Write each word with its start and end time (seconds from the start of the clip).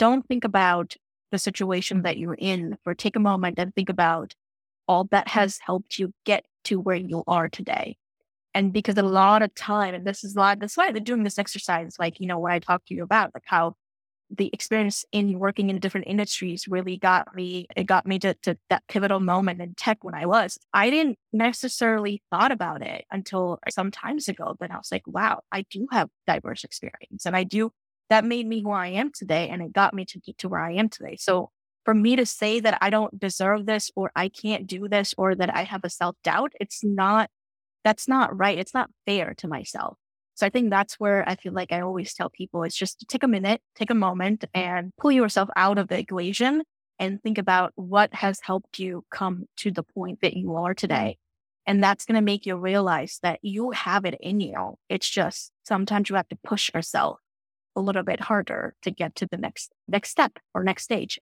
don't 0.00 0.26
think 0.26 0.44
about 0.44 0.96
the 1.30 1.38
situation 1.38 2.02
that 2.02 2.14
mm-hmm. 2.14 2.22
you're 2.22 2.34
in, 2.34 2.78
or 2.86 2.94
take 2.94 3.16
a 3.16 3.20
moment 3.20 3.58
and 3.58 3.74
think 3.74 3.90
about 3.90 4.34
all 4.88 5.04
that 5.12 5.26
mm-hmm. 5.26 5.38
has 5.38 5.60
helped 5.64 5.98
you 5.98 6.12
get 6.24 6.44
to 6.64 6.80
where 6.80 6.96
you 6.96 7.22
are 7.26 7.48
today. 7.48 7.96
And 8.54 8.72
because 8.72 8.98
a 8.98 9.02
lot 9.02 9.42
of 9.42 9.54
time, 9.54 9.94
and 9.94 10.04
this 10.04 10.24
is 10.24 10.34
a 10.34 10.40
lot, 10.40 10.58
that's 10.58 10.76
why 10.76 10.90
they're 10.90 11.00
doing 11.00 11.22
this 11.22 11.38
exercise, 11.38 11.96
like, 12.00 12.18
you 12.18 12.26
know, 12.26 12.38
what 12.38 12.50
I 12.50 12.58
talked 12.58 12.88
to 12.88 12.94
you 12.94 13.04
about, 13.04 13.30
like 13.32 13.44
how 13.46 13.74
the 14.28 14.50
experience 14.52 15.04
in 15.12 15.38
working 15.38 15.70
in 15.70 15.78
different 15.78 16.06
industries 16.06 16.66
really 16.68 16.96
got 16.96 17.34
me, 17.34 17.66
it 17.76 17.84
got 17.84 18.06
me 18.06 18.18
to, 18.20 18.34
to 18.42 18.56
that 18.68 18.82
pivotal 18.88 19.20
moment 19.20 19.60
in 19.60 19.74
tech 19.74 20.02
when 20.02 20.14
I 20.14 20.26
was. 20.26 20.58
I 20.72 20.90
didn't 20.90 21.18
necessarily 21.32 22.22
thought 22.30 22.52
about 22.52 22.82
it 22.82 23.04
until 23.10 23.58
some 23.68 23.90
times 23.90 24.28
ago, 24.28 24.56
but 24.58 24.70
I 24.70 24.76
was 24.76 24.90
like, 24.90 25.06
wow, 25.06 25.40
I 25.52 25.64
do 25.70 25.86
have 25.92 26.08
diverse 26.26 26.64
experience 26.64 27.26
and 27.26 27.36
I 27.36 27.44
do, 27.44 27.72
that 28.10 28.24
made 28.24 28.46
me 28.46 28.62
who 28.62 28.70
I 28.72 28.88
am 28.88 29.10
today. 29.12 29.48
And 29.48 29.62
it 29.62 29.72
got 29.72 29.94
me 29.94 30.04
to 30.06 30.18
get 30.18 30.36
to 30.38 30.48
where 30.48 30.60
I 30.60 30.74
am 30.74 30.88
today. 30.88 31.16
So 31.16 31.50
for 31.84 31.94
me 31.94 32.16
to 32.16 32.26
say 32.26 32.60
that 32.60 32.76
I 32.80 32.90
don't 32.90 33.18
deserve 33.18 33.64
this 33.64 33.90
or 33.96 34.10
I 34.14 34.28
can't 34.28 34.66
do 34.66 34.88
this 34.88 35.14
or 35.16 35.34
that 35.34 35.54
I 35.54 35.62
have 35.62 35.84
a 35.84 35.90
self 35.90 36.16
doubt, 36.22 36.52
it's 36.60 36.84
not, 36.84 37.30
that's 37.84 38.06
not 38.06 38.36
right. 38.36 38.58
It's 38.58 38.74
not 38.74 38.90
fair 39.06 39.34
to 39.38 39.48
myself. 39.48 39.96
So 40.34 40.46
I 40.46 40.50
think 40.50 40.70
that's 40.70 40.94
where 40.94 41.26
I 41.28 41.36
feel 41.36 41.52
like 41.52 41.72
I 41.72 41.80
always 41.80 42.12
tell 42.12 42.30
people 42.30 42.64
it's 42.64 42.76
just 42.76 43.04
take 43.08 43.22
a 43.22 43.28
minute, 43.28 43.62
take 43.76 43.90
a 43.90 43.94
moment 43.94 44.44
and 44.52 44.90
pull 44.98 45.12
yourself 45.12 45.48
out 45.54 45.78
of 45.78 45.88
the 45.88 45.98
equation 45.98 46.62
and 46.98 47.22
think 47.22 47.38
about 47.38 47.72
what 47.76 48.12
has 48.14 48.40
helped 48.42 48.78
you 48.78 49.04
come 49.10 49.46
to 49.58 49.70
the 49.70 49.82
point 49.82 50.20
that 50.22 50.34
you 50.34 50.56
are 50.56 50.74
today. 50.74 51.16
And 51.66 51.82
that's 51.82 52.04
going 52.04 52.16
to 52.16 52.22
make 52.22 52.46
you 52.46 52.56
realize 52.56 53.18
that 53.22 53.38
you 53.42 53.70
have 53.70 54.04
it 54.04 54.16
in 54.20 54.40
you. 54.40 54.74
It's 54.88 55.08
just 55.08 55.52
sometimes 55.62 56.10
you 56.10 56.16
have 56.16 56.28
to 56.28 56.38
push 56.42 56.70
yourself 56.74 57.20
a 57.80 57.82
little 57.82 58.02
bit 58.02 58.20
harder 58.20 58.74
to 58.82 58.90
get 58.90 59.14
to 59.16 59.26
the 59.26 59.38
next 59.38 59.72
next 59.88 60.10
step 60.10 60.38
or 60.54 60.62
next 60.62 60.82
stage. 60.84 61.18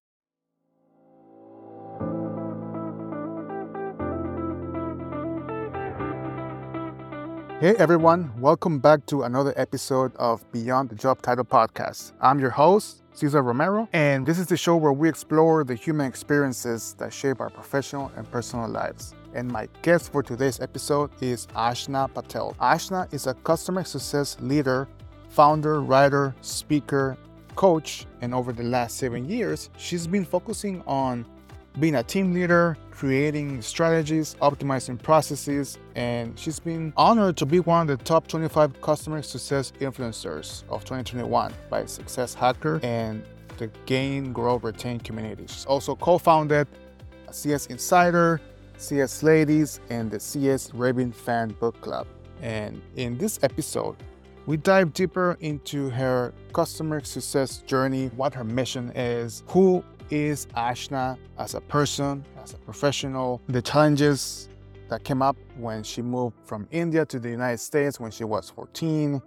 Hey 7.61 7.75
everyone, 7.77 8.31
welcome 8.39 8.79
back 8.79 9.05
to 9.07 9.23
another 9.23 9.53
episode 9.55 10.15
of 10.17 10.49
Beyond 10.51 10.89
the 10.89 10.95
Job 10.95 11.21
Title 11.21 11.43
podcast. 11.43 12.13
I'm 12.21 12.39
your 12.39 12.51
host, 12.51 13.03
Cesar 13.13 13.41
Romero, 13.41 13.87
and 13.93 14.25
this 14.25 14.39
is 14.39 14.47
the 14.47 14.55
show 14.55 14.75
where 14.77 14.93
we 14.93 15.09
explore 15.09 15.63
the 15.63 15.75
human 15.75 16.07
experiences 16.07 16.95
that 16.99 17.13
shape 17.13 17.39
our 17.41 17.49
professional 17.49 18.11
and 18.15 18.29
personal 18.31 18.69
lives. 18.69 19.13
And 19.33 19.47
my 19.47 19.67
guest 19.81 20.11
for 20.11 20.23
today's 20.23 20.59
episode 20.59 21.11
is 21.21 21.47
Ashna 21.47 22.13
Patel. 22.13 22.55
Ashna 22.61 23.13
is 23.13 23.27
a 23.27 23.33
customer 23.33 23.83
success 23.83 24.37
leader, 24.39 24.87
founder, 25.29 25.81
writer, 25.81 26.35
speaker, 26.41 27.17
coach, 27.55 28.05
and 28.21 28.33
over 28.33 28.51
the 28.51 28.63
last 28.63 28.97
seven 28.97 29.29
years, 29.29 29.69
she's 29.77 30.07
been 30.07 30.25
focusing 30.25 30.81
on 30.85 31.25
being 31.79 31.95
a 31.95 32.03
team 32.03 32.33
leader, 32.33 32.77
creating 32.91 33.61
strategies, 33.61 34.35
optimizing 34.41 35.01
processes, 35.01 35.77
and 35.95 36.37
she's 36.37 36.59
been 36.59 36.91
honored 36.97 37.37
to 37.37 37.45
be 37.45 37.59
one 37.59 37.89
of 37.89 37.97
the 37.97 38.03
top 38.03 38.27
25 38.27 38.81
customer 38.81 39.21
success 39.21 39.71
influencers 39.79 40.63
of 40.69 40.83
2021 40.83 41.53
by 41.69 41.85
Success 41.85 42.33
Hacker 42.33 42.79
and 42.83 43.23
the 43.57 43.67
Gain, 43.85 44.33
Grow, 44.33 44.57
Retain 44.57 44.99
community. 44.99 45.45
She's 45.47 45.65
also 45.65 45.95
co-founded 45.95 46.67
CS 47.31 47.67
Insider, 47.67 48.41
CS 48.77 49.23
Ladies, 49.23 49.79
and 49.89 50.09
the 50.09 50.19
CS 50.19 50.73
Raving 50.73 51.11
Fan 51.11 51.49
Book 51.59 51.79
Club. 51.81 52.07
And 52.41 52.81
in 52.95 53.17
this 53.17 53.39
episode, 53.43 53.95
we 54.49 54.57
dive 54.57 54.91
deeper 54.93 55.37
into 55.41 55.91
her 55.91 56.33
customer 56.53 57.03
success 57.03 57.61
journey, 57.67 58.07
what 58.15 58.33
her 58.33 58.43
mission 58.43 58.91
is, 58.95 59.43
who 59.45 59.83
is 60.09 60.47
Ashna 60.57 61.19
as 61.37 61.53
a 61.53 61.61
person, 61.61 62.25
as 62.41 62.55
a 62.55 62.57
professional, 62.57 63.43
the 63.45 63.61
challenges 63.61 64.49
that 64.87 65.03
came 65.03 65.21
up 65.21 65.37
when 65.55 65.83
she 65.83 66.01
moved 66.01 66.35
from 66.45 66.67
India 66.71 67.05
to 67.05 67.19
the 67.19 67.29
United 67.29 67.59
States 67.59 67.99
when 67.99 68.09
she 68.09 68.23
was 68.23 68.49
14, 68.49 69.21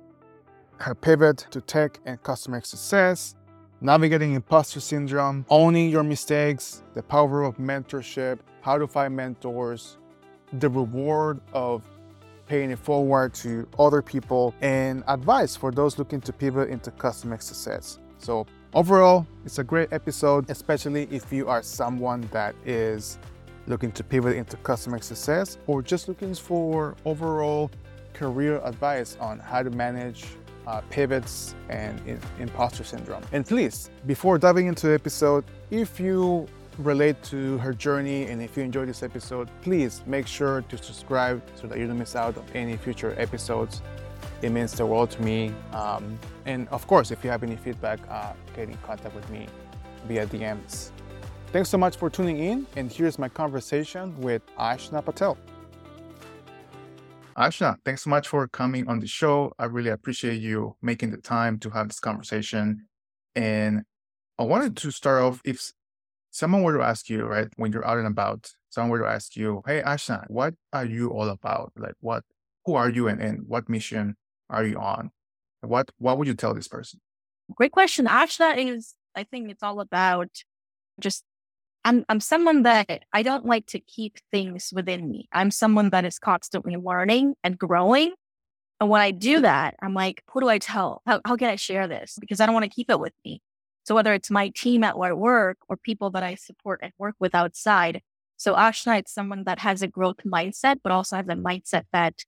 her 0.79 0.95
pivot 0.97 1.47
to 1.53 1.61
tech 1.61 2.01
and 2.05 2.21
customer 2.25 2.61
success, 2.61 3.37
navigating 3.81 4.35
imposter 4.35 4.81
syndrome, 4.81 5.47
owning 5.51 5.89
your 5.89 6.03
mistakes, 6.03 6.83
the 6.95 7.03
power 7.05 7.45
of 7.45 7.59
mentorship, 7.59 8.41
how 8.61 8.77
to 8.77 8.89
find 8.89 9.15
mentors, 9.15 9.99
the 10.55 10.69
reward 10.69 11.41
of 11.53 11.89
paying 12.47 12.71
it 12.71 12.79
forward 12.79 13.35
to 13.35 13.67
other 13.79 14.03
people, 14.03 14.55
and 14.61 15.05
advice 15.09 15.57
for 15.57 15.71
those 15.71 15.99
looking 15.99 16.21
to 16.23 16.33
pivot 16.33 16.69
into 16.69 16.91
customer 16.91 17.39
success. 17.39 17.99
So 18.19 18.47
Overall, 18.75 19.27
it's 19.45 19.59
a 19.59 19.65
great 19.65 19.93
episode, 19.93 20.49
especially 20.49 21.07
if 21.11 21.31
you 21.31 21.47
are 21.47 21.63
someone 21.63 22.23
that 22.33 22.55
is 22.65 23.19
looking 23.67 23.93
to 23.93 24.03
pivot 24.03 24.35
into 24.35 24.57
customer 24.59 24.99
success 25.03 25.59
or 25.67 25.83
just 25.83 26.09
looking 26.09 26.35
for 26.35 26.97
overall 27.05 27.71
career 28.15 28.63
advice 28.65 29.19
on 29.21 29.39
how 29.39 29.63
to 29.63 29.69
manage 29.69 30.25
uh, 30.67 30.81
pivots 30.89 31.55
and 31.69 32.01
imposter 32.39 32.83
syndrome. 32.83 33.23
And 33.33 33.47
please, 33.47 33.91
before 34.07 34.39
diving 34.39 34.69
into 34.69 34.87
the 34.87 34.95
episode, 34.95 35.45
if 35.71 36.01
you 36.01 36.47
relate 36.79 37.23
to 37.25 37.59
her 37.59 37.73
journey 37.73 38.27
and 38.27 38.43
if 38.43 38.57
you 38.57 38.63
enjoyed 38.63 38.89
this 38.89 39.03
episode, 39.03 39.49
please 39.61 40.03
make 40.07 40.27
sure 40.27 40.63
to 40.63 40.79
subscribe 40.79 41.43
so 41.55 41.67
that 41.67 41.79
you 41.79 41.87
don't 41.87 41.99
miss 41.99 42.17
out 42.17 42.37
on 42.37 42.45
any 42.55 42.77
future 42.77 43.15
episodes. 43.19 43.83
It 44.41 44.51
means 44.51 44.73
the 44.73 44.87
world 44.87 45.11
to 45.13 45.23
me. 45.23 45.55
Um, 45.73 46.19
and 46.47 46.69
of 46.69 46.87
course, 46.87 47.11
if 47.11 47.23
you 47.23 47.31
have 47.31 47.43
any 47.43 47.57
feedback, 47.57 48.01
uh, 48.09 48.33
get 48.57 48.69
in 48.69 48.77
contact 48.79 49.15
with 49.15 49.29
me 49.31 49.47
via 50.07 50.27
DMs. 50.27 50.91
Thanks 51.53 51.69
so 51.69 51.77
much 51.77 51.97
for 51.97 52.09
tuning 52.09 52.39
in, 52.39 52.67
and 52.77 52.91
here's 52.91 53.19
my 53.19 53.29
conversation 53.29 54.19
with 54.21 54.43
Ashna 54.57 55.05
Patel. 55.05 55.37
Ashna, 57.37 57.77
thanks 57.85 58.03
so 58.03 58.11
much 58.11 58.29
for 58.29 58.47
coming 58.49 58.89
on 58.89 59.01
the 59.01 59.07
show. 59.07 59.53
I 59.59 59.67
really 59.67 59.91
appreciate 59.91 60.41
you 60.41 60.77
making 60.83 61.11
the 61.11 61.19
time 61.19 61.59
to 61.61 61.71
have 61.71 61.89
this 61.89 62.01
conversation. 62.01 62.87
And 63.35 63.83
I 64.39 64.45
wanted 64.45 64.77
to 64.79 64.91
start 64.91 65.23
off 65.23 65.41
if 65.45 65.73
someone 66.33 66.63
were 66.63 66.77
to 66.77 66.83
ask 66.83 67.09
you, 67.09 67.25
right, 67.25 67.49
when 67.57 67.71
you're 67.73 67.87
out 67.87 67.99
and 67.99 68.07
about, 68.07 68.51
someone 68.71 68.91
were 68.91 69.07
to 69.07 69.07
ask 69.07 69.37
you, 69.37 69.63
hey, 69.67 69.83
Ashna, 69.83 70.25
what 70.29 70.55
are 70.73 70.85
you 70.85 71.11
all 71.11 71.29
about? 71.29 71.73
Like, 71.77 71.95
what, 72.01 72.25
who 72.65 72.75
are 72.75 72.91
you 72.91 73.07
and, 73.07 73.21
and 73.21 73.47
what 73.47 73.69
mission 73.69 74.17
are 74.51 74.65
you 74.65 74.79
on? 74.79 75.11
What 75.61 75.91
what 75.99 76.19
would 76.19 76.27
you 76.27 76.35
tell 76.35 76.55
this 76.55 76.67
person? 76.67 77.01
Great 77.55 77.71
question. 77.71 78.07
Ashna 78.07 78.57
is 78.57 78.95
I 79.15 79.23
think 79.23 79.51
it's 79.51 79.63
all 79.63 79.79
about 79.81 80.29
just 81.01 81.23
I'm 81.85 82.05
I'm 82.09 82.21
someone 82.21 82.63
that 82.65 83.05
I 83.13 83.23
don't 83.23 83.47
like 83.47 83.67
to 83.67 83.79
keep 83.79 84.17
things 84.33 84.71
within 84.73 85.09
me. 85.09 85.29
I'm 85.33 85.51
someone 85.53 85.91
that 85.91 86.05
is 86.05 86.19
constantly 86.19 86.77
learning 86.77 87.35
and 87.45 87.57
growing. 87.57 88.13
And 88.81 88.91
when 88.91 89.01
I 89.01 89.13
do 89.13 89.41
that, 89.41 89.77
I'm 89.81 89.95
like, 89.95 90.23
who 90.33 90.41
do 90.41 90.49
I 90.49 90.59
tell? 90.59 91.03
How, 91.07 91.21
how 91.25 91.37
can 91.37 91.49
I 91.49 91.55
share 91.55 91.87
this? 91.87 92.19
Because 92.21 92.41
I 92.41 92.47
don't 92.47 92.55
want 92.55 92.65
to 92.65 92.75
keep 92.75 92.91
it 92.91 92.99
with 92.99 93.13
me. 93.25 93.41
So 93.85 93.95
whether 93.95 94.13
it's 94.13 94.31
my 94.31 94.51
team 94.55 94.85
at 94.85 94.99
work 94.99 95.59
or 95.69 95.77
people 95.77 96.11
that 96.11 96.23
I 96.23 96.37
support 96.37 96.81
and 96.83 96.93
work 96.99 97.17
with 97.19 97.35
outside. 97.35 98.03
So 98.37 98.55
Ashna 98.55 99.05
is 99.05 99.13
someone 99.13 99.45
that 99.45 99.61
has 99.61 99.83
a 99.83 99.89
growth 99.89 100.19
mindset, 100.27 100.81
but 100.83 100.93
also 100.93 101.17
has 101.17 101.27
a 101.29 101.35
mindset 101.35 101.85
that 101.93 102.25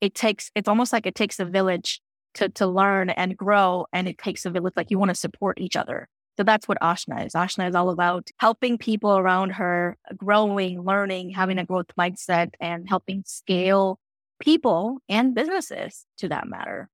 it 0.00 0.14
takes, 0.14 0.50
it's 0.54 0.68
almost 0.68 0.92
like 0.92 1.06
it 1.06 1.14
takes 1.14 1.38
a 1.40 1.44
village 1.44 2.00
to, 2.34 2.48
to 2.50 2.66
learn 2.66 3.10
and 3.10 3.36
grow. 3.36 3.86
And 3.92 4.08
it 4.08 4.18
takes 4.18 4.44
a 4.44 4.50
village, 4.50 4.74
like 4.76 4.90
you 4.90 4.98
want 4.98 5.10
to 5.10 5.14
support 5.14 5.60
each 5.60 5.76
other. 5.76 6.08
So 6.36 6.42
that's 6.42 6.66
what 6.66 6.80
Ashna 6.80 7.24
is. 7.26 7.34
Ashna 7.34 7.68
is 7.68 7.74
all 7.74 7.90
about 7.90 8.28
helping 8.38 8.76
people 8.76 9.16
around 9.16 9.50
her 9.50 9.96
growing, 10.16 10.82
learning, 10.82 11.30
having 11.30 11.58
a 11.58 11.64
growth 11.64 11.86
mindset, 11.98 12.50
and 12.60 12.88
helping 12.88 13.22
scale 13.24 14.00
people 14.40 14.98
and 15.08 15.34
businesses 15.34 16.06
to 16.18 16.28
that 16.28 16.48
matter. 16.48 16.90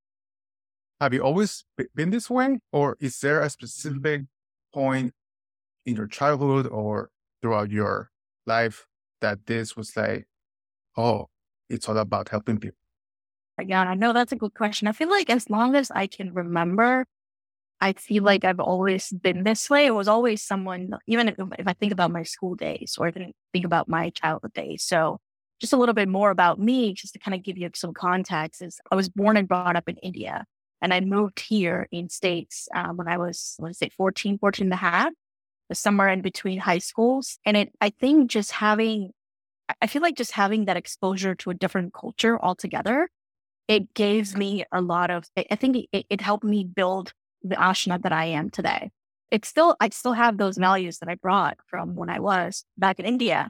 Have 1.00 1.14
you 1.14 1.22
always 1.22 1.64
been 1.94 2.10
this 2.10 2.28
way? 2.28 2.58
Or 2.72 2.96
is 3.00 3.18
there 3.20 3.40
a 3.40 3.44
mm-hmm. 3.44 3.48
specific 3.48 4.22
point 4.74 5.14
in 5.86 5.96
your 5.96 6.06
childhood 6.06 6.66
or 6.66 7.10
throughout 7.40 7.70
your 7.70 8.10
life 8.46 8.86
that 9.20 9.46
this 9.46 9.76
was 9.76 9.96
like, 9.96 10.26
oh, 10.96 11.28
it's 11.70 11.88
all 11.88 11.96
about 11.96 12.28
helping 12.28 12.58
people? 12.58 12.76
Uh, 13.58 13.62
Again, 13.62 13.88
I 13.88 13.94
know 13.94 14.12
that's 14.12 14.32
a 14.32 14.36
good 14.36 14.54
question. 14.54 14.88
I 14.88 14.92
feel 14.92 15.08
like 15.08 15.30
as 15.30 15.48
long 15.48 15.74
as 15.74 15.90
I 15.90 16.06
can 16.06 16.34
remember, 16.34 17.06
I 17.80 17.94
feel 17.94 18.18
mm-hmm. 18.18 18.26
like 18.26 18.44
I've 18.44 18.60
always 18.60 19.10
been 19.10 19.44
this 19.44 19.70
way. 19.70 19.86
It 19.86 19.94
was 19.94 20.08
always 20.08 20.42
someone, 20.42 20.90
even 21.06 21.28
if, 21.28 21.36
if 21.58 21.66
I 21.66 21.72
think 21.72 21.92
about 21.92 22.10
my 22.10 22.24
school 22.24 22.54
days 22.54 22.96
or 22.98 23.08
even 23.08 23.32
think 23.54 23.64
about 23.64 23.88
my 23.88 24.10
childhood 24.10 24.52
days. 24.52 24.82
So 24.82 25.18
just 25.60 25.72
a 25.72 25.76
little 25.78 25.94
bit 25.94 26.08
more 26.08 26.30
about 26.30 26.58
me, 26.58 26.92
just 26.92 27.14
to 27.14 27.18
kind 27.18 27.34
of 27.34 27.42
give 27.42 27.56
you 27.56 27.70
some 27.74 27.94
context 27.94 28.60
is 28.60 28.80
I 28.90 28.96
was 28.96 29.08
born 29.08 29.38
and 29.38 29.48
brought 29.48 29.76
up 29.76 29.88
in 29.88 29.96
India 29.98 30.44
and 30.82 30.94
I 30.94 31.00
moved 31.00 31.40
here 31.40 31.88
in 31.90 32.08
States 32.08 32.68
um, 32.74 32.96
when 32.96 33.08
I 33.08 33.18
was, 33.18 33.56
let's 33.58 33.78
say 33.78 33.90
14, 33.96 34.38
14 34.38 34.66
and 34.66 34.72
a 34.72 34.76
half, 34.76 35.12
somewhere 35.72 36.08
in 36.08 36.22
between 36.22 36.58
high 36.58 36.78
schools. 36.78 37.38
And 37.44 37.56
it, 37.56 37.72
I 37.80 37.90
think 37.90 38.30
just 38.30 38.52
having, 38.52 39.10
I 39.80 39.86
feel 39.86 40.02
like 40.02 40.16
just 40.16 40.32
having 40.32 40.64
that 40.64 40.76
exposure 40.76 41.34
to 41.36 41.50
a 41.50 41.54
different 41.54 41.94
culture 41.94 42.40
altogether 42.42 43.08
it 43.70 43.94
gave 43.94 44.36
me 44.36 44.64
a 44.72 44.80
lot 44.80 45.12
of, 45.12 45.26
I 45.36 45.54
think 45.54 45.86
it, 45.92 46.04
it 46.10 46.20
helped 46.20 46.42
me 46.42 46.64
build 46.64 47.12
the 47.44 47.54
Ashna 47.54 48.02
that 48.02 48.12
I 48.12 48.24
am 48.24 48.50
today. 48.50 48.90
it's 49.30 49.46
still, 49.46 49.76
I 49.80 49.90
still 49.90 50.12
have 50.12 50.38
those 50.38 50.58
values 50.58 50.98
that 50.98 51.08
I 51.08 51.14
brought 51.14 51.56
from 51.66 51.94
when 51.94 52.10
I 52.10 52.18
was 52.18 52.64
back 52.76 52.98
in 52.98 53.06
India. 53.06 53.48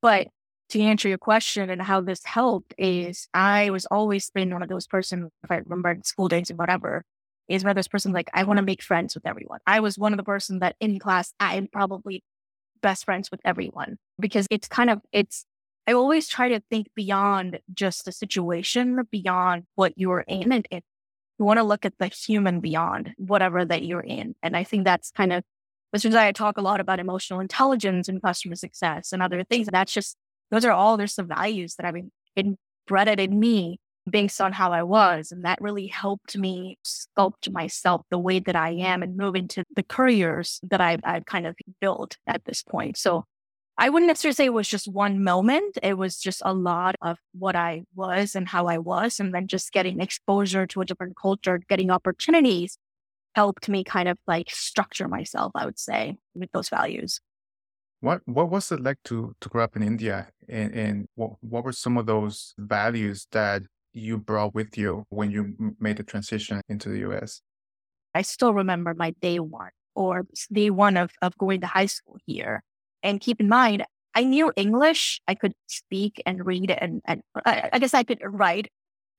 But 0.00 0.28
to 0.70 0.80
answer 0.80 1.08
your 1.08 1.18
question 1.18 1.70
and 1.70 1.82
how 1.82 2.00
this 2.00 2.24
helped 2.24 2.74
is 2.78 3.28
I 3.34 3.70
was 3.70 3.86
always 3.86 4.30
been 4.30 4.52
one 4.52 4.62
of 4.62 4.68
those 4.68 4.86
person, 4.86 5.30
if 5.42 5.50
I 5.50 5.56
remember 5.56 5.98
school 6.02 6.28
days 6.28 6.50
and 6.50 6.58
whatever, 6.58 7.04
is 7.48 7.62
one 7.62 7.70
of 7.70 7.76
those 7.76 7.88
person 7.88 8.12
like, 8.12 8.30
I 8.32 8.44
want 8.44 8.56
to 8.56 8.64
make 8.64 8.82
friends 8.82 9.14
with 9.14 9.26
everyone. 9.26 9.60
I 9.66 9.80
was 9.80 9.98
one 9.98 10.12
of 10.12 10.16
the 10.16 10.24
person 10.24 10.60
that 10.60 10.76
in 10.80 10.98
class, 10.98 11.34
I'm 11.38 11.68
probably 11.68 12.24
best 12.80 13.04
friends 13.04 13.30
with 13.30 13.40
everyone 13.44 13.98
because 14.18 14.46
it's 14.50 14.66
kind 14.66 14.90
of, 14.90 15.00
it's, 15.12 15.44
I 15.86 15.92
always 15.92 16.28
try 16.28 16.48
to 16.48 16.62
think 16.70 16.88
beyond 16.94 17.58
just 17.74 18.06
the 18.06 18.12
situation, 18.12 19.06
beyond 19.10 19.64
what 19.74 19.92
you're 19.96 20.24
in. 20.26 20.50
And 20.50 20.66
it, 20.70 20.82
you 21.38 21.44
want 21.44 21.58
to 21.58 21.64
look 21.64 21.84
at 21.84 21.98
the 21.98 22.06
human 22.06 22.60
beyond 22.60 23.12
whatever 23.18 23.64
that 23.64 23.84
you're 23.84 24.00
in. 24.00 24.34
And 24.42 24.56
I 24.56 24.64
think 24.64 24.84
that's 24.84 25.10
kind 25.10 25.32
of, 25.32 25.44
which 25.90 26.06
is 26.06 26.14
why 26.14 26.26
I 26.26 26.32
talk 26.32 26.56
a 26.56 26.62
lot 26.62 26.80
about 26.80 27.00
emotional 27.00 27.40
intelligence 27.40 28.08
and 28.08 28.22
customer 28.22 28.56
success 28.56 29.12
and 29.12 29.22
other 29.22 29.44
things. 29.44 29.68
That's 29.70 29.92
just, 29.92 30.16
those 30.50 30.64
are 30.64 30.72
all 30.72 30.96
there's 30.96 31.14
some 31.14 31.28
values 31.28 31.76
that 31.76 31.86
I've 31.86 32.54
bred 32.86 33.20
in 33.20 33.38
me 33.38 33.78
based 34.08 34.40
on 34.40 34.52
how 34.52 34.72
I 34.72 34.82
was. 34.82 35.32
And 35.32 35.44
that 35.44 35.60
really 35.60 35.86
helped 35.86 36.36
me 36.36 36.78
sculpt 36.84 37.50
myself 37.50 38.02
the 38.10 38.18
way 38.18 38.38
that 38.38 38.56
I 38.56 38.70
am 38.70 39.02
and 39.02 39.16
move 39.16 39.34
into 39.34 39.64
the 39.74 39.82
careers 39.82 40.60
that 40.62 40.80
I've, 40.80 41.00
I've 41.04 41.24
kind 41.24 41.46
of 41.46 41.56
built 41.80 42.18
at 42.26 42.44
this 42.44 42.62
point. 42.62 42.98
So 42.98 43.24
I 43.76 43.88
wouldn't 43.88 44.08
necessarily 44.08 44.34
say 44.34 44.44
it 44.44 44.52
was 44.52 44.68
just 44.68 44.86
one 44.86 45.24
moment. 45.24 45.78
It 45.82 45.98
was 45.98 46.18
just 46.18 46.42
a 46.44 46.54
lot 46.54 46.94
of 47.02 47.18
what 47.32 47.56
I 47.56 47.84
was 47.94 48.34
and 48.34 48.48
how 48.48 48.66
I 48.66 48.78
was. 48.78 49.18
And 49.18 49.34
then 49.34 49.48
just 49.48 49.72
getting 49.72 50.00
exposure 50.00 50.66
to 50.66 50.80
a 50.80 50.84
different 50.84 51.16
culture, 51.20 51.60
getting 51.68 51.90
opportunities 51.90 52.78
helped 53.34 53.68
me 53.68 53.82
kind 53.82 54.08
of 54.08 54.16
like 54.28 54.48
structure 54.50 55.08
myself, 55.08 55.50
I 55.56 55.64
would 55.64 55.78
say, 55.78 56.16
with 56.34 56.52
those 56.52 56.68
values. 56.68 57.20
What 58.04 58.20
what 58.26 58.50
was 58.50 58.70
it 58.70 58.82
like 58.82 58.98
to 59.04 59.34
to 59.40 59.48
grow 59.48 59.64
up 59.64 59.76
in 59.76 59.82
India, 59.82 60.28
and 60.46 60.74
and 60.74 61.06
what 61.14 61.30
what 61.40 61.64
were 61.64 61.72
some 61.72 61.96
of 61.96 62.04
those 62.04 62.52
values 62.58 63.26
that 63.32 63.62
you 63.94 64.18
brought 64.18 64.54
with 64.54 64.76
you 64.76 65.06
when 65.08 65.30
you 65.30 65.74
made 65.80 65.96
the 65.96 66.02
transition 66.02 66.60
into 66.68 66.90
the 66.90 66.98
U.S.? 67.08 67.40
I 68.14 68.20
still 68.20 68.52
remember 68.52 68.92
my 68.92 69.12
day 69.22 69.38
one 69.38 69.70
or 69.94 70.26
day 70.52 70.68
one 70.68 70.98
of 70.98 71.12
of 71.22 71.38
going 71.38 71.62
to 71.62 71.66
high 71.66 71.86
school 71.86 72.18
here, 72.26 72.62
and 73.02 73.22
keep 73.22 73.40
in 73.40 73.48
mind 73.48 73.86
I 74.14 74.24
knew 74.24 74.52
English. 74.54 75.22
I 75.26 75.34
could 75.34 75.54
speak 75.66 76.22
and 76.26 76.44
read 76.44 76.70
and, 76.72 77.00
and 77.06 77.22
I 77.46 77.78
guess 77.78 77.94
I 77.94 78.04
could 78.04 78.20
write 78.22 78.68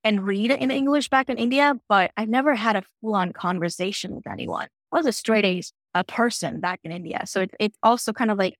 and 0.03 0.23
read 0.23 0.51
in 0.51 0.69
English 0.69 1.09
back 1.09 1.27
in 1.27 1.39
India, 1.39 1.73
but 1.89 2.11
I 2.17 2.25
never 2.25 2.53
had 2.53 2.75
a 2.75 2.83
full 3.01 3.15
on 3.15 3.33
conversation 3.33 4.13
with 4.13 4.27
anyone. 4.27 4.67
I 4.91 4.97
was 4.97 5.07
a 5.07 5.11
straight 5.11 5.43
A's 5.43 5.73
a 5.95 6.03
person 6.03 6.59
back 6.59 6.81
in 6.83 6.91
India. 6.91 7.23
So 7.25 7.41
it, 7.41 7.51
it's 7.59 7.77
also 7.81 8.13
kind 8.13 8.29
of 8.29 8.37
like 8.37 8.53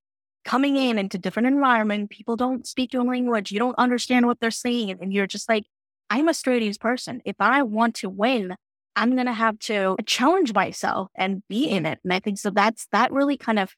coming 0.46 0.78
in 0.78 0.98
into 0.98 1.18
different 1.18 1.48
environment, 1.48 2.12
people 2.12 2.36
don't 2.36 2.68
speak 2.68 2.94
your 2.94 3.04
language, 3.04 3.52
you 3.52 3.60
don't 3.60 3.78
understand 3.78 4.28
what 4.28 4.40
they're 4.40 4.52
saying, 4.52 4.98
and 5.02 5.12
you're 5.12 5.28
just 5.28 5.50
like, 5.50 5.66
I'm 6.10 6.28
a 6.28 6.34
straight 6.34 6.62
A's 6.64 6.78
person. 6.78 7.22
If 7.26 7.36
I 7.40 7.64
want 7.64 7.96
to 7.96 8.10
win, 8.10 8.56
I'm 8.96 9.16
gonna 9.16 9.34
have 9.34 9.60
to 9.60 9.98
challenge 10.06 10.54
myself 10.54 11.10
and 11.16 11.44
be 11.50 11.68
in 11.68 11.86
it. 11.86 12.00
And 12.04 12.14
I 12.14 12.20
think 12.20 12.38
so 12.38 12.52
that's 12.52 12.88
that 12.92 13.12
really 13.12 13.38
kind 13.38 13.60
of 13.60 13.74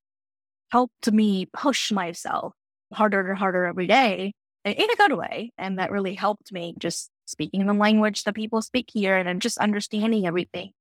helped 0.69 1.11
me 1.11 1.47
push 1.53 1.91
myself 1.91 2.53
harder 2.93 3.29
and 3.29 3.39
harder 3.39 3.65
every 3.65 3.87
day 3.87 4.33
in 4.65 4.89
a 4.91 4.95
good 4.95 5.13
way. 5.13 5.51
And 5.57 5.79
that 5.79 5.91
really 5.91 6.15
helped 6.15 6.51
me 6.51 6.75
just 6.77 7.09
speaking 7.25 7.65
the 7.65 7.73
language 7.73 8.23
that 8.25 8.35
people 8.35 8.61
speak 8.61 8.89
here 8.93 9.15
and 9.17 9.41
just 9.41 9.57
understanding 9.57 10.27
everything. 10.27 10.71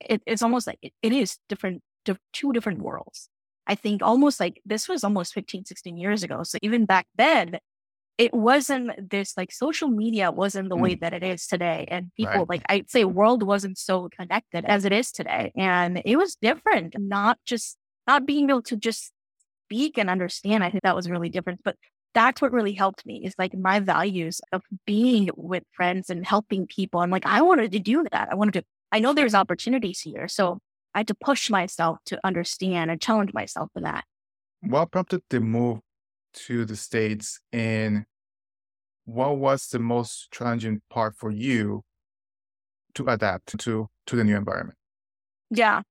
It, 0.00 0.22
it's 0.26 0.42
almost 0.42 0.66
like 0.66 0.78
it, 0.82 0.92
it 1.02 1.12
is 1.12 1.38
different, 1.48 1.82
two 2.32 2.52
different 2.52 2.82
worlds. 2.82 3.28
I 3.66 3.74
think 3.74 4.02
almost 4.02 4.40
like 4.40 4.60
this 4.64 4.88
was 4.88 5.04
almost 5.04 5.34
15, 5.34 5.64
16 5.64 5.96
years 5.96 6.22
ago. 6.22 6.42
So 6.42 6.58
even 6.62 6.86
back 6.86 7.06
then, 7.16 7.58
it 8.18 8.32
wasn't 8.32 9.10
this 9.10 9.36
like 9.36 9.52
social 9.52 9.88
media 9.88 10.30
wasn't 10.30 10.70
the 10.70 10.76
mm. 10.76 10.80
way 10.80 10.94
that 10.96 11.12
it 11.12 11.22
is 11.22 11.46
today. 11.46 11.86
And 11.88 12.10
people 12.16 12.32
right. 12.32 12.48
like 12.48 12.62
I'd 12.68 12.90
say 12.90 13.04
world 13.04 13.42
wasn't 13.42 13.76
so 13.76 14.08
connected 14.08 14.64
as 14.64 14.84
it 14.84 14.92
is 14.92 15.12
today. 15.12 15.52
And 15.56 16.00
it 16.04 16.16
was 16.16 16.36
different, 16.36 16.94
not 16.98 17.38
just 17.44 17.76
not 18.06 18.24
being 18.24 18.48
able 18.48 18.62
to 18.62 18.76
just 18.76 19.12
speak 19.66 19.98
and 19.98 20.08
understand. 20.08 20.64
I 20.64 20.70
think 20.70 20.82
that 20.84 20.96
was 20.96 21.10
really 21.10 21.28
different. 21.28 21.60
But 21.64 21.76
that's 22.14 22.40
what 22.40 22.52
really 22.52 22.72
helped 22.72 23.04
me 23.04 23.22
is 23.26 23.34
like 23.38 23.54
my 23.54 23.80
values 23.80 24.40
of 24.52 24.62
being 24.86 25.28
with 25.36 25.64
friends 25.72 26.08
and 26.08 26.26
helping 26.26 26.66
people. 26.66 27.00
I'm 27.00 27.10
like, 27.10 27.26
I 27.26 27.42
wanted 27.42 27.72
to 27.72 27.78
do 27.78 28.04
that. 28.10 28.28
I 28.30 28.34
wanted 28.34 28.54
to, 28.54 28.64
I 28.90 29.00
know 29.00 29.12
there's 29.12 29.34
opportunities 29.34 30.00
here. 30.00 30.26
So 30.26 30.60
I 30.96 31.00
had 31.00 31.08
to 31.08 31.14
push 31.14 31.50
myself 31.50 31.98
to 32.06 32.18
understand 32.24 32.90
and 32.90 32.98
challenge 32.98 33.34
myself 33.34 33.68
for 33.74 33.82
that. 33.82 34.04
What 34.62 34.90
prompted 34.90 35.20
the 35.28 35.40
move 35.40 35.80
to 36.46 36.64
the 36.64 36.74
States 36.74 37.38
and 37.52 38.06
what 39.04 39.36
was 39.36 39.68
the 39.68 39.78
most 39.78 40.32
challenging 40.32 40.80
part 40.88 41.14
for 41.14 41.30
you 41.30 41.82
to 42.94 43.04
adapt 43.08 43.58
to, 43.58 43.90
to 44.06 44.16
the 44.16 44.24
new 44.24 44.36
environment? 44.36 44.78
Yeah. 45.50 45.82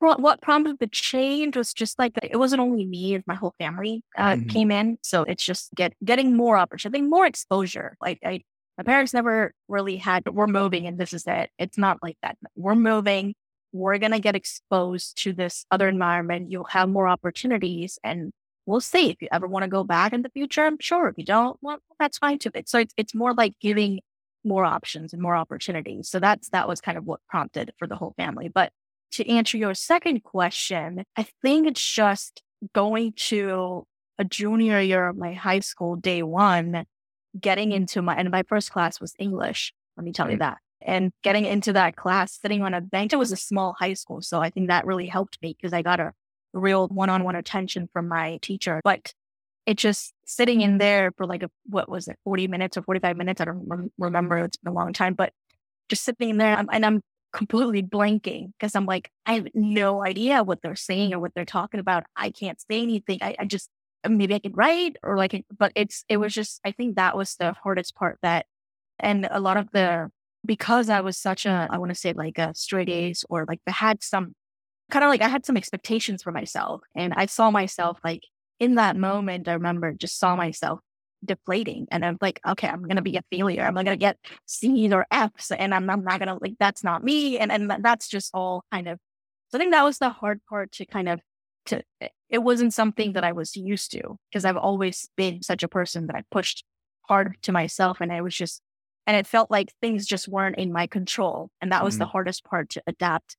Well, 0.00 0.18
what 0.18 0.40
prompted 0.40 0.78
the 0.78 0.86
change 0.86 1.56
was 1.56 1.74
just 1.74 1.98
like 1.98 2.12
it 2.22 2.36
wasn't 2.36 2.60
only 2.60 2.86
me; 2.86 3.20
my 3.26 3.34
whole 3.34 3.54
family 3.58 4.02
uh, 4.16 4.34
mm-hmm. 4.34 4.48
came 4.48 4.70
in. 4.70 4.98
So 5.02 5.22
it's 5.22 5.44
just 5.44 5.72
get 5.74 5.94
getting 6.04 6.36
more 6.36 6.56
opportunity, 6.56 7.02
more 7.02 7.26
exposure. 7.26 7.96
Like 8.00 8.18
I, 8.24 8.42
my 8.78 8.82
parents 8.82 9.14
never 9.14 9.52
really 9.68 9.96
had. 9.96 10.24
We're 10.28 10.48
moving, 10.48 10.88
and 10.88 10.98
this 10.98 11.12
is 11.12 11.24
it. 11.28 11.50
It's 11.56 11.78
not 11.78 11.98
like 12.02 12.16
that. 12.22 12.36
We're 12.56 12.74
moving 12.74 13.34
we're 13.72 13.98
going 13.98 14.12
to 14.12 14.20
get 14.20 14.36
exposed 14.36 15.16
to 15.22 15.32
this 15.32 15.64
other 15.70 15.88
environment. 15.88 16.50
You'll 16.50 16.64
have 16.64 16.88
more 16.88 17.08
opportunities 17.08 17.98
and 18.04 18.32
we'll 18.66 18.80
see 18.80 19.10
if 19.10 19.20
you 19.20 19.28
ever 19.32 19.46
want 19.46 19.64
to 19.64 19.68
go 19.68 19.82
back 19.82 20.12
in 20.12 20.22
the 20.22 20.30
future. 20.30 20.64
I'm 20.64 20.78
sure 20.78 21.08
if 21.08 21.16
you 21.16 21.24
don't, 21.24 21.56
well, 21.62 21.78
that's 21.98 22.18
fine 22.18 22.38
too. 22.38 22.50
So 22.66 22.78
it's, 22.78 22.94
it's 22.96 23.14
more 23.14 23.34
like 23.34 23.54
giving 23.60 24.00
more 24.44 24.64
options 24.64 25.12
and 25.12 25.22
more 25.22 25.36
opportunities. 25.36 26.08
So 26.08 26.20
that's, 26.20 26.50
that 26.50 26.68
was 26.68 26.80
kind 26.80 26.98
of 26.98 27.04
what 27.04 27.20
prompted 27.28 27.72
for 27.78 27.88
the 27.88 27.96
whole 27.96 28.14
family. 28.16 28.48
But 28.48 28.72
to 29.12 29.28
answer 29.28 29.56
your 29.56 29.74
second 29.74 30.22
question, 30.22 31.04
I 31.16 31.26
think 31.42 31.66
it's 31.66 31.84
just 31.84 32.42
going 32.74 33.12
to 33.14 33.86
a 34.18 34.24
junior 34.24 34.80
year 34.80 35.08
of 35.08 35.16
my 35.16 35.32
high 35.32 35.60
school, 35.60 35.96
day 35.96 36.22
one, 36.22 36.84
getting 37.38 37.72
into 37.72 38.02
my, 38.02 38.14
and 38.14 38.30
my 38.30 38.42
first 38.44 38.70
class 38.70 39.00
was 39.00 39.14
English. 39.18 39.72
Let 39.96 40.04
me 40.04 40.12
tell 40.12 40.30
you 40.30 40.36
mm. 40.36 40.40
that 40.40 40.58
and 40.84 41.12
getting 41.22 41.44
into 41.44 41.72
that 41.74 41.96
class, 41.96 42.38
sitting 42.40 42.62
on 42.62 42.74
a 42.74 42.80
bench. 42.80 43.12
It 43.12 43.16
was 43.16 43.32
a 43.32 43.36
small 43.36 43.74
high 43.78 43.94
school. 43.94 44.22
So 44.22 44.40
I 44.40 44.50
think 44.50 44.68
that 44.68 44.86
really 44.86 45.06
helped 45.06 45.38
me 45.42 45.56
because 45.58 45.72
I 45.72 45.82
got 45.82 46.00
a 46.00 46.12
real 46.52 46.88
one 46.88 47.10
on 47.10 47.24
one 47.24 47.36
attention 47.36 47.88
from 47.92 48.08
my 48.08 48.38
teacher. 48.42 48.80
But 48.84 49.12
it 49.66 49.76
just 49.76 50.12
sitting 50.26 50.60
in 50.60 50.78
there 50.78 51.12
for 51.16 51.26
like 51.26 51.42
a, 51.42 51.50
what 51.66 51.88
was 51.88 52.08
it, 52.08 52.18
40 52.24 52.48
minutes 52.48 52.76
or 52.76 52.82
45 52.82 53.16
minutes? 53.16 53.40
I 53.40 53.44
don't 53.44 53.64
re- 53.68 53.90
remember. 53.98 54.38
It's 54.38 54.56
been 54.56 54.72
a 54.72 54.74
long 54.74 54.92
time, 54.92 55.14
but 55.14 55.32
just 55.88 56.04
sitting 56.04 56.30
in 56.30 56.36
there 56.36 56.58
um, 56.58 56.68
and 56.72 56.84
I'm 56.84 57.00
completely 57.32 57.82
blanking 57.82 58.52
because 58.52 58.74
I'm 58.74 58.86
like, 58.86 59.10
I 59.24 59.34
have 59.34 59.48
no 59.54 60.04
idea 60.04 60.42
what 60.42 60.60
they're 60.62 60.76
saying 60.76 61.14
or 61.14 61.20
what 61.20 61.32
they're 61.34 61.44
talking 61.44 61.80
about. 61.80 62.04
I 62.16 62.30
can't 62.30 62.60
say 62.60 62.82
anything. 62.82 63.18
I, 63.22 63.36
I 63.38 63.44
just, 63.44 63.68
uh, 64.04 64.08
maybe 64.08 64.34
I 64.34 64.38
can 64.38 64.52
write 64.52 64.96
or 65.02 65.16
like, 65.16 65.44
but 65.56 65.72
it's, 65.74 66.04
it 66.08 66.18
was 66.18 66.34
just, 66.34 66.60
I 66.64 66.72
think 66.72 66.96
that 66.96 67.16
was 67.16 67.36
the 67.36 67.52
hardest 67.52 67.94
part 67.94 68.18
that, 68.22 68.46
and 68.98 69.26
a 69.30 69.40
lot 69.40 69.56
of 69.56 69.70
the 69.72 70.10
because 70.44 70.88
I 70.88 71.00
was 71.00 71.16
such 71.18 71.46
a, 71.46 71.68
I 71.70 71.78
want 71.78 71.90
to 71.90 71.94
say 71.94 72.12
like 72.12 72.38
a 72.38 72.54
straight 72.54 72.88
A's 72.88 73.24
or 73.28 73.44
like 73.46 73.60
I 73.66 73.70
had 73.70 74.02
some 74.02 74.34
kind 74.90 75.04
of 75.04 75.08
like 75.08 75.22
I 75.22 75.28
had 75.28 75.46
some 75.46 75.56
expectations 75.56 76.22
for 76.22 76.32
myself. 76.32 76.82
And 76.94 77.14
I 77.16 77.26
saw 77.26 77.50
myself 77.50 77.98
like 78.04 78.22
in 78.58 78.76
that 78.76 78.96
moment, 78.96 79.48
I 79.48 79.54
remember 79.54 79.92
just 79.92 80.18
saw 80.18 80.36
myself 80.36 80.80
deflating. 81.24 81.86
And 81.90 82.04
I'm 82.04 82.18
like, 82.20 82.40
okay, 82.46 82.68
I'm 82.68 82.82
going 82.82 82.96
to 82.96 83.02
be 83.02 83.16
a 83.16 83.22
failure. 83.30 83.62
I'm 83.62 83.74
not 83.74 83.84
going 83.84 83.98
to 83.98 84.00
get 84.00 84.18
C's 84.46 84.92
or 84.92 85.06
F's 85.10 85.52
and 85.52 85.74
I'm, 85.74 85.88
I'm 85.88 86.04
not 86.04 86.18
going 86.18 86.28
to 86.28 86.38
like, 86.40 86.56
that's 86.58 86.82
not 86.82 87.04
me. 87.04 87.38
And, 87.38 87.52
and 87.52 87.72
that's 87.80 88.08
just 88.08 88.30
all 88.34 88.64
kind 88.72 88.88
of, 88.88 88.98
so 89.48 89.58
I 89.58 89.60
think 89.60 89.72
that 89.72 89.84
was 89.84 89.98
the 89.98 90.10
hard 90.10 90.40
part 90.48 90.72
to 90.72 90.86
kind 90.86 91.08
of, 91.08 91.20
to, 91.66 91.82
eh, 92.00 92.08
it 92.28 92.42
wasn't 92.42 92.74
something 92.74 93.12
that 93.12 93.24
I 93.24 93.32
was 93.32 93.54
used 93.56 93.92
to 93.92 94.16
because 94.30 94.44
I've 94.44 94.56
always 94.56 95.08
been 95.16 95.42
such 95.42 95.62
a 95.62 95.68
person 95.68 96.06
that 96.08 96.16
I 96.16 96.22
pushed 96.30 96.64
hard 97.02 97.36
to 97.42 97.52
myself. 97.52 98.00
And 98.00 98.12
I 98.12 98.22
was 98.22 98.34
just 98.34 98.62
and 99.06 99.16
it 99.16 99.26
felt 99.26 99.50
like 99.50 99.72
things 99.80 100.06
just 100.06 100.28
weren't 100.28 100.58
in 100.58 100.72
my 100.72 100.86
control. 100.86 101.50
And 101.60 101.72
that 101.72 101.84
was 101.84 101.94
mm-hmm. 101.94 102.00
the 102.00 102.06
hardest 102.06 102.44
part 102.44 102.70
to 102.70 102.82
adapt. 102.86 103.36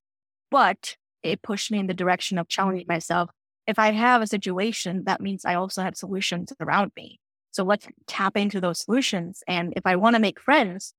But 0.50 0.96
it 1.22 1.42
pushed 1.42 1.70
me 1.70 1.78
in 1.78 1.86
the 1.86 1.94
direction 1.94 2.38
of 2.38 2.48
challenging 2.48 2.86
myself. 2.88 3.30
If 3.66 3.78
I 3.78 3.92
have 3.92 4.20
a 4.20 4.26
situation, 4.26 5.04
that 5.06 5.22
means 5.22 5.44
I 5.44 5.54
also 5.54 5.82
have 5.82 5.96
solutions 5.96 6.52
around 6.60 6.92
me. 6.96 7.18
So 7.50 7.64
let's 7.64 7.86
tap 8.06 8.36
into 8.36 8.60
those 8.60 8.80
solutions. 8.80 9.42
And 9.48 9.72
if 9.76 9.86
I 9.86 9.96
want 9.96 10.16
to 10.16 10.20
make 10.20 10.40
friends, 10.40 10.92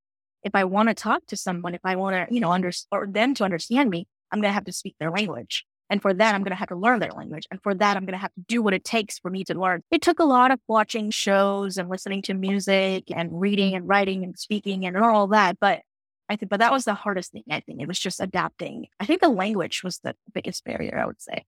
if 0.43 0.55
I 0.55 0.63
want 0.63 0.89
to 0.89 0.95
talk 0.95 1.25
to 1.27 1.37
someone, 1.37 1.75
if 1.75 1.81
I 1.83 1.95
want 1.95 2.15
to, 2.15 2.33
you 2.33 2.39
know, 2.39 2.51
under, 2.51 2.71
or 2.91 3.07
them 3.07 3.33
to 3.35 3.43
understand 3.43 3.89
me, 3.89 4.07
I'm 4.31 4.41
going 4.41 4.49
to 4.49 4.53
have 4.53 4.65
to 4.65 4.71
speak 4.71 4.95
their 4.99 5.11
language. 5.11 5.65
And 5.89 6.01
for 6.01 6.13
that, 6.13 6.33
I'm 6.33 6.41
going 6.41 6.51
to 6.51 6.57
have 6.57 6.69
to 6.69 6.75
learn 6.75 6.99
their 6.99 7.11
language. 7.11 7.45
And 7.51 7.61
for 7.61 7.75
that, 7.75 7.95
I'm 7.95 8.05
going 8.05 8.13
to 8.13 8.19
have 8.19 8.33
to 8.33 8.41
do 8.47 8.61
what 8.61 8.73
it 8.73 8.83
takes 8.83 9.19
for 9.19 9.29
me 9.29 9.43
to 9.43 9.53
learn. 9.53 9.83
It 9.91 10.01
took 10.01 10.19
a 10.19 10.23
lot 10.23 10.51
of 10.51 10.59
watching 10.67 11.11
shows 11.11 11.77
and 11.77 11.89
listening 11.89 12.23
to 12.23 12.33
music 12.33 13.05
and 13.15 13.39
reading 13.39 13.75
and 13.75 13.87
writing 13.87 14.23
and 14.23 14.37
speaking 14.37 14.85
and 14.85 14.97
all 14.97 15.27
that. 15.27 15.59
But 15.59 15.81
I 16.27 16.35
think, 16.35 16.49
but 16.49 16.59
that 16.59 16.71
was 16.71 16.85
the 16.85 16.95
hardest 16.95 17.33
thing. 17.33 17.43
I 17.51 17.59
think 17.59 17.81
it 17.81 17.87
was 17.87 17.99
just 17.99 18.19
adapting. 18.19 18.87
I 18.99 19.05
think 19.05 19.21
the 19.21 19.29
language 19.29 19.83
was 19.83 19.99
the 19.99 20.15
biggest 20.33 20.63
barrier, 20.65 20.97
I 20.97 21.05
would 21.05 21.21
say. 21.21 21.45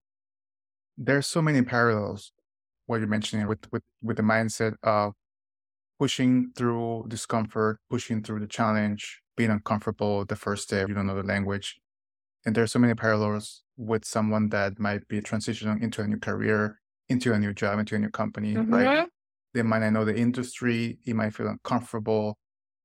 There's 0.96 1.26
so 1.26 1.42
many 1.42 1.62
parallels 1.62 2.32
what 2.86 3.00
you're 3.00 3.08
mentioning 3.08 3.46
with, 3.48 3.70
with, 3.72 3.82
with 4.02 4.16
the 4.16 4.22
mindset 4.22 4.74
of 4.82 5.14
pushing 5.98 6.52
through 6.56 7.04
discomfort, 7.08 7.78
pushing 7.90 8.22
through 8.22 8.40
the 8.40 8.46
challenge, 8.46 9.20
being 9.36 9.50
uncomfortable 9.50 10.24
the 10.24 10.36
first 10.36 10.64
step, 10.64 10.88
you 10.88 10.94
don't 10.94 11.06
know 11.06 11.14
the 11.14 11.22
language. 11.22 11.80
And 12.48 12.56
there's 12.56 12.72
so 12.72 12.78
many 12.78 12.94
parallels 12.94 13.62
with 13.76 14.06
someone 14.06 14.48
that 14.48 14.78
might 14.78 15.06
be 15.06 15.20
transitioning 15.20 15.82
into 15.82 16.00
a 16.00 16.06
new 16.06 16.16
career, 16.16 16.80
into 17.10 17.34
a 17.34 17.38
new 17.38 17.52
job, 17.52 17.78
into 17.78 17.94
a 17.94 17.98
new 17.98 18.08
company. 18.08 18.54
Mm-hmm. 18.54 18.72
Like 18.72 19.08
they 19.52 19.60
might 19.60 19.80
not 19.80 19.92
know 19.92 20.06
the 20.06 20.16
industry, 20.16 20.98
it 21.04 21.14
might 21.14 21.34
feel 21.34 21.48
uncomfortable, 21.48 22.38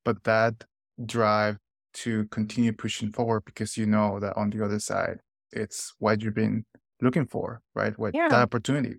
but 0.03 0.21
that 0.25 0.65
drive 1.05 1.59
to 1.93 2.25
continue 2.25 2.73
pushing 2.73 3.13
forward 3.13 3.43
because 3.45 3.77
you 3.77 3.85
know 3.85 4.19
that 4.19 4.35
on 4.35 4.49
the 4.49 4.65
other 4.65 4.79
side, 4.79 5.21
it's 5.53 5.93
what 5.97 6.21
you've 6.21 6.35
been 6.35 6.65
looking 7.01 7.25
for, 7.25 7.61
right? 7.73 7.97
What 7.97 8.13
yeah. 8.13 8.27
that 8.27 8.41
opportunity. 8.41 8.97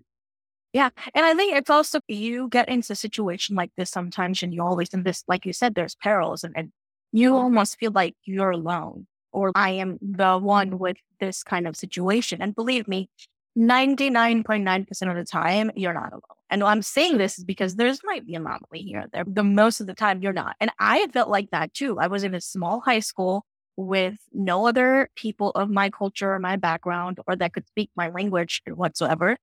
Yeah. 0.73 0.89
And 1.13 1.27
I 1.27 1.35
think 1.35 1.55
it's 1.55 1.69
also 1.69 1.99
you 2.07 2.49
get 2.49 2.69
into 2.69 2.93
a 2.93 2.95
situation 2.95 3.55
like 3.55 3.69
this 3.77 3.91
sometimes 3.91 4.41
and 4.41 4.51
you 4.51 4.63
always 4.63 4.89
in 4.95 5.03
this, 5.03 5.23
like 5.27 5.45
you 5.45 5.53
said, 5.53 5.75
there's 5.75 5.93
perils 5.93 6.43
and, 6.43 6.55
and 6.57 6.71
you 7.11 7.35
almost 7.35 7.77
feel 7.77 7.91
like 7.91 8.15
you're 8.25 8.49
alone 8.49 9.05
or 9.35 9.51
I 9.53 9.71
am 9.71 9.99
the 10.01 10.37
one 10.37 10.79
with 10.79 10.97
this 11.19 11.43
kind 11.43 11.67
of 11.67 11.75
situation. 11.75 12.41
And 12.41 12.55
believe 12.55 12.87
me, 12.87 13.09
99.9% 13.57 15.09
of 15.09 15.15
the 15.15 15.23
time, 15.25 15.71
you're 15.75 15.93
not 15.93 16.11
alone. 16.11 16.21
And 16.49 16.63
I'm 16.63 16.81
saying 16.81 17.17
this 17.17 17.37
is 17.37 17.43
because 17.43 17.75
there's 17.75 18.01
might 18.03 18.25
be 18.25 18.35
an 18.35 18.41
anomaly 18.41 18.81
here 18.81 18.99
and 19.01 19.11
there. 19.11 19.23
The 19.27 19.43
most 19.43 19.81
of 19.81 19.87
the 19.87 19.93
time, 19.93 20.21
you're 20.21 20.33
not. 20.33 20.55
And 20.59 20.71
I 20.79 20.97
had 20.97 21.13
felt 21.13 21.29
like 21.29 21.51
that 21.51 21.73
too. 21.73 21.99
I 21.99 22.07
was 22.07 22.23
in 22.23 22.33
a 22.33 22.41
small 22.41 22.81
high 22.81 22.99
school 22.99 23.45
with 23.77 24.15
no 24.33 24.67
other 24.67 25.09
people 25.15 25.51
of 25.51 25.69
my 25.69 25.89
culture 25.89 26.33
or 26.33 26.39
my 26.39 26.55
background 26.55 27.19
or 27.27 27.35
that 27.35 27.53
could 27.53 27.67
speak 27.67 27.89
my 27.95 28.09
language 28.09 28.61
whatsoever. 28.67 29.37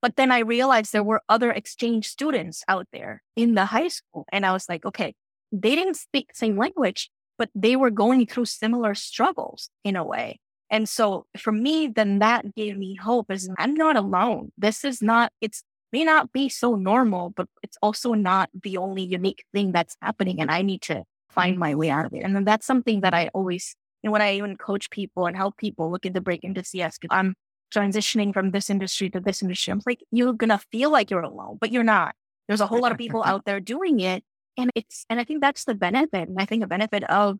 But 0.00 0.16
then 0.16 0.30
I 0.30 0.40
realized 0.40 0.92
there 0.92 1.02
were 1.02 1.22
other 1.28 1.50
exchange 1.50 2.08
students 2.08 2.62
out 2.68 2.86
there 2.92 3.22
in 3.36 3.54
the 3.54 3.64
high 3.66 3.88
school. 3.88 4.26
And 4.30 4.44
I 4.46 4.52
was 4.52 4.68
like, 4.68 4.84
okay, 4.84 5.14
they 5.50 5.74
didn't 5.74 5.96
speak 5.96 6.28
the 6.28 6.34
same 6.36 6.58
language, 6.58 7.10
but 7.38 7.50
they 7.54 7.76
were 7.76 7.90
going 7.90 8.26
through 8.26 8.46
similar 8.46 8.94
struggles 8.94 9.70
in 9.84 9.96
a 9.96 10.04
way. 10.04 10.40
And 10.70 10.88
so 10.88 11.26
for 11.36 11.52
me, 11.52 11.88
then 11.88 12.18
that 12.20 12.54
gave 12.54 12.76
me 12.76 12.94
hope 12.96 13.30
is 13.30 13.48
I'm 13.58 13.74
not 13.74 13.96
alone. 13.96 14.52
This 14.56 14.84
is 14.84 15.02
not, 15.02 15.32
it's 15.40 15.62
may 15.92 16.04
not 16.04 16.32
be 16.32 16.48
so 16.48 16.74
normal, 16.74 17.30
but 17.30 17.48
it's 17.62 17.78
also 17.80 18.14
not 18.14 18.50
the 18.62 18.76
only 18.76 19.04
unique 19.04 19.44
thing 19.52 19.70
that's 19.70 19.96
happening. 20.02 20.40
And 20.40 20.50
I 20.50 20.62
need 20.62 20.82
to 20.82 21.04
find 21.30 21.58
my 21.58 21.74
way 21.76 21.90
out 21.90 22.06
of 22.06 22.12
it. 22.12 22.24
And 22.24 22.34
then 22.34 22.44
that's 22.44 22.66
something 22.66 23.02
that 23.02 23.14
I 23.14 23.30
always, 23.32 23.76
you 24.02 24.08
know, 24.08 24.12
when 24.12 24.22
I 24.22 24.34
even 24.34 24.56
coach 24.56 24.90
people 24.90 25.26
and 25.26 25.36
help 25.36 25.56
people 25.56 25.92
look 25.92 26.04
into 26.04 26.20
break 26.20 26.42
into 26.42 26.64
CS, 26.64 26.98
because 26.98 27.16
I'm 27.16 27.34
transitioning 27.72 28.32
from 28.32 28.50
this 28.50 28.70
industry 28.70 29.08
to 29.10 29.20
this 29.20 29.42
industry. 29.42 29.70
I'm 29.72 29.80
like, 29.86 30.02
you're 30.10 30.32
going 30.32 30.50
to 30.50 30.58
feel 30.72 30.90
like 30.90 31.10
you're 31.10 31.20
alone, 31.20 31.58
but 31.60 31.70
you're 31.70 31.84
not. 31.84 32.14
There's 32.48 32.60
a 32.60 32.66
whole 32.66 32.80
lot 32.80 32.92
of 32.92 32.98
people 32.98 33.22
out 33.26 33.44
there 33.44 33.60
doing 33.60 34.00
it. 34.00 34.24
And 34.56 34.70
it's, 34.74 35.04
and 35.10 35.18
I 35.18 35.24
think 35.24 35.40
that's 35.40 35.64
the 35.64 35.74
benefit. 35.74 36.28
And 36.28 36.36
I 36.38 36.44
think 36.44 36.62
a 36.62 36.66
benefit 36.66 37.04
of 37.04 37.38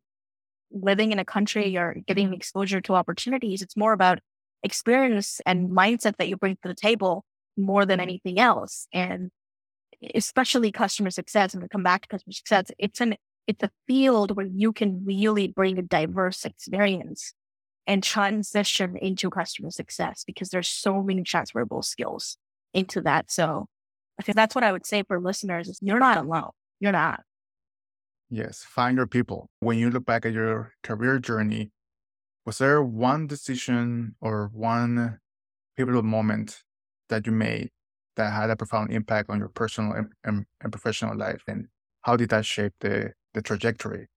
living 0.70 1.12
in 1.12 1.18
a 1.18 1.24
country 1.24 1.76
or 1.76 1.96
getting 2.06 2.26
mm-hmm. 2.26 2.34
exposure 2.34 2.80
to 2.82 2.94
opportunities, 2.94 3.62
it's 3.62 3.76
more 3.76 3.92
about 3.92 4.18
experience 4.62 5.40
and 5.46 5.70
mindset 5.70 6.16
that 6.16 6.28
you 6.28 6.36
bring 6.36 6.56
to 6.62 6.68
the 6.68 6.74
table 6.74 7.24
more 7.56 7.86
than 7.86 7.98
mm-hmm. 7.98 8.08
anything 8.08 8.38
else. 8.40 8.88
And 8.92 9.30
especially 10.14 10.72
customer 10.72 11.10
success, 11.10 11.54
and 11.54 11.62
to 11.62 11.68
come 11.68 11.82
back 11.82 12.02
to 12.02 12.08
customer 12.08 12.32
success, 12.32 12.66
it's 12.78 13.00
an, 13.00 13.14
it's 13.46 13.62
a 13.62 13.70
field 13.86 14.36
where 14.36 14.46
you 14.46 14.72
can 14.72 15.04
really 15.04 15.48
bring 15.48 15.78
a 15.78 15.82
diverse 15.82 16.44
experience 16.44 17.32
and 17.86 18.02
transition 18.02 18.96
into 18.96 19.30
customer 19.30 19.70
success 19.70 20.24
because 20.26 20.48
there's 20.48 20.68
so 20.68 21.02
many 21.02 21.22
transferable 21.22 21.82
skills 21.82 22.38
into 22.72 23.00
that. 23.02 23.30
So 23.30 23.66
I 24.18 24.22
think 24.22 24.36
that's 24.36 24.54
what 24.54 24.64
I 24.64 24.72
would 24.72 24.86
say 24.86 25.02
for 25.02 25.20
listeners 25.20 25.68
is 25.68 25.78
you're 25.82 25.98
not 25.98 26.16
alone. 26.16 26.50
You're 26.84 26.92
not. 26.92 27.22
Yes. 28.28 28.62
Find 28.62 28.98
your 28.98 29.06
people. 29.06 29.48
When 29.60 29.78
you 29.78 29.88
look 29.88 30.04
back 30.04 30.26
at 30.26 30.34
your 30.34 30.74
career 30.82 31.18
journey, 31.18 31.70
was 32.44 32.58
there 32.58 32.82
one 32.82 33.26
decision 33.26 34.16
or 34.20 34.50
one 34.52 35.18
pivotal 35.78 36.02
moment 36.02 36.62
that 37.08 37.26
you 37.26 37.32
made 37.32 37.70
that 38.16 38.34
had 38.34 38.50
a 38.50 38.56
profound 38.56 38.92
impact 38.92 39.30
on 39.30 39.38
your 39.38 39.48
personal 39.48 39.92
and, 39.92 40.12
and, 40.24 40.44
and 40.60 40.70
professional 40.70 41.16
life? 41.16 41.42
And 41.48 41.68
how 42.02 42.18
did 42.18 42.28
that 42.28 42.44
shape 42.44 42.74
the, 42.80 43.14
the 43.32 43.40
trajectory 43.40 44.08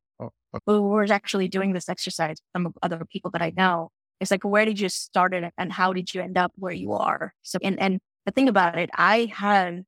we 0.65 0.79
were 0.79 1.07
actually 1.09 1.47
doing 1.47 1.73
this 1.73 1.87
exercise 1.89 2.37
with 2.41 2.63
some 2.63 2.73
other 2.81 3.05
people 3.05 3.31
that 3.31 3.41
I 3.41 3.53
know. 3.55 3.91
It's 4.19 4.31
like, 4.31 4.43
where 4.43 4.65
did 4.65 4.79
you 4.79 4.89
start 4.89 5.33
it 5.33 5.53
and 5.57 5.71
how 5.71 5.93
did 5.93 6.13
you 6.13 6.21
end 6.21 6.37
up 6.37 6.51
where 6.55 6.73
you 6.73 6.93
are? 6.93 7.33
So, 7.43 7.59
and, 7.61 7.79
and 7.79 7.99
the 8.25 8.31
thing 8.31 8.49
about 8.49 8.77
it, 8.77 8.89
I 8.93 9.31
had 9.33 9.83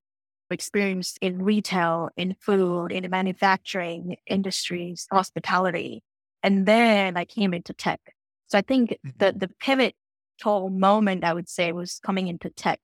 experience 0.51 1.15
in 1.21 1.41
retail, 1.41 2.09
in 2.17 2.35
food, 2.39 2.91
in 2.91 3.03
the 3.03 3.09
manufacturing 3.09 4.17
industries, 4.25 5.07
hospitality. 5.11 6.03
And 6.41 6.65
then 6.65 7.17
I 7.17 7.25
came 7.25 7.53
into 7.53 7.73
tech. 7.73 7.99
So 8.47 8.57
I 8.57 8.61
think 8.61 8.91
mm-hmm. 8.91 9.09
the, 9.17 9.33
the 9.33 9.49
pivot 9.59 9.95
total 10.41 10.69
moment, 10.69 11.23
I 11.23 11.33
would 11.33 11.49
say, 11.49 11.71
was 11.71 11.99
coming 12.03 12.27
into 12.27 12.49
tech. 12.49 12.79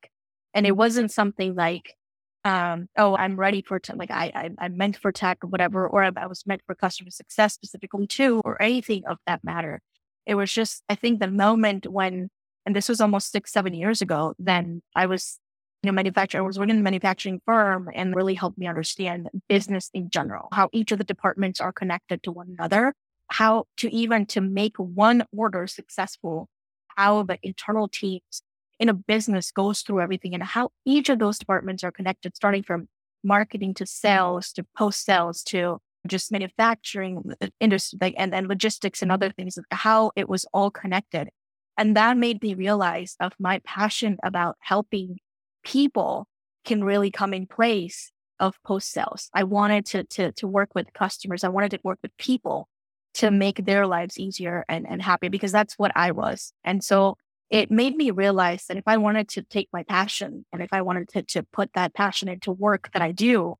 And 0.54 0.68
it 0.68 0.76
wasn't 0.76 1.12
something 1.12 1.56
like, 1.56 1.96
um, 2.44 2.88
oh, 2.98 3.16
I'm 3.16 3.38
ready 3.38 3.62
for 3.62 3.80
tech. 3.80 3.96
Like 3.96 4.12
I, 4.12 4.32
I, 4.36 4.50
I'm 4.60 4.78
meant 4.78 4.98
for 4.98 5.12
tech 5.12 5.44
or 5.44 5.48
whatever, 5.48 5.88
or 5.88 6.04
I, 6.04 6.12
I 6.16 6.28
was 6.28 6.46
meant 6.46 6.62
for 6.66 6.76
customer 6.76 7.10
success 7.12 7.54
specifically 7.54 8.08
too, 8.08 8.42
or 8.46 8.62
anything 8.62 9.04
of 9.08 9.18
that 9.26 9.44
matter. 9.44 9.82
It 10.26 10.36
was 10.36 10.52
just, 10.52 10.84
I 10.90 10.96
think 10.96 11.20
the 11.20 11.32
moment 11.32 11.88
when, 11.88 12.30
and 12.66 12.76
this 12.76 12.90
was 12.90 13.02
almost 13.02 13.32
six, 13.32 13.52
seven 13.52 13.74
years 13.74 14.02
ago, 14.02 14.34
then 14.38 14.82
I 14.96 15.06
was, 15.06 15.40
you 15.86 15.92
know, 15.92 16.12
I 16.34 16.42
was 16.42 16.58
working 16.58 16.76
in 16.76 16.80
a 16.80 16.84
manufacturing 16.84 17.42
firm 17.46 17.90
and 17.94 18.16
really 18.16 18.34
helped 18.34 18.58
me 18.58 18.68
understand 18.68 19.30
business 19.48 19.90
in 19.94 20.10
general, 20.10 20.48
how 20.52 20.70
each 20.74 20.92
of 20.92 20.98
the 20.98 21.04
departments 21.04 21.62
are 21.62 21.72
connected 21.72 22.24
to 22.24 22.32
one 22.32 22.56
another, 22.58 22.94
how 23.30 23.66
to 23.78 23.94
even 23.94 24.26
to 24.28 24.42
make 24.42 24.78
one 24.78 25.24
order 25.36 25.68
successful, 25.68 26.48
how 26.88 27.24
the 27.24 27.38
internal 27.44 27.88
teams 27.88 28.42
in 28.80 28.90
a 28.90 28.94
business 28.94 29.52
goes 29.52 29.82
through 29.82 30.02
everything 30.02 30.34
and 30.34 30.44
how 30.44 30.70
each 30.86 31.10
of 31.10 31.20
those 31.20 31.38
departments 31.38 31.84
are 31.84 31.92
connected, 31.92 32.36
starting 32.36 32.64
from 32.64 32.88
marketing 33.24 33.74
to 33.74 33.86
sales 33.86 34.52
to 34.54 34.66
post 34.78 35.04
sales 35.04 35.44
to 35.44 35.78
just 36.08 36.32
manufacturing 36.32 37.24
uh, 37.42 37.48
industry 37.60 38.16
and, 38.18 38.34
and 38.34 38.48
logistics 38.48 39.02
and 39.02 39.12
other 39.12 39.32
things, 39.32 39.58
how 39.72 40.12
it 40.16 40.30
was 40.30 40.46
all 40.54 40.70
connected. 40.70 41.30
And 41.78 41.96
that 41.98 42.18
made 42.18 42.42
me 42.42 42.54
realize 42.54 43.16
of 43.20 43.34
my 43.40 43.60
passion 43.66 44.18
about 44.24 44.56
helping 44.60 45.18
people 45.66 46.28
can 46.64 46.84
really 46.84 47.12
come 47.12 47.34
in 47.34 47.46
place 47.46 48.12
of 48.40 48.62
post 48.64 48.92
sales. 48.92 49.30
I 49.34 49.44
wanted 49.44 49.86
to, 49.88 50.04
to, 50.04 50.32
to 50.34 50.48
work 50.48 50.70
with 50.74 50.94
customers. 50.94 51.44
I 51.44 51.50
wanted 51.50 51.72
to 51.72 51.80
work 51.84 52.00
with 52.02 52.16
people 52.18 52.70
to 53.16 53.32
make 53.32 53.66
their 53.66 53.88
lives 53.88 54.20
easier 54.20 54.66
and, 54.68 54.86
and 54.88 55.02
happier 55.02 55.30
because 55.30 55.52
that's 55.52 55.76
what 55.76 55.92
I 55.96 56.12
was. 56.12 56.54
And 56.64 56.84
so 56.84 57.18
it 57.50 57.72
made 57.72 57.96
me 57.96 58.12
realize 58.12 58.66
that 58.66 58.78
if 58.78 58.84
I 58.88 58.98
wanted 58.98 59.30
to 59.30 59.42
take 59.44 59.70
my 59.72 59.84
passion 59.84 60.46
and 60.52 60.62
if 60.62 60.74
I 60.74 60.82
wanted 60.82 61.10
to, 61.10 61.22
to 61.24 61.44
put 61.44 61.72
that 61.74 61.94
passion 61.94 62.28
into 62.28 62.52
work 62.52 62.90
that 62.94 63.02
I 63.02 63.12
do, 63.12 63.56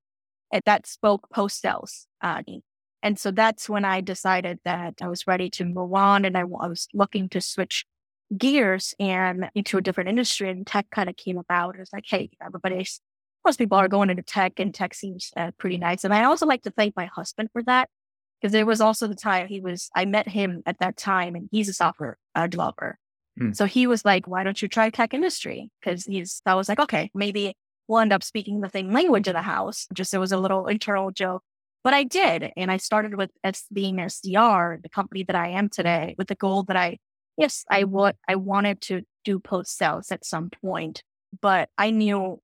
it, 0.52 0.64
that 0.66 0.88
spoke 0.88 1.30
post 1.32 1.62
sales. 1.62 2.08
Uh, 2.22 2.42
and 3.02 3.20
so 3.20 3.32
that's 3.32 3.70
when 3.70 3.86
I 3.86 4.02
decided 4.02 4.60
that 4.66 4.96
I 5.02 5.08
was 5.08 5.28
ready 5.28 5.50
to 5.52 5.66
move 5.66 5.94
on 5.94 6.26
and 6.26 6.38
I, 6.38 6.42
I 6.42 6.68
was 6.68 6.88
looking 6.94 7.30
to 7.30 7.40
switch 7.40 7.86
gears 8.36 8.94
and 9.00 9.50
into 9.56 9.78
a 9.78 9.82
different 9.82 10.10
industry 10.10 10.50
and 10.50 10.66
tech 10.66 10.90
kind 10.90 11.10
of 11.10 11.16
came 11.16 11.38
about. 11.38 11.76
It 11.76 11.80
was 11.80 11.94
like, 11.94 12.06
hey, 12.08 12.30
everybody's, 12.44 13.00
most 13.44 13.58
people 13.58 13.78
are 13.78 13.88
going 13.88 14.10
into 14.10 14.24
tech 14.24 14.60
and 14.60 14.74
tech 14.74 14.94
seems 14.94 15.32
uh, 15.38 15.52
pretty 15.58 15.78
nice. 15.78 16.04
And 16.04 16.14
I 16.14 16.24
also 16.24 16.46
like 16.46 16.64
to 16.64 16.72
thank 16.72 16.96
my 16.96 17.06
husband 17.06 17.50
for 17.54 17.64
that 17.64 17.90
because 18.42 18.52
there 18.52 18.66
was 18.66 18.82
also 18.82 19.08
the 19.08 19.16
time 19.16 19.48
he 19.48 19.60
was, 19.60 19.90
I 19.96 20.06
met 20.06 20.28
him 20.28 20.64
at 20.66 20.80
that 20.80 20.98
time 20.98 21.36
and 21.36 21.50
he's 21.52 21.70
a 21.70 21.74
software 21.74 22.18
uh, 22.34 22.48
developer. 22.48 22.98
Hmm. 23.38 23.54
So 23.54 23.66
he 23.66 23.88
was 23.88 24.06
like, 24.06 24.28
why 24.28 24.44
don't 24.44 24.62
you 24.62 24.68
try 24.68 24.90
tech 24.90 25.14
industry? 25.14 25.70
Because 25.80 26.06
he's, 26.06 26.42
I 26.46 26.56
was 26.56 26.70
like, 26.70 26.80
okay, 26.80 27.12
maybe 27.14 27.56
we'll 27.88 28.00
end 28.00 28.14
up 28.14 28.24
speaking 28.24 28.62
the 28.62 28.70
same 28.70 28.92
language 28.92 29.28
in 29.28 29.34
the 29.34 29.42
house. 29.42 29.88
Just 29.94 30.14
it 30.14 30.18
was 30.18 30.32
a 30.32 30.38
little 30.38 30.68
internal 30.68 31.12
joke. 31.12 31.44
But 31.84 31.94
I 31.94 32.04
did. 32.04 32.52
And 32.58 32.72
I 32.72 32.78
started 32.78 33.16
with 33.16 33.30
as 33.44 33.64
being 33.72 33.98
SDR, 33.98 34.82
the 34.82 34.90
company 34.90 35.24
that 35.24 35.36
I 35.36 35.50
am 35.50 35.70
today, 35.70 36.16
with 36.18 36.28
the 36.28 36.36
goal 36.36 36.64
that 36.64 36.76
I, 36.76 36.98
yes, 37.38 37.66
I 37.70 37.84
mm-hmm. 37.84 37.92
would, 37.92 38.16
I 38.28 38.36
wanted 38.36 38.82
to 38.82 39.02
do 39.24 39.40
post 39.40 39.78
sales 39.78 40.12
at 40.12 40.26
some 40.26 40.50
point, 40.50 41.04
but 41.42 41.70
I 41.78 41.92
knew 41.92 42.42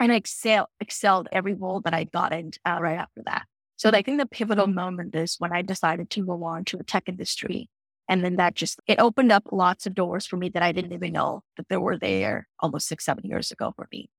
and 0.00 0.10
I 0.10 0.16
excel, 0.16 0.68
excelled 0.80 1.28
every 1.30 1.54
role 1.54 1.80
that 1.82 1.94
I 1.94 2.04
got 2.04 2.32
in 2.32 2.50
uh, 2.66 2.78
right 2.80 2.98
after 2.98 3.22
that. 3.26 3.46
So 3.76 3.88
I 3.88 3.92
mm-hmm. 3.92 4.04
think 4.04 4.20
the 4.20 4.26
pivotal 4.26 4.66
mm-hmm. 4.66 4.74
moment 4.74 5.14
is 5.14 5.36
when 5.38 5.52
I 5.52 5.62
decided 5.62 6.10
to 6.10 6.24
move 6.24 6.42
on 6.42 6.64
to 6.66 6.76
the 6.76 6.84
tech 6.84 7.08
industry 7.08 7.68
and 8.08 8.24
then 8.24 8.36
that 8.36 8.54
just, 8.54 8.80
it 8.86 9.00
opened 9.00 9.32
up 9.32 9.44
lots 9.52 9.86
of 9.86 9.94
doors 9.94 10.26
for 10.26 10.36
me 10.36 10.48
that 10.50 10.62
I 10.62 10.72
didn't 10.72 10.92
even 10.92 11.12
know 11.12 11.42
that 11.56 11.68
they 11.68 11.76
were 11.76 11.96
there 11.96 12.48
almost 12.60 12.88
six, 12.88 13.04
seven 13.04 13.24
years 13.24 13.50
ago 13.50 13.72
for 13.76 13.88
me. 13.92 14.10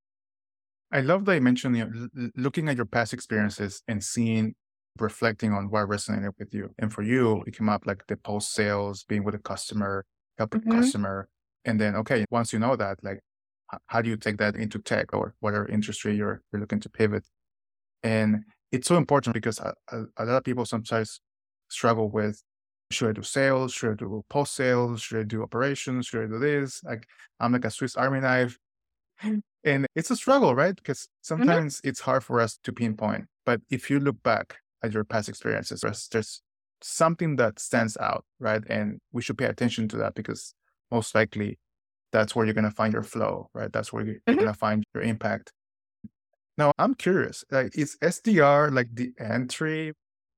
I 0.92 1.02
love 1.02 1.26
that 1.26 1.36
you 1.36 1.42
mentioned 1.42 1.78
you 1.78 1.86
know, 1.86 2.30
looking 2.36 2.70
at 2.70 2.78
your 2.78 2.86
past 2.86 3.14
experiences 3.14 3.82
and 3.88 4.04
seeing 4.04 4.56
reflecting 5.00 5.54
on 5.54 5.70
what 5.70 5.88
resonated 5.88 6.34
with 6.38 6.54
you. 6.54 6.70
And 6.80 6.92
for 6.92 7.02
you, 7.02 7.44
it 7.48 7.58
came 7.58 7.70
up 7.70 7.86
like 7.86 8.06
the 8.08 8.18
post 8.18 8.54
sales, 8.54 9.04
being 9.04 9.24
with 9.24 9.36
a 9.36 9.40
customer, 9.40 10.06
helping 10.38 10.62
mm-hmm. 10.62 10.80
customer. 10.80 11.28
And 11.66 11.80
then, 11.80 11.96
okay, 11.96 12.26
once 12.30 12.54
you 12.54 12.60
know 12.60 12.76
that, 12.76 13.04
like, 13.04 13.20
how 13.88 14.02
do 14.02 14.10
you 14.10 14.18
take 14.18 14.38
that 14.38 14.56
into 14.56 14.80
tech 14.80 15.14
or 15.14 15.34
whatever 15.40 15.68
industry 15.68 16.16
you're, 16.16 16.42
you're 16.52 16.60
looking 16.60 16.80
to 16.82 16.90
pivot? 16.90 17.26
And 18.04 18.44
it's 18.72 18.88
so 18.88 18.98
important 18.98 19.34
because 19.34 19.60
a, 19.60 19.74
a, 19.92 20.04
a 20.18 20.26
lot 20.26 20.38
of 20.38 20.44
people 20.44 20.66
sometimes 20.66 21.22
struggle 21.70 22.10
with 22.10 22.42
should 22.92 23.10
I 23.10 23.14
do 23.14 23.24
sales? 23.24 23.74
Should 23.74 23.92
I 23.92 23.96
do 23.96 24.24
post 24.30 24.54
sales? 24.54 25.02
Should 25.02 25.20
I 25.20 25.24
do 25.24 25.42
operations? 25.42 26.06
Should 26.06 26.26
I 26.26 26.28
do 26.28 26.38
this? 26.38 26.84
Like 26.84 27.08
I'm 27.40 27.52
like 27.52 27.66
a 27.66 27.72
Swiss 27.72 27.96
Army 27.96 28.20
knife. 28.20 28.58
And 29.64 29.88
it's 29.96 30.12
a 30.12 30.16
struggle, 30.16 30.54
right? 30.54 30.76
Because 30.76 31.04
mm-hmm. 31.04 31.22
sometimes 31.22 31.78
mm-hmm. 31.78 31.90
it's 31.90 32.02
hard 32.02 32.24
for 32.24 32.40
us 32.42 32.60
to 32.64 32.74
pinpoint. 32.74 33.26
But 33.46 33.62
if 33.70 33.90
you 33.90 34.00
look 34.00 34.22
back 34.22 34.58
at 34.84 34.94
your 34.94 35.04
past 35.04 35.30
experiences, 35.30 35.82
there's, 35.82 36.08
there's 36.10 36.42
something 36.82 37.38
that 37.38 37.60
stands 37.60 37.98
out, 37.98 38.26
right? 38.40 38.62
And 38.70 39.00
we 39.12 39.22
should 39.22 39.38
pay 39.38 39.46
attention 39.46 39.88
to 39.90 39.98
that 39.98 40.16
because 40.16 40.54
most 40.92 41.16
likely 41.16 41.58
that's 42.12 42.36
where 42.36 42.46
you're 42.46 42.54
going 42.54 42.64
to 42.66 42.72
find 42.72 42.94
your 42.94 43.04
flow, 43.04 43.50
right? 43.54 43.72
That's 43.72 43.92
where 43.92 44.06
you're 44.06 44.16
mm-hmm. 44.16 44.36
going 44.36 44.48
to 44.48 44.54
find 44.54 44.84
your 44.94 45.04
impact. 45.04 45.52
Now, 46.58 46.72
I'm 46.78 46.94
curious, 46.94 47.44
like, 47.50 47.76
is 47.76 47.98
SDR 48.02 48.72
like 48.72 48.90
the 48.94 49.12
entry 49.20 49.94